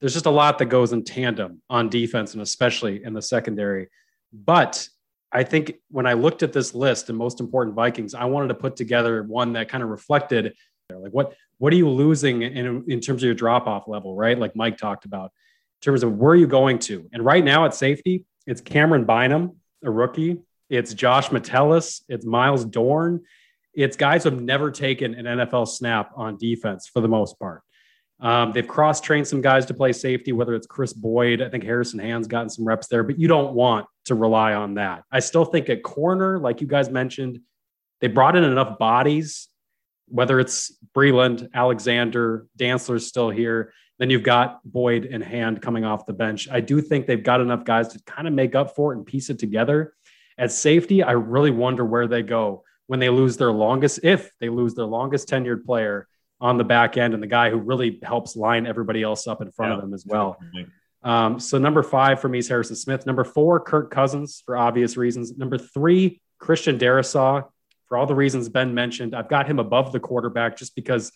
there's 0.00 0.14
just 0.14 0.26
a 0.26 0.30
lot 0.30 0.58
that 0.58 0.66
goes 0.66 0.92
in 0.92 1.04
tandem 1.04 1.62
on 1.68 1.88
defense 1.88 2.32
and 2.32 2.42
especially 2.42 3.04
in 3.04 3.12
the 3.12 3.22
secondary. 3.22 3.88
But 4.32 4.88
I 5.32 5.44
think 5.44 5.74
when 5.90 6.06
I 6.06 6.14
looked 6.14 6.42
at 6.42 6.52
this 6.52 6.74
list 6.74 7.08
and 7.08 7.18
most 7.18 7.40
important 7.40 7.76
Vikings, 7.76 8.14
I 8.14 8.24
wanted 8.24 8.48
to 8.48 8.54
put 8.54 8.76
together 8.76 9.22
one 9.22 9.52
that 9.52 9.68
kind 9.68 9.82
of 9.82 9.90
reflected 9.90 10.54
like 10.98 11.12
what 11.12 11.34
what 11.58 11.72
are 11.72 11.76
you 11.76 11.88
losing 11.88 12.42
in, 12.42 12.84
in 12.88 13.00
terms 13.00 13.22
of 13.22 13.26
your 13.26 13.34
drop 13.34 13.66
off 13.66 13.86
level, 13.86 14.16
right? 14.16 14.38
Like 14.38 14.56
Mike 14.56 14.78
talked 14.78 15.04
about 15.04 15.26
in 15.26 15.82
terms 15.82 16.02
of 16.02 16.16
where 16.16 16.32
are 16.32 16.36
you 16.36 16.46
going 16.46 16.78
to. 16.80 17.08
And 17.12 17.24
right 17.24 17.44
now 17.44 17.66
at 17.66 17.74
safety, 17.74 18.24
it's 18.46 18.62
Camryn 18.62 19.06
Bynum, 19.06 19.56
a 19.84 19.90
rookie. 19.90 20.38
It's 20.70 20.94
Josh 20.94 21.30
Metellus. 21.30 22.02
It's 22.08 22.24
Myles 22.24 22.64
Dorn. 22.64 23.22
It's 23.74 23.96
guys 23.96 24.24
who 24.24 24.30
have 24.30 24.40
never 24.40 24.70
taken 24.70 25.14
an 25.14 25.26
NFL 25.26 25.68
snap 25.68 26.12
on 26.16 26.38
defense 26.38 26.88
for 26.88 27.00
the 27.00 27.08
most 27.08 27.38
part. 27.38 27.62
Um, 28.20 28.52
they've 28.52 28.66
cross 28.66 29.00
trained 29.00 29.26
some 29.26 29.40
guys 29.40 29.64
to 29.66 29.74
play 29.74 29.92
safety, 29.92 30.32
whether 30.32 30.54
it's 30.54 30.66
Kris 30.66 30.92
Boyd. 30.92 31.40
I 31.40 31.48
think 31.48 31.64
Harrison 31.64 31.98
Hand's 31.98 32.28
gotten 32.28 32.50
some 32.50 32.66
reps 32.66 32.86
there, 32.86 33.02
but 33.02 33.18
you 33.18 33.28
don't 33.28 33.54
want 33.54 33.86
to 34.06 34.14
rely 34.14 34.54
on 34.54 34.74
that. 34.74 35.04
I 35.10 35.20
still 35.20 35.44
think 35.44 35.70
at 35.70 35.82
corner, 35.82 36.38
like 36.38 36.60
you 36.60 36.66
guys 36.66 36.90
mentioned, 36.90 37.40
they 38.00 38.08
brought 38.08 38.36
in 38.36 38.44
enough 38.44 38.78
bodies, 38.78 39.48
whether 40.08 40.38
it's 40.38 40.76
Breeland, 40.94 41.48
Alexander, 41.54 42.46
Dantzler's 42.58 43.06
still 43.06 43.30
here. 43.30 43.72
Then 43.98 44.10
you've 44.10 44.22
got 44.22 44.60
Boyd 44.64 45.06
and 45.06 45.22
Hand 45.22 45.60
coming 45.62 45.84
off 45.84 46.06
the 46.06 46.12
bench. 46.12 46.48
I 46.50 46.60
do 46.60 46.80
think 46.80 47.06
they've 47.06 47.22
got 47.22 47.40
enough 47.40 47.64
guys 47.64 47.88
to 47.88 48.02
kind 48.04 48.26
of 48.26 48.34
make 48.34 48.54
up 48.54 48.74
for 48.74 48.92
it 48.92 48.96
and 48.96 49.06
piece 49.06 49.30
it 49.30 49.38
together. 49.38 49.94
At 50.38 50.52
safety, 50.52 51.02
I 51.02 51.12
really 51.12 51.50
wonder 51.50 51.84
where 51.84 52.06
they 52.06 52.22
go 52.22 52.64
when 52.86 52.98
they 52.98 53.10
lose 53.10 53.36
their 53.36 53.52
longest, 53.52 54.00
if 54.02 54.30
they 54.40 54.48
lose 54.48 54.74
their 54.74 54.86
longest 54.86 55.28
tenured 55.28 55.64
player 55.64 56.08
on 56.40 56.56
the 56.56 56.64
back 56.64 56.96
end 56.96 57.14
and 57.14 57.22
the 57.22 57.26
guy 57.26 57.50
who 57.50 57.58
really 57.58 57.98
helps 58.02 58.34
line 58.34 58.66
everybody 58.66 59.02
else 59.02 59.26
up 59.26 59.42
in 59.42 59.50
front 59.50 59.70
yeah, 59.70 59.76
of 59.76 59.82
them 59.82 59.94
as 59.94 60.06
well. 60.06 60.38
Um, 61.02 61.40
so 61.40 61.58
number 61.58 61.82
five 61.82 62.20
for 62.20 62.28
me 62.28 62.38
is 62.38 62.48
Harrison 62.48 62.76
Smith. 62.76 63.06
Number 63.06 63.24
four, 63.24 63.60
Kirk 63.60 63.90
Cousins 63.90 64.42
for 64.44 64.56
obvious 64.56 64.96
reasons. 64.96 65.36
Number 65.36 65.58
three, 65.58 66.20
Christian 66.38 66.78
Darrisaw 66.78 67.44
for 67.86 67.98
all 67.98 68.06
the 68.06 68.14
reasons 68.14 68.48
Ben 68.48 68.74
mentioned. 68.74 69.14
I've 69.14 69.28
got 69.28 69.46
him 69.46 69.58
above 69.58 69.92
the 69.92 70.00
quarterback 70.00 70.56
just 70.56 70.74
because 70.74 71.12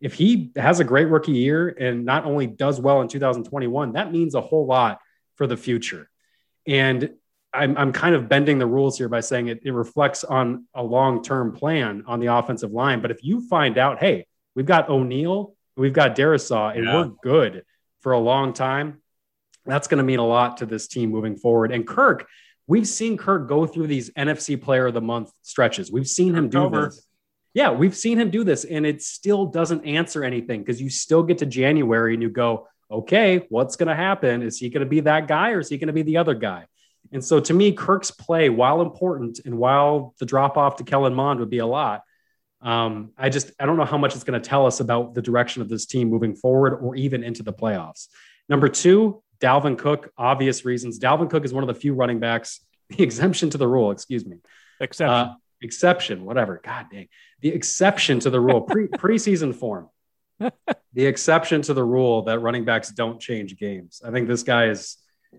if 0.00 0.14
he 0.14 0.52
has 0.56 0.80
a 0.80 0.84
great 0.84 1.06
rookie 1.06 1.32
year 1.32 1.68
and 1.68 2.04
not 2.04 2.24
only 2.24 2.46
does 2.46 2.80
well 2.80 3.00
in 3.00 3.08
2021, 3.08 3.92
that 3.92 4.12
means 4.12 4.34
a 4.34 4.40
whole 4.40 4.66
lot 4.66 5.00
for 5.36 5.46
the 5.46 5.56
future. 5.56 6.10
And 6.66 7.14
I'm, 7.52 7.76
I'm 7.78 7.92
kind 7.92 8.14
of 8.14 8.28
bending 8.28 8.58
the 8.58 8.66
rules 8.66 8.98
here 8.98 9.08
by 9.08 9.20
saying 9.20 9.48
it, 9.48 9.60
it 9.62 9.72
reflects 9.72 10.24
on 10.24 10.66
a 10.74 10.82
long 10.82 11.22
term 11.22 11.52
plan 11.52 12.04
on 12.06 12.20
the 12.20 12.26
offensive 12.26 12.72
line. 12.72 13.00
But 13.00 13.10
if 13.10 13.22
you 13.22 13.46
find 13.48 13.78
out, 13.78 13.98
hey, 13.98 14.26
We've 14.56 14.66
got 14.66 14.88
O'Neill, 14.88 15.54
we've 15.76 15.92
got 15.92 16.16
Darrisaw, 16.16 16.74
and 16.74 16.86
yeah. 16.86 16.96
we're 16.96 17.10
good 17.22 17.64
for 18.00 18.12
a 18.12 18.18
long 18.18 18.54
time. 18.54 19.02
That's 19.66 19.86
going 19.86 19.98
to 19.98 20.04
mean 20.04 20.18
a 20.18 20.26
lot 20.26 20.56
to 20.58 20.66
this 20.66 20.88
team 20.88 21.10
moving 21.10 21.36
forward. 21.36 21.72
And 21.72 21.86
Kirk, 21.86 22.26
we've 22.66 22.88
seen 22.88 23.18
Kirk 23.18 23.48
go 23.48 23.66
through 23.66 23.86
these 23.86 24.10
NFC 24.10 24.60
Player 24.60 24.86
of 24.86 24.94
the 24.94 25.00
Month 25.00 25.30
stretches. 25.42 25.92
We've 25.92 26.08
seen 26.08 26.34
him 26.34 26.48
do 26.48 26.64
Over. 26.64 26.86
this. 26.86 27.06
Yeah, 27.52 27.70
we've 27.70 27.96
seen 27.96 28.18
him 28.18 28.30
do 28.30 28.44
this, 28.44 28.64
and 28.64 28.86
it 28.86 29.02
still 29.02 29.46
doesn't 29.46 29.84
answer 29.84 30.24
anything 30.24 30.60
because 30.60 30.80
you 30.80 30.90
still 30.90 31.22
get 31.22 31.38
to 31.38 31.46
January 31.46 32.14
and 32.14 32.22
you 32.22 32.30
go, 32.30 32.68
okay, 32.90 33.46
what's 33.50 33.76
going 33.76 33.88
to 33.88 33.94
happen? 33.94 34.42
Is 34.42 34.58
he 34.58 34.70
going 34.70 34.84
to 34.84 34.88
be 34.88 35.00
that 35.00 35.28
guy 35.28 35.50
or 35.50 35.60
is 35.60 35.68
he 35.68 35.76
going 35.76 35.88
to 35.88 35.92
be 35.92 36.02
the 36.02 36.16
other 36.16 36.34
guy? 36.34 36.66
And 37.12 37.24
so 37.24 37.40
to 37.40 37.54
me, 37.54 37.72
Kirk's 37.72 38.10
play, 38.10 38.48
while 38.48 38.82
important 38.82 39.40
and 39.44 39.58
while 39.58 40.14
the 40.18 40.26
drop 40.26 40.56
off 40.56 40.76
to 40.76 40.84
Kellen 40.84 41.14
Mond 41.14 41.40
would 41.40 41.50
be 41.50 41.58
a 41.58 41.66
lot, 41.66 42.02
um, 42.66 43.12
I 43.16 43.28
just 43.28 43.52
I 43.60 43.64
don't 43.64 43.76
know 43.76 43.84
how 43.84 43.96
much 43.96 44.16
it's 44.16 44.24
going 44.24 44.40
to 44.40 44.46
tell 44.46 44.66
us 44.66 44.80
about 44.80 45.14
the 45.14 45.22
direction 45.22 45.62
of 45.62 45.68
this 45.68 45.86
team 45.86 46.08
moving 46.10 46.34
forward 46.34 46.74
or 46.74 46.96
even 46.96 47.22
into 47.22 47.44
the 47.44 47.52
playoffs. 47.52 48.08
Number 48.48 48.68
two, 48.68 49.22
Dalvin 49.40 49.78
Cook, 49.78 50.12
obvious 50.18 50.64
reasons. 50.64 50.98
Dalvin 50.98 51.30
Cook 51.30 51.44
is 51.44 51.54
one 51.54 51.62
of 51.62 51.68
the 51.68 51.80
few 51.80 51.94
running 51.94 52.18
backs, 52.18 52.60
the 52.90 53.04
exemption 53.04 53.50
to 53.50 53.58
the 53.58 53.68
rule, 53.68 53.92
excuse 53.92 54.26
me. 54.26 54.38
Exception. 54.80 55.14
Uh, 55.14 55.34
exception, 55.62 56.24
whatever. 56.24 56.60
God 56.62 56.86
dang. 56.90 57.06
The 57.40 57.50
exception 57.50 58.18
to 58.20 58.30
the 58.30 58.40
rule, 58.40 58.62
pre 58.62 58.88
preseason 58.88 59.54
form. 59.54 59.88
the 60.40 61.06
exception 61.06 61.62
to 61.62 61.72
the 61.72 61.84
rule 61.84 62.22
that 62.22 62.40
running 62.40 62.64
backs 62.64 62.90
don't 62.90 63.20
change 63.20 63.56
games. 63.56 64.02
I 64.04 64.10
think 64.10 64.26
this 64.26 64.42
guy 64.42 64.70
is, 64.70 64.96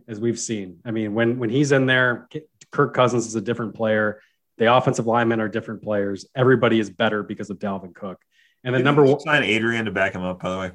as 0.08 0.18
we've 0.20 0.40
seen. 0.40 0.80
I 0.86 0.92
mean, 0.92 1.14
when 1.14 1.40
when 1.40 1.50
he's 1.50 1.74
in 1.74 1.88
there, 1.88 2.30
Kirk 2.72 2.94
Cousins 2.94 3.28
is 3.28 3.36
a 3.36 3.42
different 3.42 3.76
player. 3.76 4.22
The 4.58 4.74
offensive 4.74 5.06
linemen 5.06 5.40
are 5.40 5.48
different 5.48 5.84
players. 5.84 6.26
Everybody 6.36 6.80
is 6.80 6.90
better 6.90 7.24
because 7.24 7.50
of 7.50 7.60
Dalvin 7.60 7.94
Cook. 7.94 8.22
And 8.64 8.74
then 8.74 8.84
number 8.84 9.04
one, 9.04 9.20
sign 9.20 9.44
Adrian 9.44 9.86
to 9.86 9.92
back 9.92 10.14
him 10.14 10.24
up. 10.24 10.42
By 10.42 10.50
the 10.50 10.58
way, 10.58 10.72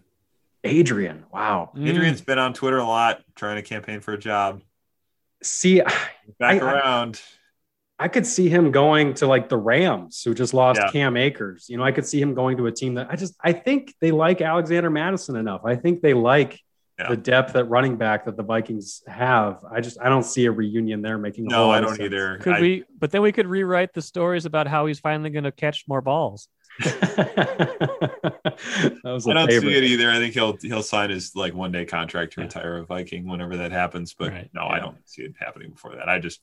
Adrian. 0.64 1.24
Wow, 1.32 1.72
mm. 1.76 1.88
Adrian's 1.88 2.20
been 2.20 2.38
on 2.38 2.54
Twitter 2.54 2.78
a 2.78 2.84
lot 2.84 3.22
trying 3.34 3.56
to 3.56 3.62
campaign 3.62 4.00
for 4.00 4.14
a 4.14 4.18
job. 4.18 4.62
See, 5.42 5.80
back 6.38 6.62
I, 6.62 6.64
around. 6.64 7.20
I 7.98 8.08
could 8.08 8.26
see 8.26 8.48
him 8.48 8.72
going 8.72 9.14
to 9.14 9.26
like 9.26 9.48
the 9.48 9.56
Rams, 9.56 10.22
who 10.22 10.34
just 10.34 10.54
lost 10.54 10.80
Yeah. 10.80 10.90
Cam 10.90 11.16
Akers. 11.16 11.66
You 11.68 11.76
know, 11.76 11.84
I 11.84 11.92
could 11.92 12.06
see 12.06 12.20
him 12.20 12.34
going 12.34 12.56
to 12.56 12.66
a 12.66 12.72
team 12.72 12.94
that 12.94 13.08
I 13.10 13.16
just 13.16 13.34
I 13.40 13.52
think 13.52 13.94
they 14.00 14.10
like 14.10 14.40
Alexander 14.40 14.90
Mattison 14.90 15.36
enough. 15.36 15.62
I 15.64 15.76
think 15.76 16.02
they 16.02 16.14
like 16.14 16.60
Yeah. 16.98 17.08
the 17.08 17.16
depth 17.16 17.56
at 17.56 17.68
running 17.70 17.96
back 17.96 18.26
that 18.26 18.36
the 18.36 18.42
Vikings 18.42 19.02
have. 19.06 19.64
I 19.70 19.80
just 19.80 19.98
I 20.00 20.08
don't 20.10 20.24
see 20.24 20.44
a 20.44 20.52
reunion 20.52 21.00
there 21.00 21.16
making. 21.18 21.46
A 21.46 21.48
No, 21.48 21.56
whole 21.64 21.70
I 21.70 21.78
of 21.78 21.84
don't 21.84 21.96
sense. 21.96 22.06
either. 22.06 22.36
Could 22.38 22.54
I- 22.54 22.60
we? 22.60 22.84
But 22.98 23.10
then 23.10 23.22
we 23.22 23.32
could 23.32 23.46
rewrite 23.46 23.94
the 23.94 24.02
stories 24.02 24.44
about 24.44 24.66
how 24.66 24.84
he's 24.86 25.00
finally 25.00 25.30
going 25.30 25.44
to 25.44 25.52
catch 25.52 25.84
more 25.88 26.02
balls. 26.02 26.48
that 26.82 29.02
was 29.04 29.26
a 29.26 29.30
I 29.30 29.34
don't 29.34 29.48
favorite. 29.48 29.70
see 29.70 29.76
it 29.78 29.84
either. 29.84 30.10
I 30.10 30.18
think 30.18 30.34
he'll 30.34 30.56
he'll 30.60 30.82
sign 30.82 31.10
his 31.10 31.34
like 31.34 31.54
one 31.54 31.72
day 31.72 31.84
contract 31.84 32.34
to 32.34 32.42
retire 32.42 32.78
a 32.78 32.84
Viking 32.84 33.26
whenever 33.26 33.56
that 33.58 33.72
happens. 33.72 34.14
But 34.14 34.32
Right. 34.32 34.50
no, 34.54 34.66
I 34.66 34.78
don't 34.78 34.96
see 35.08 35.22
it 35.22 35.34
happening 35.38 35.70
before 35.70 35.94
that. 35.96 36.08
I 36.08 36.18
just 36.18 36.40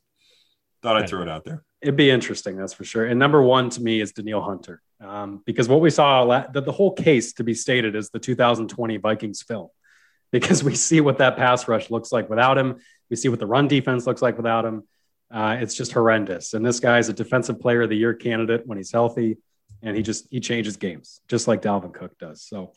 thought 0.81 0.95
I'd 0.95 1.01
Right. 1.01 1.09
throw 1.09 1.21
it 1.21 1.29
out 1.29 1.45
there. 1.45 1.63
It'd 1.81 1.95
be 1.95 2.09
interesting, 2.09 2.57
that's 2.57 2.73
for 2.73 2.83
sure. 2.83 3.05
And 3.05 3.19
number 3.19 3.41
one 3.41 3.69
to 3.71 3.81
me 3.81 4.01
is 4.01 4.11
Danielle 4.11 4.41
Hunter, 4.41 4.81
um, 4.99 5.41
because 5.45 5.69
what 5.69 5.79
we 5.81 5.89
saw, 5.89 6.21
la- 6.23 6.47
the, 6.47 6.61
the 6.61 6.71
whole 6.73 6.91
case 6.91 7.31
to 7.33 7.43
be 7.43 7.53
stated 7.53 7.95
is 7.95 8.09
the 8.09 8.19
2020 8.19 8.97
Vikings 8.97 9.41
film, 9.41 9.69
because 10.32 10.63
we 10.63 10.75
see 10.75 11.01
what 11.01 11.17
that 11.17 11.38
pass 11.38 11.67
rush 11.67 11.89
looks 11.89 12.11
like 12.11 12.30
without 12.30 12.57
him. 12.57 12.77
We 13.09 13.15
see 13.15 13.30
what 13.30 13.39
the 13.39 13.47
run 13.47 13.67
defense 13.67 14.05
looks 14.05 14.21
like 14.21 14.38
without 14.38 14.65
him. 14.65 14.84
Uh, 15.32 15.57
it's 15.59 15.75
just 15.75 15.91
horrendous. 15.91 16.53
And 16.53 16.65
this 16.65 16.80
guy's 16.80 17.09
a 17.09 17.13
defensive 17.13 17.59
player 17.59 17.84
of 17.84 17.89
the 17.89 17.97
year 17.97 18.13
candidate 18.13 18.65
when 18.65 18.77
he's 18.77 18.91
healthy, 18.91 19.38
and 19.82 19.95
he 19.95 20.03
just 20.03 20.27
he 20.32 20.39
changes 20.39 20.77
games 20.77 21.21
just 21.27 21.47
like 21.47 21.61
Dalvin 21.61 21.93
Cook 21.93 22.17
does. 22.17 22.41
So, 22.41 22.73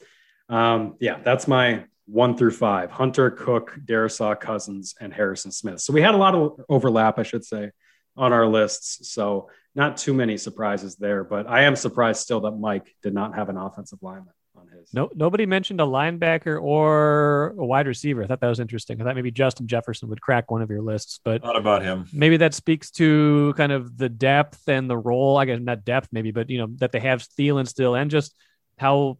um, 0.48 0.96
yeah, 1.00 1.18
that's 1.22 1.48
my 1.48 1.84
one 2.06 2.36
through 2.36 2.50
five: 2.52 2.90
Hunter, 2.90 3.30
Cook, 3.30 3.78
Darrisaw, 3.84 4.38
Cousins, 4.38 4.94
and 5.00 5.12
Harrison 5.12 5.50
Smith. 5.50 5.80
So 5.80 5.92
we 5.92 6.02
had 6.02 6.14
a 6.14 6.18
lot 6.18 6.34
of 6.34 6.60
overlap, 6.68 7.18
I 7.18 7.22
should 7.22 7.44
say 7.44 7.70
on 8.16 8.32
our 8.32 8.46
lists. 8.46 9.10
So 9.10 9.48
not 9.74 9.96
too 9.96 10.12
many 10.12 10.36
surprises 10.36 10.96
there, 10.96 11.24
but 11.24 11.46
I 11.48 11.62
am 11.62 11.76
surprised 11.76 12.20
still 12.20 12.40
that 12.42 12.52
Mike 12.52 12.94
did 13.02 13.14
not 13.14 13.34
have 13.34 13.48
an 13.48 13.56
offensive 13.56 14.00
lineman 14.02 14.34
on 14.62 14.78
his. 14.78 14.92
No, 14.94 15.10
nobody 15.14 15.46
mentioned 15.46 15.80
a 15.80 15.84
linebacker 15.84 16.60
or 16.60 17.54
a 17.58 17.64
wide 17.64 17.86
receiver. 17.86 18.22
I 18.22 18.26
thought 18.26 18.40
that 18.40 18.48
was 18.48 18.60
interesting. 18.60 19.00
I 19.00 19.04
thought 19.04 19.14
maybe 19.14 19.30
Justin 19.30 19.66
Jefferson 19.66 20.08
would 20.08 20.20
crack 20.20 20.50
one 20.50 20.62
of 20.62 20.70
your 20.70 20.82
lists, 20.82 21.20
but 21.24 21.42
not 21.42 21.56
about 21.56 21.82
him. 21.82 22.06
maybe 22.12 22.38
that 22.38 22.54
speaks 22.54 22.90
to 22.92 23.54
kind 23.56 23.72
of 23.72 23.96
the 23.96 24.08
depth 24.08 24.68
and 24.68 24.88
the 24.88 24.96
role. 24.96 25.36
I 25.36 25.44
guess 25.44 25.60
not 25.60 25.84
depth, 25.84 26.08
maybe, 26.12 26.30
but 26.30 26.50
you 26.50 26.58
know 26.58 26.68
that 26.76 26.92
they 26.92 27.00
have 27.00 27.22
Thielen 27.22 27.66
still, 27.66 27.94
and 27.94 28.10
just 28.10 28.34
how 28.78 29.18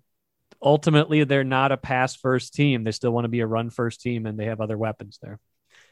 ultimately 0.63 1.25
they're 1.25 1.45
not 1.45 1.73
a 1.73 1.77
pass 1.77 2.15
first 2.15 2.55
team. 2.55 2.85
They 2.85 2.93
still 2.93 3.11
want 3.11 3.25
to 3.25 3.29
be 3.29 3.41
a 3.41 3.47
run 3.47 3.71
first 3.71 4.01
team, 4.01 4.27
and 4.27 4.39
they 4.39 4.47
have 4.47 4.61
other 4.61 4.79
weapons 4.79 5.19
there. 5.23 5.39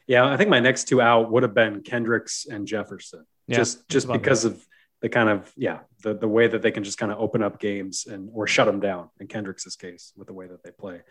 Yeah, 0.06 0.26
I 0.26 0.36
think 0.36 0.50
my 0.50 0.60
next 0.60 0.88
two 0.88 1.00
out 1.00 1.30
would 1.30 1.42
have 1.42 1.54
been 1.54 1.82
Kendricks 1.82 2.46
and 2.50 2.66
Jefferson. 2.66 3.26
Yeah, 3.46 3.56
just 3.56 3.88
just 3.88 4.06
about 4.06 4.20
because 4.20 4.44
of 4.44 4.64
the 5.00 5.08
kind 5.08 5.28
of 5.28 5.52
yeah 5.56 5.80
the 6.02 6.14
the 6.14 6.28
way 6.28 6.46
that 6.46 6.62
they 6.62 6.70
can 6.70 6.84
just 6.84 6.98
kind 6.98 7.10
of 7.10 7.18
open 7.18 7.42
up 7.42 7.58
games 7.58 8.06
and 8.06 8.30
or 8.32 8.46
shut 8.46 8.66
them 8.66 8.80
down 8.80 9.08
in 9.18 9.26
Kendricks' 9.26 9.76
case 9.76 10.12
with 10.16 10.26
the 10.26 10.34
way 10.34 10.46
that 10.46 10.62
they 10.62 10.70
play. 10.70 11.02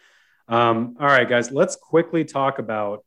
Um, 0.47 0.97
all 0.99 1.07
right, 1.07 1.29
guys, 1.29 1.51
let's 1.51 1.75
quickly 1.75 2.25
talk 2.25 2.59
about 2.59 3.05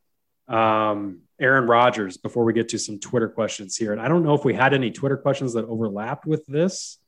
um, 0.48 1.22
Aaron 1.40 1.66
Rodgers 1.66 2.16
before 2.16 2.44
we 2.44 2.52
get 2.52 2.68
to 2.70 2.78
some 2.78 2.98
Twitter 2.98 3.28
questions 3.28 3.76
here. 3.76 3.92
And 3.92 4.00
I 4.00 4.08
don't 4.08 4.22
know 4.24 4.34
if 4.34 4.44
we 4.44 4.54
had 4.54 4.74
any 4.74 4.90
Twitter 4.90 5.16
questions 5.16 5.54
that 5.54 5.64
overlapped 5.64 6.26
with 6.26 6.46
this. 6.46 6.98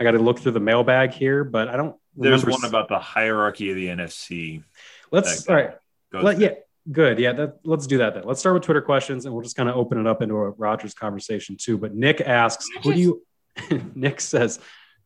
I 0.00 0.04
got 0.04 0.12
to 0.12 0.18
look 0.18 0.38
through 0.38 0.52
the 0.52 0.60
mailbag 0.60 1.12
here, 1.12 1.44
but 1.44 1.68
I 1.68 1.76
don't. 1.76 1.96
There's 2.16 2.44
one 2.44 2.64
about 2.64 2.88
the 2.88 2.98
hierarchy 2.98 3.70
of 3.70 3.76
the 3.76 3.86
NFC. 3.86 4.62
Let's 5.10 5.46
all 5.46 5.54
right. 5.54 5.70
Let, 6.12 6.38
yeah, 6.38 6.54
good. 6.90 7.18
Yeah, 7.18 7.32
that, 7.32 7.58
let's 7.64 7.86
do 7.86 7.98
that 7.98 8.14
then. 8.14 8.24
Let's 8.24 8.40
start 8.40 8.54
with 8.54 8.64
Twitter 8.64 8.82
questions, 8.82 9.24
and 9.24 9.34
we'll 9.34 9.42
just 9.42 9.56
kind 9.56 9.68
of 9.68 9.76
open 9.76 9.98
it 9.98 10.06
up 10.06 10.22
into 10.22 10.34
a 10.34 10.50
Rodgers 10.50 10.94
conversation 10.94 11.56
too. 11.58 11.78
But 11.78 11.94
Nick 11.94 12.20
asks, 12.20 12.68
"Who 12.82 12.94
do 12.94 13.00
you?" 13.00 13.22
Nick 13.94 14.20
says, 14.20 14.58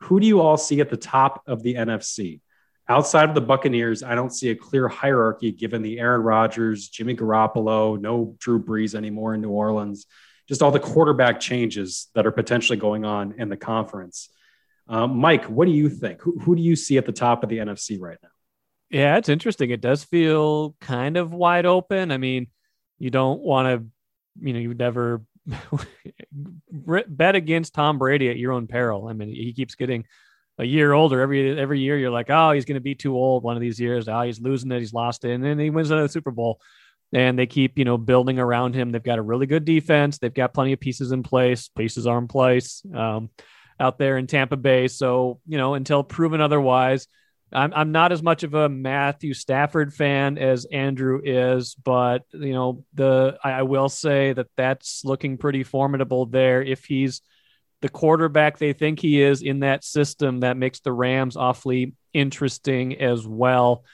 "Who 0.03 0.20
do 0.20 0.27
you 0.27 0.41
all 0.41 0.57
see 0.57 0.81
at 0.81 0.91
the 0.91 0.97
top 0.97 1.43
of 1.47 1.62
the 1.62 1.74
NFC?" 1.74 2.41
Outside 2.89 3.29
of 3.29 3.35
the 3.35 3.41
Buccaneers, 3.41 4.05
I 4.05 4.14
don't 4.14 4.31
see 4.31 4.51
a 4.51 4.55
clear 4.55 4.87
hierarchy 4.87 5.51
given 5.51 5.83
the 5.83 5.99
Aaron 5.99 6.22
Rodgers, 6.22 6.89
Jimmy 6.89 7.16
Garoppolo, 7.16 8.01
no 8.01 8.37
Drew 8.39 8.62
Brees 8.62 8.95
anymore 8.95 9.35
in 9.35 9.41
New 9.41 9.51
Orleans, 9.51 10.07
just 10.49 10.62
all 10.62 10.70
the 10.70 10.79
quarterback 10.79 11.41
changes 11.41 12.07
that 12.14 12.27
are 12.27 12.31
potentially 12.31 12.79
going 12.79 13.05
on 13.05 13.35
in 13.39 13.49
the 13.49 13.57
conference. 13.57 14.29
Um, 14.89 15.16
Mike, 15.18 15.47
what 15.47 15.64
do 15.64 15.72
you 15.72 15.89
think? 15.89 16.20
Who, 16.22 16.39
who 16.39 16.55
do 16.55 16.62
you 16.62 16.77
see 16.77 16.97
at 16.97 17.07
the 17.07 17.12
top 17.12 17.43
of 17.43 17.49
the 17.49 17.59
NFC 17.59 18.01
right 18.01 18.18
now? 18.22 18.29
Yeah, 18.91 19.16
it's 19.16 19.28
interesting. 19.28 19.70
It 19.70 19.80
does 19.80 20.05
feel 20.05 20.76
kind 20.80 21.16
of 21.16 21.32
wide 21.32 21.66
open. 21.66 22.12
I 22.12 22.18
mean, 22.18 22.47
you 22.99 23.11
don't 23.11 23.41
want 23.41 23.66
to, 23.66 24.47
you 24.47 24.53
know, 24.53 24.59
you 24.61 24.74
never 24.74 25.22
bet 26.70 27.34
against 27.34 27.74
Tom 27.74 27.99
Brady 27.99 28.30
at 28.30 28.37
your 28.37 28.53
own 28.53 28.66
peril. 28.66 29.09
I 29.09 29.12
mean, 29.12 29.28
he 29.28 29.53
keeps 29.53 29.74
getting 29.74 30.05
a 30.59 30.64
year 30.64 30.93
older 30.93 31.20
every 31.20 31.59
every 31.59 31.80
year. 31.80 31.99
You're 31.99 32.11
like, 32.11 32.30
oh, 32.30 32.53
he's 32.53 32.64
going 32.64 32.76
to 32.76 32.80
be 32.80 32.95
too 32.95 33.14
old 33.14 33.43
one 33.43 33.57
of 33.57 33.61
these 33.61 33.80
years. 33.80 34.09
Oh, 34.09 34.22
he's 34.22 34.41
losing 34.41 34.70
it. 34.72 34.78
He's 34.78 34.95
lost 34.95 35.24
it, 35.24 35.32
and 35.32 35.45
then 35.45 35.59
he 35.59 35.70
wins 35.70 35.91
another 35.91 36.09
Super 36.09 36.30
Bowl. 36.30 36.61
And 37.12 37.39
they 37.39 37.47
keep, 37.47 37.78
you 37.78 37.84
know, 37.84 37.97
building 37.99 38.41
around 38.41 38.74
him. 38.74 38.91
They've 38.91 39.03
got 39.03 39.20
a 39.20 39.22
really 39.22 39.47
good 39.47 39.64
defense. 39.64 40.18
They've 40.18 40.34
got 40.34 40.53
plenty 40.53 40.72
of 40.72 40.80
pieces 40.80 41.12
in 41.12 41.22
place. 41.22 41.68
Pieces 41.68 42.05
are 42.05 42.18
in 42.18 42.26
place 42.26 42.82
um, 42.93 43.30
out 43.78 43.97
there 43.97 44.18
in 44.18 44.26
Tampa 44.26 44.57
Bay. 44.57 44.89
So, 44.89 45.41
you 45.47 45.57
know, 45.57 45.74
until 45.74 46.03
proven 46.03 46.41
otherwise, 46.41 47.07
I'm 47.53 47.73
I'm 47.75 47.93
not 47.93 48.13
as 48.13 48.23
much 48.23 48.43
of 48.43 48.55
a 48.55 48.69
Matthew 48.69 49.33
Stafford 49.33 49.95
fan 49.95 50.37
as 50.37 50.65
Andrew 50.65 51.21
is, 51.23 51.75
but 51.75 52.23
you 52.33 52.53
know 52.53 52.85
the 52.95 53.39
I, 53.43 53.53
I 53.53 53.63
will 53.63 53.89
say 53.89 54.33
that 54.33 54.49
that's 54.57 55.05
looking 55.05 55.39
pretty 55.39 55.63
formidable 55.63 56.27
there. 56.27 56.63
If 56.63 56.85
he's 56.85 57.23
the 57.83 57.89
quarterback 57.89 58.59
they 58.59 58.73
think 58.73 58.99
he 58.99 59.23
is 59.23 59.43
in 59.43 59.61
that 59.61 59.85
system, 59.85 60.41
that 60.41 60.57
makes 60.57 60.81
the 60.81 60.93
Rams 60.93 61.37
awfully 61.37 61.95
interesting 62.13 63.01
as 63.01 63.27
well. 63.27 63.85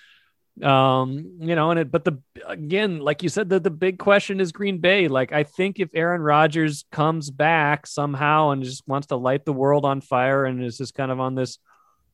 Um, 0.62 1.38
you 1.40 1.54
know, 1.54 1.70
and 1.70 1.80
it, 1.80 1.90
but 1.90 2.04
the 2.04 2.22
again, 2.46 3.00
like 3.00 3.22
you 3.22 3.28
said, 3.28 3.50
the 3.50 3.60
the 3.60 3.70
big 3.70 3.98
question 3.98 4.40
is 4.40 4.52
Green 4.52 4.78
Bay. 4.78 5.08
Like 5.08 5.32
I 5.32 5.44
think 5.44 5.78
if 5.78 5.90
Aaron 5.94 6.22
Rodgers 6.22 6.86
comes 6.90 7.30
back 7.30 7.86
somehow 7.86 8.50
and 8.50 8.62
just 8.62 8.86
wants 8.88 9.08
to 9.08 9.16
light 9.16 9.44
the 9.44 9.52
world 9.52 9.84
on 9.84 10.00
fire 10.00 10.46
and 10.46 10.64
is 10.64 10.78
just 10.78 10.94
kind 10.94 11.10
of 11.10 11.20
on 11.20 11.34
this 11.34 11.58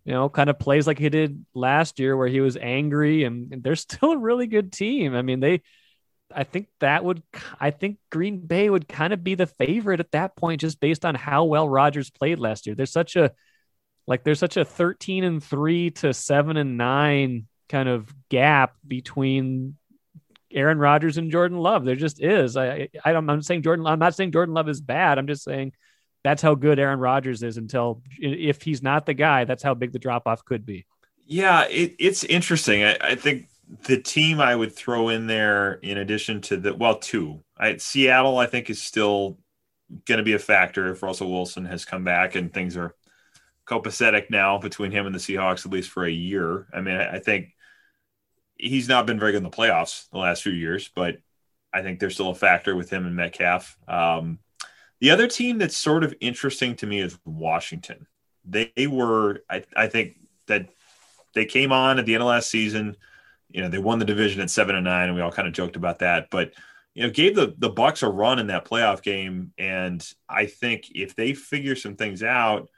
you 0.09 0.15
know, 0.15 0.31
kind 0.31 0.49
of 0.49 0.59
plays 0.59 0.87
like 0.87 0.99
he 0.99 1.11
did 1.11 1.45
last 1.53 1.99
year 1.99 2.17
where 2.17 2.29
he 2.29 2.41
was 2.41 2.57
angry 2.57 3.25
and, 3.25 3.63
they're 3.63 3.77
still 3.77 4.13
a 4.13 4.19
really 4.19 4.47
good 4.47 4.73
team. 4.73 5.15
I 5.15 5.21
mean, 5.21 5.39
they, 5.41 5.61
I 6.35 6.45
think 6.45 6.69
that 6.81 7.05
would, 7.05 7.23
I 7.61 7.73
think 7.73 7.99
Green 8.11 8.39
Bay 8.41 8.71
would 8.71 8.89
kind 8.89 9.13
of 9.13 9.23
be 9.23 9.35
the 9.35 9.47
favorite 9.47 10.01
at 10.01 10.13
that 10.13 10.35
point, 10.35 10.63
just 10.63 10.81
based 10.81 11.05
on 11.05 11.15
how 11.15 11.45
well 11.45 11.69
Rodgers 11.69 12.09
played 12.09 12.39
last 12.39 12.67
year. 12.67 12.75
There's 12.75 12.91
such 12.91 13.17
a, 13.17 13.33
like, 14.07 14.25
there's 14.25 14.39
such 14.39 14.57
a 14.57 14.65
13 14.65 15.25
and 15.25 15.45
three 15.45 15.91
to 15.91 16.15
seven 16.15 16.57
and 16.57 16.79
nine 16.79 17.47
kind 17.69 17.91
of 17.91 18.11
gap 18.31 18.77
between 18.87 19.77
Aaron 20.51 20.79
Rodgers 20.79 21.19
and 21.19 21.31
Jordan 21.31 21.59
Love. 21.59 21.85
There 21.85 21.97
just 21.97 22.23
is. 22.23 22.57
I, 22.57 22.89
I, 23.05 23.13
I'm 23.13 23.43
saying 23.43 23.61
Jordan, 23.61 23.87
I'm 23.87 23.99
not 23.99 24.15
saying 24.15 24.33
Jordan 24.33 24.55
Love 24.55 24.71
is 24.71 24.81
bad. 24.81 25.19
I'm 25.19 25.27
just 25.27 25.45
saying 25.45 25.73
that's 26.25 26.43
how 26.43 26.55
good 26.55 26.79
Aaron 26.79 27.01
Rodgers 27.01 27.43
is 27.43 27.57
until 27.57 28.03
if 28.19 28.63
he's 28.63 28.83
not 28.83 29.07
the 29.07 29.15
guy, 29.15 29.45
that's 29.45 29.63
how 29.63 29.75
big 29.75 29.93
the 29.93 29.99
drop 29.99 30.27
off 30.27 30.45
could 30.45 30.67
be. 30.67 30.87
Yeah, 31.27 31.67
it, 31.69 31.95
it's 31.99 32.25
interesting. 32.25 32.85
I, 32.85 32.97
I 33.01 33.15
think 33.15 33.49
the 33.85 34.01
team 34.01 34.41
I 34.41 34.57
would 34.57 34.75
throw 34.75 35.11
in 35.11 35.27
there, 35.27 35.75
in 35.75 35.99
addition 35.99 36.41
to 36.43 36.57
the 36.57 36.75
well, 36.75 36.99
two. 36.99 37.43
I, 37.57 37.77
Seattle, 37.77 38.39
I 38.39 38.47
think, 38.47 38.71
is 38.71 38.83
still 38.83 39.39
going 40.07 40.19
to 40.19 40.25
be 40.25 40.35
a 40.35 40.39
factor 40.39 40.91
if 40.91 41.03
Russell 41.03 41.31
Wilson 41.31 41.65
has 41.67 41.85
come 41.85 42.05
back 42.05 42.35
and 42.35 42.53
things 42.53 42.77
are 42.77 42.95
copacetic 43.67 44.31
now 44.31 44.59
between 44.59 44.91
him 44.91 45.07
and 45.07 45.15
the 45.15 45.19
Seahawks, 45.19 45.67
at 45.67 45.73
least 45.73 45.91
for 45.91 46.05
a 46.05 46.11
year. 46.11 46.67
I 46.73 46.81
mean, 46.81 46.97
I, 46.97 47.17
I 47.17 47.19
think 47.19 47.55
he's 48.57 48.89
not 48.89 49.07
been 49.07 49.21
very 49.21 49.33
good 49.33 49.39
in 49.39 49.45
the 49.45 49.51
playoffs 49.51 50.09
the 50.11 50.19
last 50.19 50.43
few 50.43 50.53
years, 50.53 50.91
but 50.95 51.19
I 51.73 51.83
think 51.83 52.01
there's 52.01 52.15
still 52.15 52.31
a 52.31 52.35
factor 52.35 52.75
with 52.75 52.91
him 52.91 53.07
and 53.07 53.15
Metcalf. 53.15 53.77
Um, 53.87 54.39
the 55.01 55.11
other 55.11 55.29
team 55.29 55.59
that's 55.59 55.77
sort 55.77 56.05
of 56.05 56.15
interesting 56.21 56.75
to 56.77 56.87
me 56.87 57.01
is 57.01 57.19
Washington. 57.25 58.07
They 58.45 58.87
were, 58.87 59.45
I, 59.49 59.65
I 59.77 59.87
think 59.89 60.17
that 60.47 60.69
they 61.35 61.45
came 61.45 61.73
on 61.73 61.99
at 61.99 62.07
the 62.07 62.15
end 62.15 62.23
of 62.23 62.29
last 62.29 62.51
season. 62.51 62.97
You 63.51 63.63
know, 63.63 63.69
they 63.69 63.79
won 63.79 63.99
the 63.99 64.05
division 64.05 64.41
at 64.41 64.51
seven 64.51 64.75
and 64.75 64.85
nine, 64.85 65.09
and 65.09 65.15
we 65.15 65.23
all 65.23 65.33
kind 65.33 65.49
of 65.49 65.55
joked 65.55 65.77
about 65.77 66.01
that. 66.01 66.29
But 66.31 66.53
you 66.95 67.03
know, 67.03 67.11
gave 67.11 67.37
the 67.37 67.55
the 67.59 67.71
Bucs 67.71 68.03
a 68.03 68.11
run 68.11 68.39
in 68.39 68.49
that 68.49 68.65
playoff 68.65 69.03
game, 69.03 69.53
and 69.57 70.05
I 70.29 70.47
think 70.47 70.91
if 70.95 71.15
they 71.15 71.33
figure 71.33 71.77
some 71.77 71.95
things 71.95 72.23
out, 72.23 72.69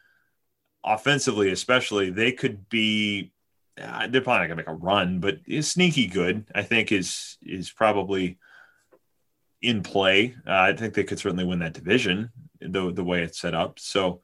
offensively 0.85 1.51
especially, 1.51 2.11
they 2.11 2.33
could 2.33 2.68
be. 2.68 3.33
Uh, 3.81 4.09
they're 4.09 4.21
probably 4.21 4.41
not 4.41 4.49
gonna 4.49 4.57
make 4.57 4.68
a 4.68 4.75
run, 4.75 5.21
but 5.21 5.39
is 5.47 5.71
sneaky 5.71 6.07
good. 6.07 6.45
I 6.55 6.62
think 6.62 6.93
is 6.93 7.39
is 7.41 7.71
probably 7.71 8.39
in 9.63 9.83
play. 9.83 10.35
Uh, 10.47 10.53
I 10.53 10.73
think 10.75 10.95
they 10.95 11.05
could 11.05 11.19
certainly 11.19 11.45
win 11.45 11.59
that 11.61 11.75
division 11.75 12.31
the 12.61 12.93
the 12.93 13.05
way 13.05 13.23
it's 13.23 13.41
set 13.41 13.55
up. 13.55 13.79
So, 13.79 14.21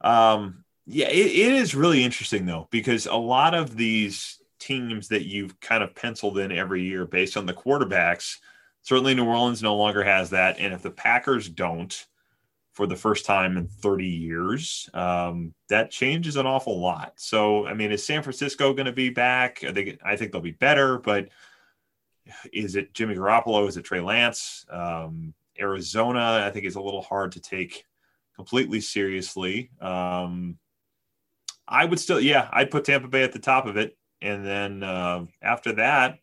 um, 0.00 0.64
yeah, 0.86 1.08
it, 1.08 1.26
it 1.26 1.52
is 1.52 1.74
really 1.74 2.02
interesting 2.02 2.46
though 2.46 2.68
because 2.70 3.06
a 3.06 3.14
lot 3.14 3.54
of 3.54 3.76
these 3.76 4.40
teams 4.58 5.08
that 5.08 5.26
you've 5.26 5.58
kind 5.60 5.82
of 5.82 5.94
penciled 5.94 6.38
in 6.38 6.52
every 6.52 6.82
year 6.82 7.06
based 7.06 7.36
on 7.36 7.46
the 7.46 7.52
quarterbacks, 7.52 8.38
certainly 8.82 9.14
New 9.14 9.26
Orleans 9.26 9.62
no 9.62 9.76
longer 9.76 10.02
has 10.02 10.30
that, 10.30 10.58
and 10.58 10.72
if 10.72 10.82
the 10.82 10.90
Packers 10.90 11.48
don't, 11.48 12.06
for 12.74 12.88
the 12.88 12.96
first 12.96 13.24
time 13.24 13.56
in 13.56 13.68
30 13.68 14.06
years. 14.06 14.90
Um, 14.92 15.54
that 15.68 15.92
changes 15.92 16.36
an 16.36 16.46
awful 16.46 16.80
lot. 16.80 17.12
So, 17.16 17.66
I 17.66 17.74
mean, 17.74 17.92
is 17.92 18.04
San 18.04 18.22
Francisco 18.22 18.74
going 18.74 18.86
to 18.86 18.92
be 18.92 19.10
back? 19.10 19.60
They, 19.60 19.96
I 20.04 20.16
think 20.16 20.32
they'll 20.32 20.40
be 20.40 20.50
better, 20.50 20.98
but 20.98 21.28
is 22.52 22.76
it 22.76 22.94
Jimmy 22.94 23.14
Garoppolo? 23.14 23.68
Is 23.68 23.76
it 23.76 23.82
Trey 23.82 24.00
Lance? 24.00 24.64
Um, 24.70 25.34
Arizona, 25.58 26.42
I 26.44 26.50
think, 26.50 26.66
is 26.66 26.76
a 26.76 26.80
little 26.80 27.02
hard 27.02 27.32
to 27.32 27.40
take 27.40 27.84
completely 28.36 28.80
seriously. 28.80 29.70
Um, 29.80 30.58
I 31.66 31.84
would 31.84 31.98
still, 31.98 32.20
yeah, 32.20 32.48
I'd 32.52 32.70
put 32.70 32.84
Tampa 32.84 33.08
Bay 33.08 33.22
at 33.22 33.32
the 33.32 33.38
top 33.38 33.66
of 33.66 33.76
it, 33.76 33.96
and 34.20 34.44
then 34.44 34.82
uh, 34.82 35.24
after 35.42 35.72
that, 35.74 36.18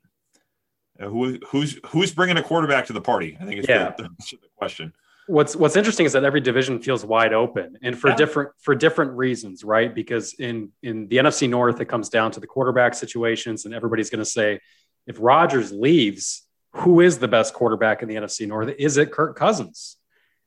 uh, 0.99 1.07
who 1.07 1.39
who's 1.47 1.79
who's 1.87 2.13
bringing 2.13 2.37
a 2.37 2.43
quarterback 2.43 2.85
to 2.87 2.93
the 2.93 3.01
party? 3.01 3.37
I 3.39 3.45
think 3.45 3.59
is 3.59 3.65
yeah. 3.67 3.93
the, 3.97 4.03
the, 4.03 4.37
question. 4.55 4.93
What's 5.27 5.55
What's 5.55 5.75
interesting 5.75 6.05
is 6.05 6.13
that 6.13 6.23
every 6.23 6.41
division 6.41 6.81
feels 6.81 7.05
wide 7.05 7.33
open, 7.33 7.77
and 7.81 7.97
for 7.97 8.09
yeah. 8.09 8.15
different 8.15 8.49
for 8.59 8.75
different 8.75 9.11
reasons, 9.13 9.63
right? 9.63 9.93
Because 9.93 10.33
in 10.33 10.71
in 10.83 11.07
the 11.07 11.17
NFC 11.17 11.49
North, 11.49 11.79
it 11.79 11.85
comes 11.85 12.09
down 12.09 12.31
to 12.31 12.39
the 12.39 12.47
quarterback 12.47 12.93
situations, 12.93 13.65
and 13.65 13.73
everybody's 13.73 14.09
going 14.09 14.23
to 14.23 14.29
say, 14.29 14.59
if 15.07 15.17
Rodgers 15.19 15.71
leaves, 15.71 16.43
who 16.73 17.01
is 17.01 17.19
the 17.19 17.27
best 17.27 17.53
quarterback 17.53 18.01
in 18.01 18.07
the 18.07 18.15
NFC 18.15 18.47
North? 18.47 18.73
Is 18.77 18.97
it 18.97 19.11
Kirk 19.11 19.35
Cousins? 19.35 19.97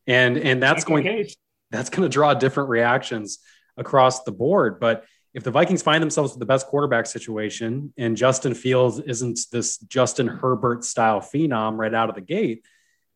And 0.07 0.37
and 0.37 0.63
that's 0.63 0.85
going 0.85 1.27
that's 1.71 1.91
going 1.91 2.03
to 2.03 2.09
draw 2.09 2.35
different 2.35 2.69
reactions 2.69 3.39
across 3.77 4.23
the 4.23 4.33
board. 4.33 4.79
But 4.81 5.05
if 5.33 5.43
the 5.43 5.51
Vikings 5.51 5.83
find 5.83 6.01
themselves 6.01 6.33
with 6.33 6.39
the 6.39 6.47
best 6.47 6.69
quarterback 6.69 7.07
situation 7.07 7.93
and 7.99 8.17
Justin 8.17 8.55
Fields 8.55 9.01
isn't 9.01 9.41
this 9.51 9.79
Justin 9.79 10.29
Herbert 10.29 10.85
style 10.85 11.21
phenom 11.21 11.77
right 11.77 11.93
out 11.93 12.09
of 12.09 12.15
the 12.15 12.21
gate, 12.21 12.65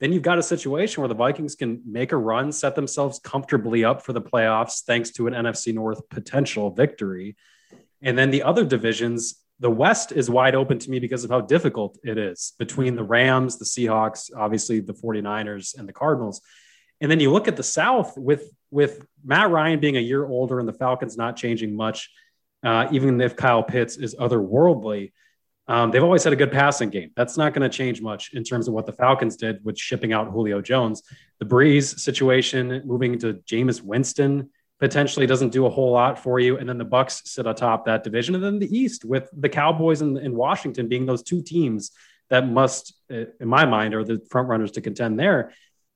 then 0.01 0.13
you've 0.13 0.23
got 0.23 0.39
a 0.39 0.43
situation 0.43 1.01
where 1.01 1.09
the 1.09 1.15
Vikings 1.15 1.55
can 1.55 1.81
make 1.87 2.13
a 2.13 2.17
run, 2.17 2.51
set 2.51 2.75
themselves 2.75 3.21
comfortably 3.21 3.85
up 3.85 4.03
for 4.03 4.13
the 4.13 4.21
playoffs 4.21 4.83
thanks 4.83 5.11
to 5.13 5.29
an 5.29 5.35
NFC 5.35 5.73
North 5.73 6.09
potential 6.09 6.71
victory. 6.71 7.37
And 8.03 8.19
then 8.19 8.31
the 8.31 8.43
other 8.43 8.65
divisions, 8.65 9.37
the 9.61 9.71
West 9.71 10.13
is 10.13 10.31
wide 10.31 10.55
open 10.55 10.79
to 10.79 10.91
me 10.91 11.01
because 11.01 11.25
of 11.25 11.31
how 11.31 11.41
difficult 11.41 11.99
it 12.05 12.17
is 12.17 12.53
between 12.59 12.95
the 12.95 13.03
Rams, 13.03 13.59
the 13.59 13.65
Seahawks, 13.65 14.31
obviously 14.37 14.81
the 14.81 14.95
49ers, 14.95 15.77
and 15.77 15.89
the 15.89 15.93
Cardinals. 15.93 16.41
And 17.01 17.11
then 17.11 17.21
you 17.21 17.33
look 17.33 17.49
at 17.49 17.57
the 17.57 17.63
South 17.63 18.17
with 18.17 18.51
with 18.71 19.07
Matt 19.25 19.51
Ryan 19.51 19.81
being 19.81 19.97
a 19.97 20.01
year 20.01 20.27
older 20.27 20.59
and 20.59 20.69
the 20.69 20.73
Falcons 20.73 21.17
not 21.17 21.37
changing 21.37 21.75
much, 21.75 22.11
uh, 22.63 22.89
even 22.93 23.21
if 23.21 23.35
Kyle 23.37 23.63
Pitts 23.63 23.97
is 23.97 24.15
otherworldly. 24.15 25.13
Um, 25.69 25.91
they've 25.91 26.03
always 26.03 26.25
had 26.25 26.33
a 26.33 26.37
good 26.37 26.53
passing 26.53 26.89
game. 26.89 27.11
That's 27.15 27.37
not 27.37 27.53
going 27.53 27.69
to 27.69 27.75
change 27.75 28.01
much 28.01 28.33
in 28.33 28.43
terms 28.43 28.69
of 28.69 28.75
what 28.75 28.87
the 28.87 28.93
Falcons 28.93 29.37
did 29.37 29.63
with 29.65 29.79
shipping 29.79 30.13
out 30.13 30.31
Julio 30.31 30.63
Jones. 30.63 31.03
The 31.41 31.47
Brees 31.47 31.99
situation, 31.99 32.83
moving 32.85 33.19
to 33.19 33.35
Jameis 33.35 33.83
Winston, 33.83 34.51
potentially 34.81 35.27
doesn't 35.27 35.51
do 35.51 35.67
a 35.67 35.71
whole 35.71 35.93
lot 35.93 36.23
for 36.23 36.39
you. 36.39 36.59
And 36.59 36.69
then 36.69 36.79
the 36.79 36.87
Bucs 36.87 37.27
sit 37.27 37.47
atop 37.47 37.87
that 37.87 38.05
division, 38.05 38.35
and 38.35 38.45
then 38.45 38.59
the 38.59 38.77
East 38.77 39.05
with 39.05 39.29
the 39.33 39.49
Cowboys 39.49 40.01
and, 40.01 40.17
and 40.19 40.35
Washington 40.35 40.89
being 40.89 41.07
those 41.07 41.23
two 41.23 41.43
teams 41.43 41.91
that 42.31 42.49
must, 42.49 42.95
eh, 43.11 43.25
in 43.41 43.49
my 43.49 43.65
mind, 43.65 43.95
are 43.95 44.05
the 44.05 44.21
front 44.31 44.49
runners 44.49 44.73
to 44.73 44.81
contend 44.81 45.19
there 45.19 45.53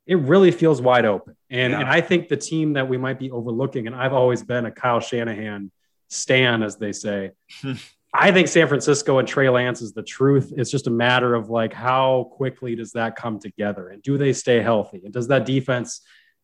it 0.06 0.16
really 0.16 0.50
feels 0.50 0.82
wide 0.82 1.04
open. 1.04 1.36
And, 1.50 1.72
yeah. 1.72 1.80
and 1.80 1.88
I 1.88 2.00
think 2.00 2.28
the 2.28 2.36
team 2.36 2.74
that 2.74 2.88
we 2.88 2.96
might 2.98 3.18
be 3.18 3.30
overlooking, 3.30 3.86
and 3.86 3.94
I've 3.94 4.12
always 4.12 4.42
been 4.42 4.66
a 4.66 4.70
Kyle 4.70 5.00
Shanahan 5.00 5.70
stan, 6.08 6.62
as 6.62 6.76
they 6.76 6.92
say. 6.92 7.30
I 8.14 8.30
think 8.30 8.48
San 8.48 8.68
Francisco 8.68 9.18
and 9.18 9.26
Trey 9.26 9.48
Lance 9.48 9.80
is 9.80 9.94
the 9.94 10.02
truth. 10.02 10.52
It's 10.56 10.70
just 10.70 10.86
a 10.86 10.90
matter 10.90 11.34
of 11.34 11.48
like 11.48 11.72
how 11.72 12.30
quickly 12.32 12.74
does 12.74 12.92
that 12.92 13.16
come 13.16 13.38
together, 13.38 13.88
and 13.88 14.02
do 14.02 14.18
they 14.18 14.34
stay 14.34 14.60
healthy, 14.60 15.00
and 15.04 15.14
does 15.14 15.28
that 15.28 15.46
defense 15.46 16.02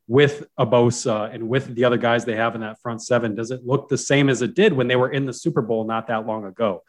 with 0.08 0.46
Bosa 0.58 1.32
and 1.32 1.48
with 1.48 1.74
the 1.74 1.84
other 1.84 1.98
guys 1.98 2.24
they 2.24 2.34
have 2.34 2.54
in 2.54 2.62
that 2.62 2.80
front 2.80 3.02
seven, 3.02 3.34
does 3.34 3.50
it 3.50 3.64
look 3.64 3.88
the 3.88 3.98
same 3.98 4.28
as 4.28 4.42
it 4.42 4.54
did 4.54 4.72
when 4.72 4.88
they 4.88 4.96
were 4.96 5.10
in 5.10 5.26
the 5.26 5.32
Super 5.32 5.62
Bowl 5.62 5.84
not 5.84 6.08
that 6.08 6.26
long 6.26 6.46
ago? 6.46 6.82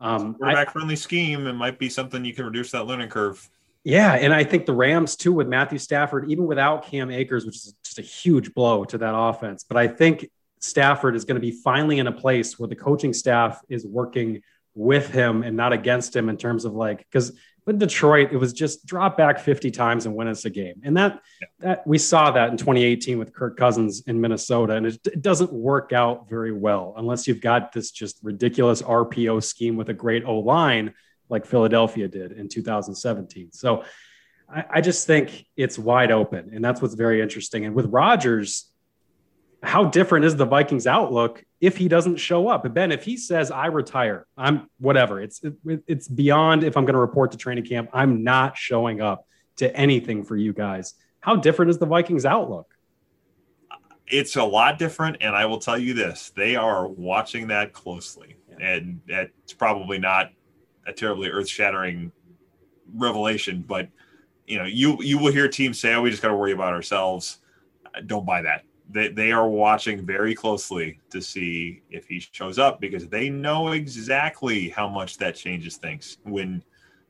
Um, 0.00 0.34
quarterback 0.34 0.72
friendly 0.72 0.96
scheme. 0.96 1.46
It 1.46 1.54
might 1.54 1.78
be 1.78 1.88
something 1.88 2.24
you 2.24 2.34
can 2.34 2.44
reduce 2.44 2.72
that 2.72 2.84
learning 2.84 3.08
curve. 3.08 3.48
Yeah, 3.84 4.14
and 4.14 4.34
I 4.34 4.42
think 4.42 4.66
the 4.66 4.74
Rams 4.74 5.14
too 5.14 5.32
with 5.32 5.46
Matthew 5.46 5.78
Stafford, 5.78 6.28
even 6.28 6.44
without 6.46 6.86
Cam 6.86 7.08
Akers, 7.08 7.46
which 7.46 7.54
is 7.54 7.74
just 7.84 8.00
a 8.00 8.02
huge 8.02 8.52
blow 8.52 8.84
to 8.84 8.98
that 8.98 9.16
offense. 9.16 9.64
But 9.66 9.76
I 9.76 9.86
think 9.86 10.28
Stafford 10.58 11.14
is 11.14 11.24
going 11.24 11.36
to 11.36 11.40
be 11.40 11.52
finally 11.52 12.00
in 12.00 12.08
a 12.08 12.12
place 12.12 12.58
where 12.58 12.68
the 12.68 12.74
coaching 12.74 13.12
staff 13.12 13.60
is 13.68 13.86
working 13.86 14.42
with 14.74 15.10
him 15.12 15.44
and 15.44 15.56
not 15.56 15.72
against 15.72 16.14
him 16.16 16.28
in 16.28 16.36
terms 16.36 16.64
of 16.64 16.74
like 16.74 16.98
because 16.98 17.38
with 17.66 17.80
Detroit, 17.80 18.30
it 18.32 18.36
was 18.36 18.52
just 18.52 18.86
drop 18.86 19.16
back 19.16 19.40
50 19.40 19.72
times 19.72 20.06
and 20.06 20.14
win 20.14 20.28
us 20.28 20.44
a 20.44 20.50
game. 20.50 20.80
And 20.84 20.96
that 20.96 21.20
that 21.58 21.84
we 21.86 21.98
saw 21.98 22.30
that 22.30 22.50
in 22.50 22.56
2018 22.56 23.18
with 23.18 23.34
Kirk 23.34 23.56
Cousins 23.56 24.04
in 24.06 24.20
Minnesota. 24.20 24.74
And 24.74 24.86
it, 24.86 25.04
it 25.04 25.20
doesn't 25.20 25.52
work 25.52 25.92
out 25.92 26.28
very 26.28 26.52
well 26.52 26.94
unless 26.96 27.26
you've 27.26 27.40
got 27.40 27.72
this 27.72 27.90
just 27.90 28.20
ridiculous 28.22 28.82
RPO 28.82 29.42
scheme 29.42 29.76
with 29.76 29.88
a 29.88 29.94
great 29.94 30.24
O 30.24 30.38
line 30.38 30.94
like 31.28 31.44
Philadelphia 31.44 32.06
did 32.06 32.32
in 32.32 32.48
2017. 32.48 33.50
So 33.52 33.84
I, 34.48 34.64
I, 34.70 34.80
just 34.80 35.08
think 35.08 35.44
it's 35.56 35.76
wide 35.76 36.12
open, 36.12 36.50
and 36.54 36.64
that's 36.64 36.80
what's 36.80 36.94
very 36.94 37.20
interesting. 37.20 37.64
And 37.64 37.74
with 37.74 37.86
Rodgers, 37.86 38.70
how 39.62 39.84
different 39.84 40.24
is 40.24 40.36
the 40.36 40.44
Vikings' 40.44 40.86
outlook 40.86 41.44
if 41.60 41.76
he 41.76 41.88
doesn't 41.88 42.16
show 42.16 42.48
up? 42.48 42.72
Ben, 42.72 42.92
if 42.92 43.04
he 43.04 43.16
says 43.16 43.50
I 43.50 43.66
retire, 43.66 44.26
I'm 44.36 44.68
whatever. 44.78 45.20
It's 45.20 45.42
it, 45.42 45.82
it's 45.86 46.08
beyond 46.08 46.64
if 46.64 46.76
I'm 46.76 46.84
going 46.84 46.94
to 46.94 47.00
report 47.00 47.32
to 47.32 47.38
training 47.38 47.64
camp. 47.64 47.90
I'm 47.92 48.22
not 48.22 48.56
showing 48.56 49.00
up 49.00 49.26
to 49.56 49.74
anything 49.74 50.24
for 50.24 50.36
you 50.36 50.52
guys. 50.52 50.94
How 51.20 51.36
different 51.36 51.70
is 51.70 51.78
the 51.78 51.86
Vikings' 51.86 52.24
outlook? 52.24 52.72
It's 54.06 54.36
a 54.36 54.44
lot 54.44 54.78
different, 54.78 55.16
and 55.20 55.34
I 55.34 55.46
will 55.46 55.58
tell 55.58 55.78
you 55.78 55.94
this: 55.94 56.30
they 56.36 56.54
are 56.54 56.86
watching 56.86 57.48
that 57.48 57.72
closely, 57.72 58.36
yeah. 58.50 58.68
and 58.68 59.00
it's 59.08 59.52
probably 59.52 59.98
not 59.98 60.30
a 60.86 60.92
terribly 60.92 61.30
earth 61.30 61.48
shattering 61.48 62.12
revelation, 62.94 63.64
but 63.66 63.88
you 64.46 64.58
know, 64.58 64.64
you 64.64 65.02
you 65.02 65.18
will 65.18 65.32
hear 65.32 65.48
teams 65.48 65.80
say, 65.80 65.94
"Oh, 65.94 66.02
we 66.02 66.10
just 66.10 66.22
got 66.22 66.28
to 66.28 66.36
worry 66.36 66.52
about 66.52 66.72
ourselves." 66.72 67.38
Don't 68.06 68.26
buy 68.26 68.42
that. 68.42 68.62
They 68.90 69.08
they 69.08 69.32
are 69.32 69.48
watching 69.48 70.06
very 70.06 70.34
closely 70.34 71.00
to 71.10 71.20
see 71.20 71.82
if 71.90 72.06
he 72.06 72.20
shows 72.20 72.58
up 72.58 72.80
because 72.80 73.08
they 73.08 73.28
know 73.28 73.72
exactly 73.72 74.68
how 74.68 74.88
much 74.88 75.18
that 75.18 75.34
changes 75.34 75.76
things. 75.76 76.18
When 76.22 76.62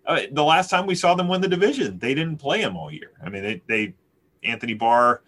uh, 0.07 0.23
the 0.33 0.43
last 0.43 0.71
time 0.71 0.87
we 0.87 0.95
saw 0.95 1.15
them 1.15 1.29
win 1.29 1.41
the 1.41 1.49
division, 1.49 1.99
they 1.99 2.15
didn't 2.15 2.39
play 2.39 2.61
him 2.63 2.77
all 2.77 2.93
year. 2.93 3.13
I 3.25 3.29
mean, 3.29 3.43
they, 3.43 3.63
they 3.67 3.95
Anthony 4.45 4.75
Barr 4.75 5.23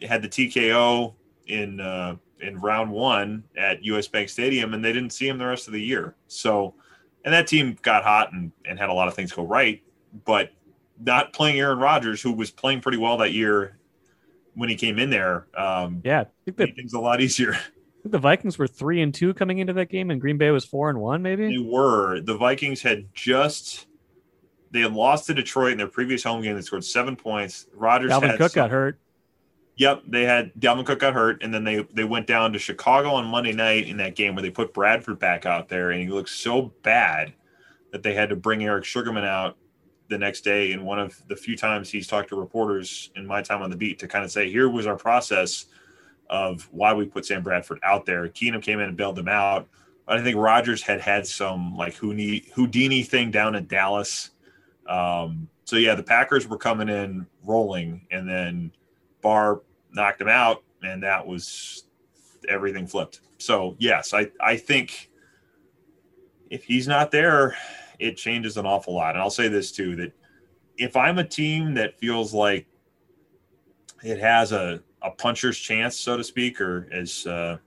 had 0.00 0.22
the 0.22 0.28
TKO 0.28 1.14
in 1.46 1.80
uh, 1.80 2.16
in 2.40 2.58
round 2.58 2.90
one 2.90 3.44
at 3.56 3.82
US 3.84 4.08
Bank 4.08 4.28
Stadium, 4.28 4.74
and 4.74 4.84
they 4.84 4.92
didn't 4.92 5.12
see 5.12 5.28
him 5.28 5.38
the 5.38 5.46
rest 5.46 5.66
of 5.66 5.72
the 5.72 5.82
year. 5.82 6.14
So 6.26 6.74
and 7.24 7.34
that 7.34 7.46
team 7.46 7.76
got 7.82 8.04
hot 8.04 8.32
and, 8.32 8.52
and 8.64 8.78
had 8.78 8.88
a 8.88 8.92
lot 8.92 9.08
of 9.08 9.14
things 9.14 9.32
go 9.32 9.44
right, 9.44 9.82
but 10.24 10.52
not 11.04 11.32
playing 11.32 11.58
Aaron 11.58 11.78
Rodgers, 11.78 12.22
who 12.22 12.32
was 12.32 12.50
playing 12.50 12.80
pretty 12.80 12.98
well 12.98 13.16
that 13.18 13.32
year 13.32 13.78
when 14.56 14.68
he 14.68 14.74
came 14.74 14.98
in 14.98 15.10
there. 15.10 15.46
Um, 15.56 16.02
yeah, 16.04 16.22
I 16.22 16.26
think 16.44 16.56
that, 16.56 16.74
things 16.74 16.94
a 16.94 16.98
lot 16.98 17.20
easier. 17.20 17.56
the 18.04 18.18
Vikings 18.18 18.58
were 18.58 18.66
three 18.66 19.02
and 19.02 19.14
two 19.14 19.34
coming 19.34 19.58
into 19.58 19.72
that 19.74 19.90
game, 19.90 20.10
and 20.10 20.20
Green 20.20 20.38
Bay 20.38 20.50
was 20.50 20.64
four 20.64 20.90
and 20.90 20.98
one. 20.98 21.22
Maybe 21.22 21.48
they 21.48 21.58
were. 21.58 22.20
The 22.20 22.36
Vikings 22.36 22.82
had 22.82 23.14
just 23.14 23.86
they 24.70 24.80
had 24.80 24.92
lost 24.92 25.26
to 25.26 25.34
Detroit 25.34 25.72
in 25.72 25.78
their 25.78 25.86
previous 25.86 26.24
home 26.24 26.42
game. 26.42 26.56
They 26.56 26.62
scored 26.62 26.84
seven 26.84 27.16
points. 27.16 27.66
Rodgers 27.74 28.10
Dalvin 28.10 28.36
Cook 28.36 28.52
some, 28.52 28.62
got 28.62 28.70
hurt. 28.70 28.98
Yep, 29.76 30.04
they 30.08 30.24
had 30.24 30.54
Dalvin 30.54 30.86
Cook 30.86 31.00
got 31.00 31.12
hurt, 31.12 31.42
and 31.42 31.52
then 31.52 31.64
they 31.64 31.86
they 31.92 32.04
went 32.04 32.26
down 32.26 32.52
to 32.54 32.58
Chicago 32.58 33.10
on 33.10 33.26
Monday 33.26 33.52
night 33.52 33.86
in 33.86 33.98
that 33.98 34.16
game 34.16 34.34
where 34.34 34.42
they 34.42 34.50
put 34.50 34.72
Bradford 34.72 35.18
back 35.18 35.46
out 35.46 35.68
there, 35.68 35.90
and 35.90 36.00
he 36.00 36.08
looked 36.08 36.30
so 36.30 36.72
bad 36.82 37.34
that 37.92 38.02
they 38.02 38.14
had 38.14 38.30
to 38.30 38.36
bring 38.36 38.64
Eric 38.64 38.84
Sugarman 38.84 39.24
out 39.24 39.56
the 40.08 40.18
next 40.18 40.42
day. 40.42 40.72
And 40.72 40.84
one 40.84 40.98
of 40.98 41.20
the 41.28 41.36
few 41.36 41.56
times 41.56 41.90
he's 41.90 42.06
talked 42.06 42.28
to 42.30 42.36
reporters 42.36 43.10
in 43.16 43.26
my 43.26 43.42
time 43.42 43.62
on 43.62 43.70
the 43.70 43.76
beat 43.76 43.98
to 44.00 44.08
kind 44.08 44.24
of 44.24 44.30
say, 44.30 44.50
here 44.50 44.68
was 44.68 44.86
our 44.86 44.96
process 44.96 45.66
of 46.28 46.68
why 46.72 46.92
we 46.92 47.06
put 47.06 47.24
Sam 47.26 47.42
Bradford 47.42 47.80
out 47.82 48.06
there. 48.06 48.28
Keenum 48.28 48.62
came 48.62 48.80
in 48.80 48.88
and 48.88 48.96
bailed 48.96 49.16
them 49.16 49.28
out. 49.28 49.68
I 50.08 50.22
think 50.22 50.36
Rodgers 50.36 50.82
had 50.82 51.00
had 51.00 51.26
some 51.26 51.76
like 51.76 51.94
Houdini 51.94 53.02
thing 53.02 53.30
down 53.30 53.54
in 53.56 53.66
Dallas. 53.66 54.30
Um, 54.88 55.48
so 55.64 55.76
yeah, 55.76 55.96
the 55.96 56.02
Packers 56.02 56.46
were 56.46 56.58
coming 56.58 56.88
in 56.88 57.26
rolling, 57.44 58.06
and 58.12 58.28
then 58.28 58.70
Barr 59.20 59.62
knocked 59.92 60.20
him 60.20 60.28
out, 60.28 60.62
and 60.82 61.02
that 61.02 61.26
was 61.26 61.84
everything 62.48 62.86
flipped. 62.86 63.20
So 63.38 63.74
yes, 63.80 64.14
I 64.14 64.30
I 64.40 64.56
think 64.56 65.10
if 66.50 66.62
he's 66.62 66.86
not 66.86 67.10
there, 67.10 67.56
it 67.98 68.16
changes 68.16 68.56
an 68.56 68.66
awful 68.66 68.94
lot. 68.94 69.14
And 69.14 69.22
I'll 69.22 69.30
say 69.30 69.48
this 69.48 69.72
too: 69.72 69.96
that 69.96 70.12
if 70.76 70.96
I'm 70.96 71.18
a 71.18 71.24
team 71.24 71.74
that 71.74 71.98
feels 71.98 72.34
like 72.34 72.66
it 74.04 74.18
has 74.18 74.52
a 74.52 74.80
a 75.02 75.10
puncher's 75.10 75.58
chance, 75.58 75.98
so 75.98 76.16
to 76.16 76.24
speak, 76.24 76.60
or 76.60 76.88
as 76.92 77.26
uh, 77.26 77.58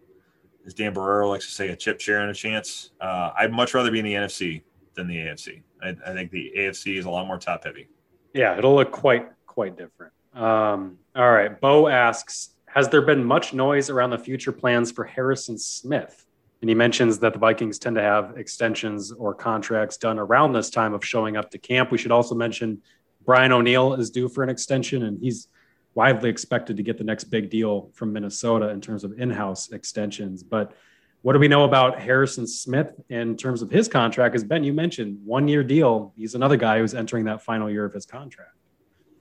as 0.66 0.74
Dan 0.74 0.94
Barreiro 0.94 1.30
likes 1.30 1.46
to 1.46 1.52
say, 1.52 1.70
a 1.70 1.76
chip 1.76 2.00
share 2.00 2.22
and 2.22 2.30
a 2.30 2.34
chance, 2.34 2.92
uh, 3.02 3.32
I'd 3.38 3.52
much 3.52 3.74
rather 3.74 3.92
be 3.92 4.00
in 4.00 4.06
the 4.06 4.14
NFC 4.14 4.64
than 4.94 5.08
the 5.08 5.16
AFC. 5.16 5.62
I, 5.82 5.96
I 6.06 6.14
think 6.14 6.32
the 6.32 6.52
AFC 6.58 6.98
is 6.98 7.06
a 7.06 7.10
lot 7.10 7.26
more 7.28 7.38
top 7.38 7.64
heavy. 7.64 7.88
Yeah, 8.34 8.58
it'll 8.58 8.76
look 8.76 8.92
quite 8.92 9.30
quite 9.46 9.78
different. 9.78 10.14
Um, 10.34 10.98
all 11.16 11.32
right. 11.32 11.60
Bo 11.60 11.88
asks 11.88 12.52
Has 12.68 12.90
there 12.90 13.02
been 13.02 13.24
much 13.24 13.54
noise 13.54 13.90
around 13.90 14.12
the 14.12 14.20
future 14.20 14.52
plans 14.52 14.92
for 14.92 15.04
Harrison 15.04 15.58
Smith? 15.58 16.26
And 16.62 16.70
he 16.70 16.76
mentions 16.76 17.20
that 17.20 17.34
the 17.34 17.40
Vikings 17.40 17.80
tend 17.80 17.96
to 17.96 18.02
have 18.02 18.38
extensions 18.38 19.12
or 19.12 19.34
contracts 19.34 19.98
done 19.98 20.20
around 20.20 20.54
this 20.54 20.70
time 20.70 20.94
of 20.94 21.06
showing 21.06 21.38
up 21.38 21.50
to 21.52 21.58
camp. 21.58 21.92
We 21.92 21.98
should 21.98 22.12
also 22.12 22.36
mention 22.36 22.82
Brian 23.26 23.52
O'Neill 23.52 23.94
is 23.94 24.10
due 24.10 24.28
for 24.28 24.44
an 24.44 24.50
extension, 24.50 25.04
and 25.04 25.20
he's 25.22 25.48
widely 25.94 26.30
expected 26.30 26.78
to 26.78 26.84
get 26.84 26.98
the 26.98 27.04
next 27.04 27.26
big 27.26 27.50
deal 27.50 27.92
from 27.94 28.12
Minnesota 28.12 28.70
in 28.70 28.82
terms 28.82 29.04
of 29.04 29.20
in 29.20 29.30
house 29.30 29.72
extensions. 29.72 30.44
But 30.44 30.74
what 31.22 31.34
do 31.34 31.40
we 31.40 31.48
know 31.48 31.64
about 31.64 32.00
Harrison 32.00 32.48
Smith 32.48 32.94
in 33.10 33.36
terms 33.36 33.62
of 33.62 33.70
his 33.70 33.88
contract? 33.88 34.36
As 34.36 34.44
Ben, 34.44 34.64
you 34.64 34.74
mentioned, 34.74 35.20
one 35.26 35.48
year 35.48 35.64
deal. 35.64 36.14
He's 36.16 36.36
another 36.36 36.58
guy 36.58 36.80
who's 36.80 36.94
entering 36.94 37.26
that 37.26 37.42
final 37.42 37.70
year 37.70 37.86
of 37.86 37.94
his 37.94 38.06
contract. 38.06 38.56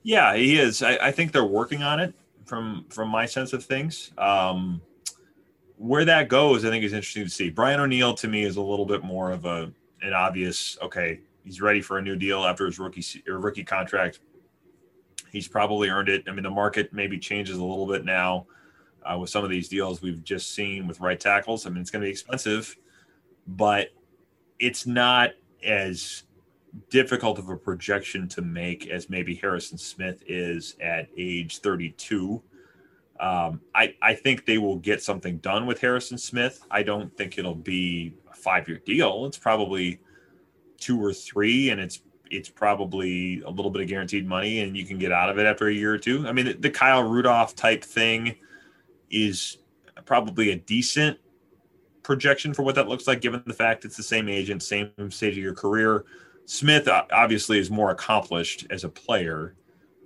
Yeah, 0.03 0.35
he 0.35 0.57
is. 0.57 0.81
I, 0.81 0.97
I 0.97 1.11
think 1.11 1.31
they're 1.33 1.43
working 1.43 1.83
on 1.83 1.99
it 1.99 2.13
from 2.45 2.85
from 2.89 3.09
my 3.09 3.25
sense 3.25 3.51
of 3.53 3.63
things. 3.63 4.11
Um, 4.17 4.81
where 5.79 6.03
that 6.03 6.27
goes, 6.27 6.65
I 6.65 6.69
think 6.69 6.83
is 6.83 6.91
interesting 6.91 7.23
to 7.23 7.29
see. 7.29 7.49
Brian 7.49 7.79
O'Neill 7.79 8.13
to 8.15 8.27
me 8.27 8.43
is 8.43 8.57
a 8.57 8.61
little 8.61 8.85
bit 8.85 9.01
more 9.01 9.31
of 9.31 9.45
a 9.45 9.71
an 10.01 10.13
obvious. 10.13 10.77
Okay, 10.81 11.21
he's 11.45 11.61
ready 11.61 11.81
for 11.81 11.97
a 11.97 12.01
new 12.01 12.17
deal 12.17 12.43
after 12.43 12.65
his 12.65 12.77
rookie 12.79 13.23
rookie 13.25 13.63
contract. 13.63 14.19
He's 15.31 15.47
probably 15.47 15.89
earned 15.89 16.09
it. 16.09 16.25
I 16.27 16.31
mean, 16.31 16.43
the 16.43 16.49
market 16.49 16.91
maybe 16.91 17.17
changes 17.17 17.57
a 17.57 17.63
little 17.63 17.87
bit 17.87 18.03
now 18.03 18.45
uh, 19.05 19.17
with 19.17 19.29
some 19.29 19.43
of 19.43 19.49
these 19.49 19.69
deals 19.69 20.01
we've 20.01 20.23
just 20.23 20.53
seen 20.53 20.85
with 20.85 20.99
right 20.99 21.19
tackles. 21.19 21.65
I 21.65 21.69
mean, 21.69 21.79
it's 21.79 21.91
going 21.91 22.01
to 22.01 22.07
be 22.07 22.11
expensive, 22.11 22.75
but 23.47 23.89
it's 24.57 24.85
not 24.85 25.31
as 25.63 26.23
difficult 26.89 27.39
of 27.39 27.47
a 27.49 27.55
projection 27.55 28.27
to 28.27 28.41
make 28.41 28.87
as 28.87 29.09
maybe 29.09 29.33
Harrison 29.35 29.77
Smith 29.77 30.23
is 30.27 30.75
at 30.81 31.07
age 31.17 31.59
32. 31.59 32.41
Um, 33.19 33.61
I, 33.75 33.95
I 34.01 34.13
think 34.13 34.45
they 34.45 34.57
will 34.57 34.77
get 34.77 35.03
something 35.03 35.37
done 35.39 35.65
with 35.65 35.81
Harrison 35.81 36.17
Smith. 36.17 36.65
I 36.71 36.83
don't 36.83 37.15
think 37.17 37.37
it'll 37.37 37.53
be 37.53 38.13
a 38.31 38.35
five 38.35 38.67
year 38.67 38.81
deal. 38.85 39.25
It's 39.25 39.37
probably 39.37 39.99
two 40.77 41.03
or 41.03 41.13
three, 41.13 41.69
and 41.69 41.81
it's 41.81 42.01
it's 42.31 42.49
probably 42.49 43.41
a 43.41 43.49
little 43.49 43.71
bit 43.71 43.81
of 43.81 43.87
guaranteed 43.87 44.27
money, 44.27 44.59
and 44.59 44.77
you 44.77 44.85
can 44.85 44.97
get 44.97 45.11
out 45.11 45.29
of 45.29 45.37
it 45.39 45.45
after 45.45 45.67
a 45.67 45.73
year 45.73 45.93
or 45.93 45.97
two. 45.97 46.27
I 46.27 46.31
mean, 46.31 46.45
the, 46.45 46.53
the 46.53 46.69
Kyle 46.69 47.03
Rudolph 47.03 47.55
type 47.55 47.83
thing 47.83 48.35
is 49.09 49.57
probably 50.05 50.51
a 50.51 50.55
decent 50.55 51.17
projection 52.03 52.53
for 52.53 52.63
what 52.63 52.75
that 52.75 52.87
looks 52.87 53.07
like, 53.07 53.21
given 53.21 53.43
the 53.45 53.53
fact 53.53 53.83
it's 53.83 53.97
the 53.97 54.03
same 54.03 54.29
agent, 54.29 54.63
same 54.63 54.91
stage 55.09 55.37
of 55.37 55.43
your 55.43 55.55
career. 55.55 56.05
Smith 56.45 56.87
obviously 57.11 57.59
is 57.59 57.69
more 57.69 57.91
accomplished 57.91 58.65
as 58.69 58.83
a 58.83 58.89
player 58.89 59.55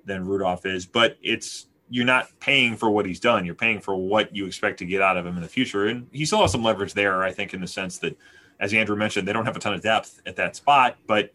than 0.05 0.26
Rudolph 0.26 0.66
is, 0.66 0.86
but 0.86 1.18
it's 1.22 1.68
you're 1.89 2.05
not 2.05 2.27
paying 2.39 2.75
for 2.75 2.89
what 2.89 3.05
he's 3.05 3.19
done. 3.19 3.45
You're 3.45 3.55
paying 3.55 3.79
for 3.79 3.95
what 3.95 4.36
you 4.36 4.45
expect 4.45 4.79
to 4.79 4.86
get 4.86 5.01
out 5.01 5.17
of 5.17 5.25
him 5.25 5.36
in 5.36 5.43
the 5.43 5.49
future. 5.49 5.88
And 5.88 6.07
he 6.11 6.25
still 6.25 6.41
has 6.41 6.51
some 6.51 6.63
leverage 6.63 6.93
there, 6.93 7.23
I 7.23 7.31
think, 7.31 7.53
in 7.53 7.61
the 7.61 7.67
sense 7.67 7.99
that, 7.99 8.17
as 8.59 8.73
Andrew 8.73 8.95
mentioned, 8.95 9.27
they 9.27 9.34
don't 9.34 9.45
have 9.45 9.55
a 9.55 9.59
ton 9.59 9.73
of 9.73 9.81
depth 9.81 10.21
at 10.25 10.36
that 10.38 10.55
spot, 10.55 10.97
but 11.07 11.34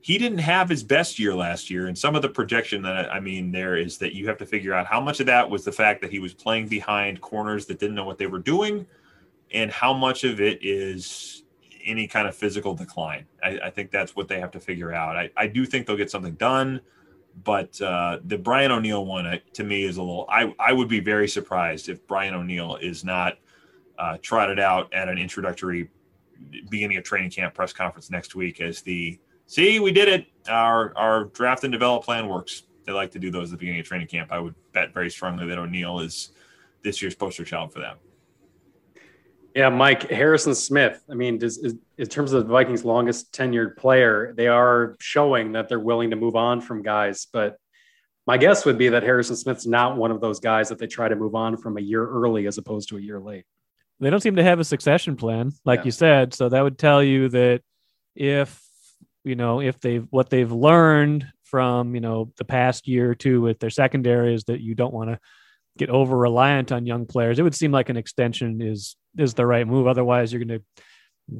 he 0.00 0.18
didn't 0.18 0.38
have 0.38 0.68
his 0.68 0.82
best 0.82 1.18
year 1.18 1.34
last 1.34 1.70
year. 1.70 1.86
And 1.86 1.96
some 1.96 2.16
of 2.16 2.22
the 2.22 2.28
projection 2.28 2.82
that 2.82 3.12
I 3.12 3.20
mean 3.20 3.52
there 3.52 3.76
is 3.76 3.98
that 3.98 4.14
you 4.14 4.26
have 4.28 4.38
to 4.38 4.46
figure 4.46 4.74
out 4.74 4.86
how 4.86 5.00
much 5.00 5.20
of 5.20 5.26
that 5.26 5.48
was 5.48 5.64
the 5.64 5.72
fact 5.72 6.00
that 6.02 6.10
he 6.10 6.18
was 6.18 6.34
playing 6.34 6.68
behind 6.68 7.20
corners 7.20 7.66
that 7.66 7.78
didn't 7.78 7.94
know 7.94 8.04
what 8.04 8.18
they 8.18 8.26
were 8.26 8.40
doing, 8.40 8.86
and 9.52 9.70
how 9.70 9.92
much 9.92 10.24
of 10.24 10.40
it 10.40 10.58
is 10.62 11.44
any 11.84 12.06
kind 12.06 12.28
of 12.28 12.34
physical 12.34 12.74
decline. 12.74 13.26
I, 13.42 13.58
I 13.64 13.70
think 13.70 13.90
that's 13.90 14.14
what 14.14 14.28
they 14.28 14.40
have 14.40 14.50
to 14.52 14.60
figure 14.60 14.92
out. 14.92 15.16
I, 15.16 15.30
I 15.36 15.46
do 15.46 15.66
think 15.66 15.86
they'll 15.86 15.96
get 15.96 16.10
something 16.10 16.34
done, 16.34 16.80
but 17.44 17.80
uh, 17.80 18.18
the 18.24 18.38
Brian 18.38 18.70
O'Neill 18.70 19.04
one 19.04 19.26
uh, 19.26 19.38
to 19.54 19.64
me 19.64 19.84
is 19.84 19.96
a 19.96 20.02
little. 20.02 20.26
I 20.28 20.54
I 20.58 20.72
would 20.72 20.88
be 20.88 21.00
very 21.00 21.28
surprised 21.28 21.88
if 21.88 22.06
Brian 22.06 22.34
O'Neill 22.34 22.76
is 22.76 23.04
not 23.04 23.38
uh, 23.98 24.18
trotted 24.22 24.58
out 24.58 24.92
at 24.92 25.08
an 25.08 25.18
introductory 25.18 25.88
beginning 26.70 26.96
of 26.96 27.04
training 27.04 27.30
camp 27.30 27.54
press 27.54 27.72
conference 27.72 28.10
next 28.10 28.34
week 28.34 28.60
as 28.60 28.82
the 28.82 29.18
see, 29.46 29.80
we 29.80 29.92
did 29.92 30.08
it. 30.08 30.26
Our 30.48 30.96
our 30.96 31.24
draft 31.26 31.64
and 31.64 31.72
develop 31.72 32.04
plan 32.04 32.28
works. 32.28 32.64
They 32.84 32.92
like 32.92 33.12
to 33.12 33.18
do 33.18 33.30
those 33.30 33.48
at 33.48 33.52
the 33.52 33.56
beginning 33.58 33.80
of 33.80 33.86
training 33.86 34.08
camp. 34.08 34.32
I 34.32 34.38
would 34.38 34.54
bet 34.72 34.92
very 34.92 35.10
strongly 35.10 35.46
that 35.46 35.58
O'Neill 35.58 36.00
is 36.00 36.32
this 36.82 37.00
year's 37.00 37.14
poster 37.14 37.44
child 37.44 37.72
for 37.72 37.78
that. 37.78 37.98
Yeah, 39.54 39.68
Mike 39.68 40.08
Harrison 40.08 40.54
Smith. 40.54 41.02
I 41.10 41.14
mean, 41.14 41.38
does, 41.38 41.58
is, 41.58 41.74
in 41.98 42.06
terms 42.06 42.32
of 42.32 42.46
the 42.46 42.52
Vikings' 42.52 42.84
longest 42.84 43.32
tenured 43.32 43.76
player, 43.76 44.32
they 44.36 44.48
are 44.48 44.96
showing 44.98 45.52
that 45.52 45.68
they're 45.68 45.80
willing 45.80 46.10
to 46.10 46.16
move 46.16 46.36
on 46.36 46.60
from 46.60 46.82
guys. 46.82 47.26
But 47.30 47.58
my 48.26 48.38
guess 48.38 48.64
would 48.64 48.78
be 48.78 48.88
that 48.90 49.02
Harrison 49.02 49.36
Smith's 49.36 49.66
not 49.66 49.96
one 49.96 50.10
of 50.10 50.20
those 50.20 50.40
guys 50.40 50.68
that 50.70 50.78
they 50.78 50.86
try 50.86 51.08
to 51.08 51.16
move 51.16 51.34
on 51.34 51.56
from 51.56 51.76
a 51.76 51.80
year 51.80 52.06
early 52.06 52.46
as 52.46 52.56
opposed 52.56 52.88
to 52.90 52.96
a 52.96 53.00
year 53.00 53.20
late. 53.20 53.44
They 54.00 54.10
don't 54.10 54.20
seem 54.20 54.36
to 54.36 54.42
have 54.42 54.58
a 54.58 54.64
succession 54.64 55.16
plan, 55.16 55.52
like 55.64 55.80
yeah. 55.80 55.84
you 55.84 55.90
said. 55.90 56.34
So 56.34 56.48
that 56.48 56.62
would 56.62 56.78
tell 56.78 57.02
you 57.02 57.28
that 57.28 57.62
if 58.14 58.60
you 59.24 59.36
know 59.36 59.60
if 59.60 59.78
they've 59.80 60.06
what 60.10 60.30
they've 60.30 60.50
learned 60.50 61.26
from 61.44 61.94
you 61.94 62.00
know 62.00 62.32
the 62.36 62.44
past 62.44 62.88
year 62.88 63.10
or 63.10 63.14
two 63.14 63.40
with 63.40 63.60
their 63.60 63.70
secondary 63.70 64.34
is 64.34 64.44
that 64.44 64.60
you 64.60 64.74
don't 64.74 64.92
want 64.92 65.10
to 65.10 65.18
get 65.78 65.90
over 65.90 66.16
reliant 66.16 66.72
on 66.72 66.86
young 66.86 67.06
players. 67.06 67.38
It 67.38 67.42
would 67.42 67.54
seem 67.54 67.72
like 67.72 67.88
an 67.88 67.96
extension 67.96 68.60
is 68.60 68.96
is 69.16 69.34
the 69.34 69.46
right 69.46 69.66
move. 69.66 69.86
Otherwise 69.86 70.32
you're 70.32 70.44
going 70.44 70.60
to 70.60 70.82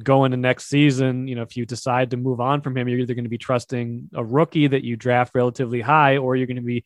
go 0.01 0.23
into 0.23 0.37
next 0.37 0.69
season 0.69 1.27
you 1.27 1.35
know 1.35 1.41
if 1.41 1.57
you 1.57 1.65
decide 1.65 2.09
to 2.09 2.17
move 2.17 2.39
on 2.39 2.61
from 2.61 2.75
him 2.75 2.87
you're 2.87 2.99
either 2.99 3.13
going 3.13 3.25
to 3.25 3.29
be 3.29 3.37
trusting 3.37 4.09
a 4.13 4.23
rookie 4.23 4.65
that 4.65 4.81
you 4.81 4.95
draft 4.95 5.35
relatively 5.35 5.81
high 5.81 6.15
or 6.17 6.37
you're 6.37 6.47
going 6.47 6.55
to 6.55 6.63
be 6.63 6.75
you 6.75 6.81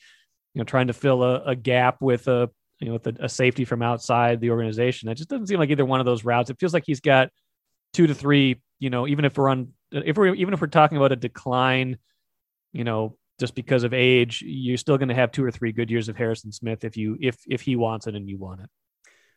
know 0.56 0.64
trying 0.64 0.88
to 0.88 0.94
fill 0.94 1.24
a, 1.24 1.44
a 1.44 1.56
gap 1.56 2.02
with 2.02 2.28
a 2.28 2.50
you 2.80 2.88
know 2.88 2.94
with 2.94 3.08
a, 3.08 3.16
a 3.20 3.30
safety 3.30 3.66
from 3.66 3.82
outside 3.82 4.42
the 4.42 4.50
organization. 4.50 5.08
That 5.08 5.16
just 5.16 5.30
doesn't 5.30 5.48
seem 5.48 5.60
like 5.60 5.70
either 5.70 5.86
one 5.86 6.00
of 6.00 6.06
those 6.06 6.26
routes. 6.26 6.50
It 6.50 6.60
feels 6.60 6.74
like 6.74 6.84
he's 6.86 7.00
got 7.00 7.30
two 7.94 8.08
to 8.08 8.16
three 8.16 8.62
you 8.80 8.90
know 8.90 9.08
even 9.08 9.26
if 9.26 9.38
we're 9.38 9.50
on 9.50 9.74
if 9.92 10.18
we're 10.18 10.34
even 10.34 10.54
if 10.54 10.62
we're 10.62 10.68
talking 10.68 10.98
about 10.98 11.12
a 11.12 11.16
decline, 11.16 11.98
you 12.74 12.84
know, 12.84 13.16
just 13.40 13.56
because 13.56 13.84
of 13.84 13.94
age, 13.94 14.42
you're 14.46 14.78
still 14.78 14.98
going 14.98 15.10
to 15.10 15.16
have 15.16 15.32
two 15.32 15.44
or 15.44 15.52
three 15.52 15.72
good 15.72 15.92
years 15.92 16.10
of 16.10 16.18
Harrison 16.18 16.52
Smith 16.52 16.84
if 16.84 16.98
you 16.98 17.18
if 17.22 17.38
if 17.48 17.62
he 17.62 17.76
wants 17.76 18.08
it 18.08 18.16
and 18.16 18.30
you 18.30 18.38
want 18.38 18.62
it. 18.62 18.70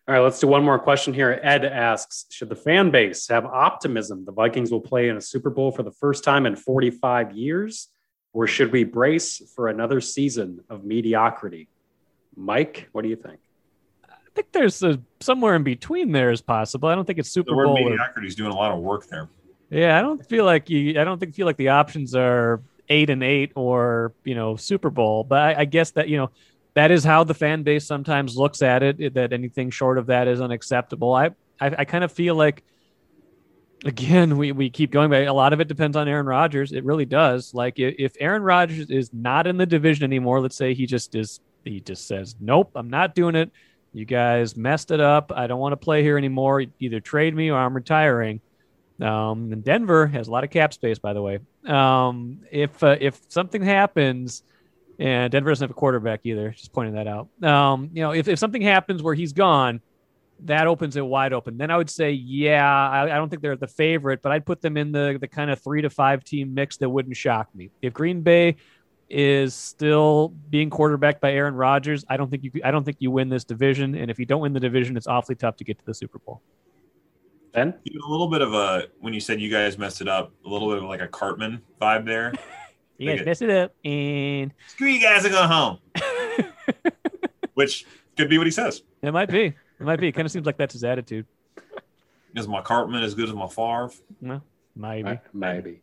All 0.09 0.15
right, 0.15 0.21
let's 0.21 0.41
do 0.41 0.49
one 0.49 0.65
more 0.65 0.79
question 0.79 1.15
here. 1.15 1.39
Ed 1.43 1.65
asks, 1.65 2.27
should 2.31 2.49
the 2.49 2.57
fan 2.57 2.91
base 2.91 3.29
have 3.29 3.45
optimism 3.45 4.25
the 4.25 4.33
Vikings 4.33 4.73
will 4.73 4.81
play 4.81 5.09
in 5.09 5.17
a 5.17 5.21
Super 5.21 5.51
Bowl 5.51 5.71
for 5.71 5.83
the 5.85 5.93
first 5.93 6.25
time 6.25 6.47
in 6.47 6.57
45 6.57 7.33
years, 7.33 7.89
or 8.33 8.49
should 8.49 8.73
we 8.73 8.83
brace 8.83 9.41
for 9.55 9.69
another 9.69 10.01
season 10.01 10.65
of 10.69 10.85
mediocrity? 10.85 11.69
Mike, 12.35 12.89
what 12.91 13.03
do 13.03 13.09
you 13.09 13.15
think? 13.15 13.39
I 14.05 14.17
think 14.35 14.51
there's 14.53 14.83
a 14.83 15.01
somewhere 15.21 15.55
in 15.55 15.63
between 15.63 16.11
there 16.11 16.33
is 16.33 16.41
possible. 16.41 16.89
I 16.89 16.95
don't 16.95 17.05
think 17.05 17.19
it's 17.19 17.31
Super 17.31 17.51
the 17.51 17.57
word 17.57 17.67
Bowl. 17.67 17.77
Mediocrity 17.77 18.27
is 18.27 18.35
doing 18.35 18.51
a 18.51 18.57
lot 18.57 18.73
of 18.73 18.81
work 18.81 19.07
there. 19.07 19.29
Yeah, 19.71 19.97
I 19.97 20.03
don't 20.03 20.27
feel 20.27 20.45
like 20.45 20.69
you. 20.69 21.01
I 21.01 21.05
don't 21.05 21.21
think 21.21 21.35
feel 21.35 21.47
like 21.47 21.57
the 21.57 21.69
options 21.69 22.17
are 22.17 22.61
eight 22.91 23.09
and 23.09 23.23
eight 23.23 23.53
or 23.55 24.13
you 24.25 24.35
know 24.35 24.57
Super 24.57 24.91
Bowl. 24.91 25.25
But 25.25 25.41
I, 25.41 25.61
I 25.61 25.65
guess 25.65 25.93
that 25.93 26.09
you 26.09 26.19
know 26.19 26.31
that 26.75 26.91
is 26.91 27.03
how 27.05 27.25
the 27.25 27.35
fan 27.35 27.63
base 27.63 27.87
sometimes 27.87 28.37
looks 28.37 28.61
at 28.61 28.83
it. 28.83 29.15
That 29.15 29.33
anything 29.33 29.71
short 29.71 29.97
of 29.97 30.07
that 30.07 30.29
is 30.29 30.41
unacceptable. 30.41 31.15
I 31.15 31.31
I, 31.61 31.75
I 31.79 31.85
kind 31.85 32.05
of 32.05 32.13
feel 32.13 32.35
like 32.35 32.63
again 33.85 34.37
we, 34.37 34.53
we 34.53 34.69
keep 34.69 34.91
going 34.91 35.11
back 35.11 35.27
a 35.27 35.33
lot 35.33 35.53
of 35.53 35.61
it 35.61 35.69
depends 35.69 35.97
on 35.97 36.07
aaron 36.07 36.27
rodgers 36.27 36.73
it 36.73 36.85
really 36.85 37.07
does 37.07 37.55
like 37.55 37.79
if 37.79 38.15
aaron 38.21 38.43
rodgers 38.43 38.91
is 38.91 39.11
not 39.13 39.47
in 39.47 39.57
the 39.57 39.65
division 39.65 40.05
anymore 40.05 40.41
let's 40.41 40.57
say 40.57 40.75
he 40.75 40.85
just 40.85 41.15
is 41.15 41.41
he 41.65 41.81
just 41.81 42.07
says 42.07 42.37
nope 42.41 42.71
i'm 42.75 42.91
not 42.91 43.15
doing 43.15 43.35
it 43.35 43.51
you 43.95 44.05
guys 44.05 44.55
messed 44.55 44.91
it 44.91 45.01
up 45.01 45.33
i 45.35 45.47
don't 45.47 45.61
want 45.61 45.73
to 45.73 45.79
play 45.79 46.03
here 46.03 46.19
anymore 46.19 46.63
either 46.79 47.01
trade 47.01 47.35
me 47.35 47.51
or 47.51 47.59
i'm 47.59 47.75
retiring 47.75 48.41
um, 49.01 49.53
and 49.53 49.65
Denver 49.65 50.07
has 50.07 50.29
a 50.29 50.31
lot 50.31 50.45
of 50.45 50.51
cap 50.51 50.73
space, 50.75 50.99
by 50.99 51.13
the 51.13 51.23
way. 51.23 51.39
Um, 51.67 52.41
if 52.51 52.83
uh, 52.83 52.97
if 53.01 53.21
something 53.29 53.63
happens, 53.63 54.43
and 54.99 55.33
Denver 55.33 55.51
doesn't 55.51 55.65
have 55.65 55.71
a 55.71 55.79
quarterback 55.79 56.21
either, 56.25 56.51
just 56.51 56.73
pointing 56.73 56.95
that 56.95 57.07
out. 57.07 57.29
Um, 57.43 57.91
you 57.93 58.03
know, 58.03 58.13
if, 58.13 58.29
if 58.29 58.39
something 58.39 58.63
happens 58.63 59.03
where 59.03 59.15
he's 59.15 59.33
gone, 59.33 59.81
that 60.45 60.67
opens 60.67 60.97
it 60.97 61.05
wide 61.05 61.33
open. 61.33 61.59
Then 61.59 61.71
I 61.71 61.77
would 61.77 61.91
say, 61.91 62.13
yeah, 62.13 62.67
I, 62.67 63.05
I, 63.05 63.17
don't 63.17 63.29
think 63.29 63.43
they're 63.43 63.57
the 63.57 63.67
favorite, 63.67 64.23
but 64.23 64.33
I'd 64.33 64.47
put 64.47 64.61
them 64.61 64.77
in 64.77 64.93
the 64.93 65.19
the 65.21 65.29
kind 65.29 65.51
of 65.51 65.61
three 65.61 65.83
to 65.83 65.91
five 65.91 66.25
team 66.25 66.55
mix 66.55 66.77
that 66.79 66.89
wouldn't 66.89 67.17
shock 67.17 67.49
me. 67.55 67.71
If 67.83 67.93
Green 67.93 68.23
Bay 68.23 68.57
is 69.09 69.55
still 69.55 70.29
being 70.51 70.71
quarterbacked 70.71 71.21
by 71.21 71.33
Aaron 71.33 71.55
Rodgers, 71.55 72.05
I 72.09 72.17
don't 72.17 72.31
think 72.31 72.45
you 72.45 72.53
I 72.65 72.71
don't 72.71 72.85
think 72.85 72.99
you 73.01 73.11
win 73.11 73.29
this 73.29 73.45
division. 73.45 73.95
And 73.95 74.11
if 74.11 74.19
you 74.19 74.27
don't 74.27 74.41
win 74.41 74.53
the 74.53 74.61
division, 74.61 74.97
it's 74.97 75.07
awfully 75.07 75.35
tough 75.35 75.57
to 75.57 75.65
get 75.65 75.79
to 75.79 75.85
the 75.85 75.95
Super 75.95 76.19
Bowl. 76.19 76.43
Ben? 77.53 77.75
A 77.87 78.09
little 78.09 78.29
bit 78.29 78.43
of 78.43 78.55
a 78.55 78.85
when 79.01 79.13
you 79.13 79.21
said 79.21 79.41
you 79.41 79.51
guys 79.51 79.79
messed 79.79 80.01
it 80.01 80.09
up, 80.09 80.33
a 80.45 80.49
little 80.49 80.69
bit 80.69 80.79
of 80.79 80.85
like 80.85 81.01
a 81.01 81.09
Cartman 81.09 81.63
vibe 81.81 82.07
there. 82.07 82.33
you 82.99 83.17
guys 83.17 83.27
messed 83.27 83.43
it 83.43 83.51
up 83.51 83.75
and 83.85 84.53
screw 84.69 84.89
you 84.89 85.01
guys 85.01 85.25
and 85.25 85.35
go 85.35 85.47
home. 85.47 85.79
Which 87.55 87.87
could 88.17 88.29
be 88.29 88.39
what 88.39 88.47
he 88.47 88.51
says. 88.51 88.83
It 89.03 89.13
might 89.13 89.31
be. 89.31 89.47
It 89.47 89.57
might 89.81 90.01
be. 90.01 90.09
It 90.09 90.13
kind 90.13 90.27
of 90.27 90.33
seems 90.33 90.47
like 90.47 90.57
that's 90.57 90.75
his 90.75 90.85
attitude. 90.85 91.27
Is 92.35 92.47
my 92.47 92.61
Cartman 92.61 93.03
as 93.03 93.15
good 93.15 93.29
as 93.29 93.35
my 93.35 93.49
Favre? 93.49 93.91
No, 94.21 94.41
maybe. 94.77 95.09
Uh, 95.09 95.17
maybe. 95.33 95.83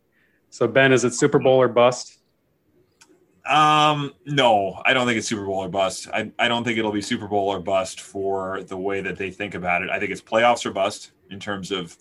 So 0.50 0.66
Ben, 0.66 0.92
is 0.92 1.04
it 1.04 1.12
Super 1.12 1.38
Bowl 1.38 1.60
or 1.60 1.68
bust? 1.68 2.17
Um, 3.48 4.12
no, 4.26 4.82
I 4.84 4.92
don't 4.92 5.06
think 5.06 5.16
it's 5.18 5.26
Super 5.26 5.46
Bowl 5.46 5.58
or 5.58 5.68
bust. 5.68 6.08
I, 6.12 6.30
I 6.38 6.48
don't 6.48 6.64
think 6.64 6.78
it'll 6.78 6.92
be 6.92 7.00
Super 7.00 7.26
Bowl 7.26 7.48
or 7.48 7.60
bust 7.60 8.02
for 8.02 8.62
the 8.64 8.76
way 8.76 9.00
that 9.00 9.16
they 9.16 9.30
think 9.30 9.54
about 9.54 9.82
it. 9.82 9.88
I 9.90 9.98
think 9.98 10.10
it's 10.12 10.20
playoffs 10.20 10.66
or 10.66 10.70
bust 10.70 11.12
in 11.30 11.40
terms 11.40 11.70
of 11.70 11.96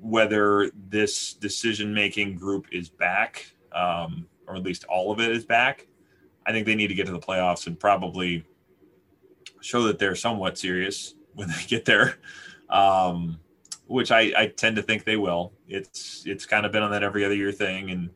whether 0.00 0.70
this 0.88 1.34
decision 1.34 1.94
making 1.94 2.34
group 2.34 2.66
is 2.72 2.88
back, 2.88 3.52
um, 3.72 4.26
or 4.48 4.56
at 4.56 4.62
least 4.64 4.84
all 4.84 5.12
of 5.12 5.20
it 5.20 5.30
is 5.30 5.44
back. 5.44 5.86
I 6.46 6.52
think 6.52 6.66
they 6.66 6.74
need 6.74 6.88
to 6.88 6.94
get 6.94 7.06
to 7.06 7.12
the 7.12 7.20
playoffs 7.20 7.68
and 7.68 7.78
probably 7.78 8.44
show 9.60 9.84
that 9.84 9.98
they're 10.00 10.16
somewhat 10.16 10.58
serious 10.58 11.14
when 11.34 11.48
they 11.48 11.64
get 11.68 11.84
there. 11.84 12.18
Um, 12.70 13.38
which 13.86 14.12
I, 14.12 14.32
I 14.36 14.46
tend 14.46 14.76
to 14.76 14.82
think 14.82 15.04
they 15.04 15.16
will. 15.16 15.52
It's 15.66 16.24
it's 16.24 16.46
kind 16.46 16.64
of 16.64 16.70
been 16.70 16.84
on 16.84 16.92
that 16.92 17.02
every 17.02 17.24
other 17.24 17.34
year 17.34 17.50
thing, 17.50 17.90
and 17.90 18.10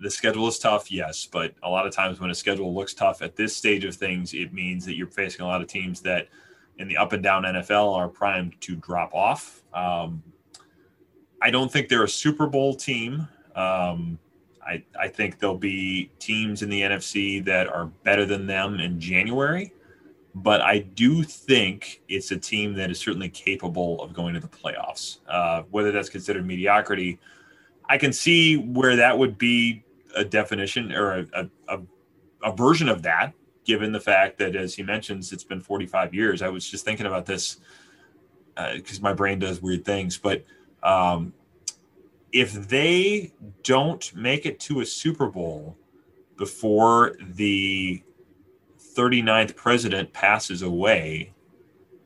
the 0.00 0.10
schedule 0.10 0.46
is 0.48 0.58
tough, 0.58 0.90
yes, 0.90 1.26
but 1.30 1.54
a 1.62 1.70
lot 1.70 1.86
of 1.86 1.92
times 1.92 2.20
when 2.20 2.30
a 2.30 2.34
schedule 2.34 2.74
looks 2.74 2.94
tough 2.94 3.22
at 3.22 3.36
this 3.36 3.56
stage 3.56 3.84
of 3.84 3.94
things, 3.94 4.34
it 4.34 4.52
means 4.52 4.84
that 4.84 4.96
you're 4.96 5.06
facing 5.06 5.42
a 5.42 5.46
lot 5.46 5.62
of 5.62 5.68
teams 5.68 6.00
that 6.02 6.28
in 6.78 6.88
the 6.88 6.96
up 6.96 7.12
and 7.12 7.22
down 7.22 7.44
NFL 7.44 7.94
are 7.94 8.08
primed 8.08 8.60
to 8.60 8.76
drop 8.76 9.14
off. 9.14 9.62
Um, 9.72 10.22
I 11.40 11.50
don't 11.50 11.72
think 11.72 11.88
they're 11.88 12.04
a 12.04 12.08
Super 12.08 12.46
Bowl 12.46 12.74
team. 12.74 13.26
Um, 13.54 14.18
I, 14.66 14.82
I 14.98 15.08
think 15.08 15.38
there'll 15.38 15.56
be 15.56 16.10
teams 16.18 16.62
in 16.62 16.68
the 16.68 16.82
NFC 16.82 17.44
that 17.44 17.68
are 17.68 17.86
better 17.86 18.26
than 18.26 18.46
them 18.46 18.80
in 18.80 19.00
January, 19.00 19.72
but 20.34 20.60
I 20.60 20.80
do 20.80 21.22
think 21.22 22.02
it's 22.08 22.32
a 22.32 22.36
team 22.36 22.74
that 22.74 22.90
is 22.90 22.98
certainly 22.98 23.28
capable 23.28 24.02
of 24.02 24.12
going 24.12 24.34
to 24.34 24.40
the 24.40 24.48
playoffs. 24.48 25.18
Uh, 25.28 25.62
whether 25.70 25.92
that's 25.92 26.08
considered 26.10 26.46
mediocrity, 26.46 27.18
I 27.88 27.96
can 27.96 28.12
see 28.12 28.56
where 28.56 28.96
that 28.96 29.16
would 29.16 29.38
be 29.38 29.84
a 30.16 30.24
definition 30.24 30.92
or 30.92 31.26
a, 31.32 31.50
a, 31.68 31.80
a 32.42 32.52
version 32.56 32.88
of 32.88 33.02
that, 33.02 33.32
given 33.64 33.92
the 33.92 34.00
fact 34.00 34.38
that, 34.38 34.56
as 34.56 34.74
he 34.74 34.82
mentions, 34.82 35.32
it's 35.32 35.44
been 35.44 35.60
45 35.60 36.14
years. 36.14 36.42
I 36.42 36.48
was 36.48 36.68
just 36.68 36.84
thinking 36.84 37.06
about 37.06 37.26
this 37.26 37.58
because 38.74 38.98
uh, 38.98 39.02
my 39.02 39.12
brain 39.12 39.38
does 39.38 39.60
weird 39.60 39.84
things. 39.84 40.16
But 40.16 40.44
um, 40.82 41.32
if 42.32 42.52
they 42.68 43.32
don't 43.62 44.14
make 44.14 44.46
it 44.46 44.58
to 44.60 44.80
a 44.80 44.86
Super 44.86 45.28
Bowl 45.28 45.76
before 46.36 47.16
the 47.20 48.02
39th 48.96 49.56
president 49.56 50.12
passes 50.12 50.62
away, 50.62 51.34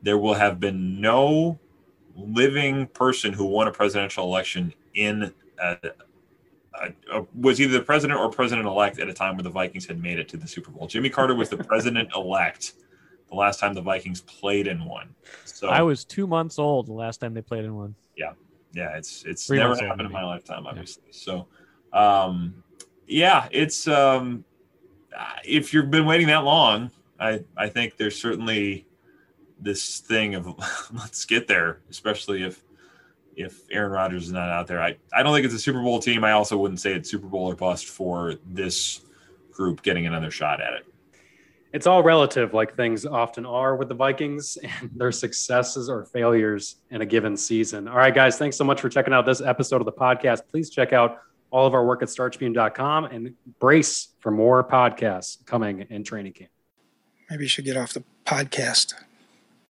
there 0.01 0.17
will 0.17 0.33
have 0.33 0.59
been 0.59 0.99
no 0.99 1.59
living 2.15 2.87
person 2.87 3.31
who 3.33 3.45
won 3.45 3.67
a 3.67 3.71
presidential 3.71 4.25
election 4.25 4.73
in 4.93 5.33
uh, 5.61 5.75
uh, 6.79 7.21
was 7.35 7.59
either 7.59 7.77
the 7.77 7.83
president 7.83 8.19
or 8.19 8.29
president 8.29 8.67
elect 8.67 8.99
at 8.99 9.09
a 9.09 9.13
time 9.13 9.35
where 9.35 9.43
the 9.43 9.49
Vikings 9.49 9.85
had 9.85 10.01
made 10.01 10.19
it 10.19 10.29
to 10.29 10.37
the 10.37 10.47
Super 10.47 10.71
Bowl. 10.71 10.87
Jimmy 10.87 11.09
Carter 11.09 11.35
was 11.35 11.49
the 11.49 11.57
president 11.63 12.09
elect 12.15 12.73
the 13.29 13.35
last 13.35 13.59
time 13.59 13.73
the 13.73 13.81
Vikings 13.81 14.21
played 14.21 14.67
in 14.67 14.85
one. 14.85 15.13
So 15.45 15.69
I 15.69 15.81
was 15.81 16.05
two 16.05 16.27
months 16.27 16.59
old 16.59 16.87
the 16.87 16.93
last 16.93 17.19
time 17.19 17.33
they 17.33 17.41
played 17.41 17.65
in 17.65 17.75
one. 17.75 17.95
Yeah, 18.15 18.33
yeah, 18.73 18.95
it's 18.95 19.23
it's 19.25 19.47
Three 19.47 19.59
never 19.59 19.75
happened 19.75 20.07
in 20.07 20.11
my 20.11 20.23
lifetime, 20.23 20.65
obviously. 20.65 21.03
Yeah. 21.07 21.11
So, 21.13 21.47
um, 21.93 22.63
yeah, 23.07 23.47
it's 23.51 23.87
um, 23.87 24.45
if 25.43 25.73
you've 25.73 25.91
been 25.91 26.05
waiting 26.05 26.27
that 26.27 26.43
long, 26.43 26.91
I 27.19 27.43
I 27.57 27.67
think 27.67 27.97
there's 27.97 28.19
certainly 28.19 28.85
this 29.59 29.99
thing 29.99 30.35
of 30.35 30.47
let's 30.93 31.25
get 31.25 31.47
there, 31.47 31.79
especially 31.89 32.43
if 32.43 32.63
if 33.35 33.61
Aaron 33.71 33.91
Rodgers 33.91 34.27
is 34.27 34.31
not 34.31 34.49
out 34.49 34.67
there. 34.67 34.81
I, 34.81 34.97
I 35.13 35.23
don't 35.23 35.33
think 35.33 35.45
it's 35.45 35.53
a 35.53 35.59
Super 35.59 35.81
Bowl 35.81 35.99
team. 35.99 36.23
I 36.23 36.31
also 36.31 36.57
wouldn't 36.57 36.79
say 36.79 36.93
it's 36.93 37.09
Super 37.09 37.27
Bowl 37.27 37.49
or 37.49 37.55
bust 37.55 37.87
for 37.87 38.35
this 38.45 39.01
group 39.51 39.81
getting 39.81 40.07
another 40.07 40.31
shot 40.31 40.61
at 40.61 40.73
it. 40.73 40.85
It's 41.73 41.87
all 41.87 42.03
relative, 42.03 42.53
like 42.53 42.75
things 42.75 43.05
often 43.05 43.45
are 43.45 43.77
with 43.77 43.87
the 43.87 43.95
Vikings 43.95 44.57
and 44.81 44.91
their 44.95 45.11
successes 45.11 45.89
or 45.89 46.05
failures 46.05 46.77
in 46.89 47.01
a 47.01 47.05
given 47.05 47.37
season. 47.37 47.87
All 47.87 47.97
right, 47.97 48.13
guys, 48.13 48.37
thanks 48.37 48.57
so 48.57 48.63
much 48.63 48.81
for 48.81 48.89
checking 48.89 49.13
out 49.13 49.25
this 49.25 49.41
episode 49.41 49.81
of 49.81 49.85
the 49.85 49.91
podcast. 49.91 50.41
Please 50.49 50.69
check 50.69 50.93
out 50.93 51.19
all 51.49 51.67
of 51.67 51.73
our 51.73 51.85
work 51.85 52.01
at 52.01 52.07
startribune.com 52.07 53.05
and 53.05 53.33
brace 53.59 54.09
for 54.19 54.31
more 54.31 54.63
podcasts 54.63 55.45
coming 55.45 55.85
in 55.89 56.03
training 56.03 56.33
camp. 56.33 56.51
Maybe 57.29 57.43
you 57.43 57.49
should 57.49 57.65
get 57.65 57.77
off 57.77 57.93
the 57.93 58.03
podcast. 58.25 58.93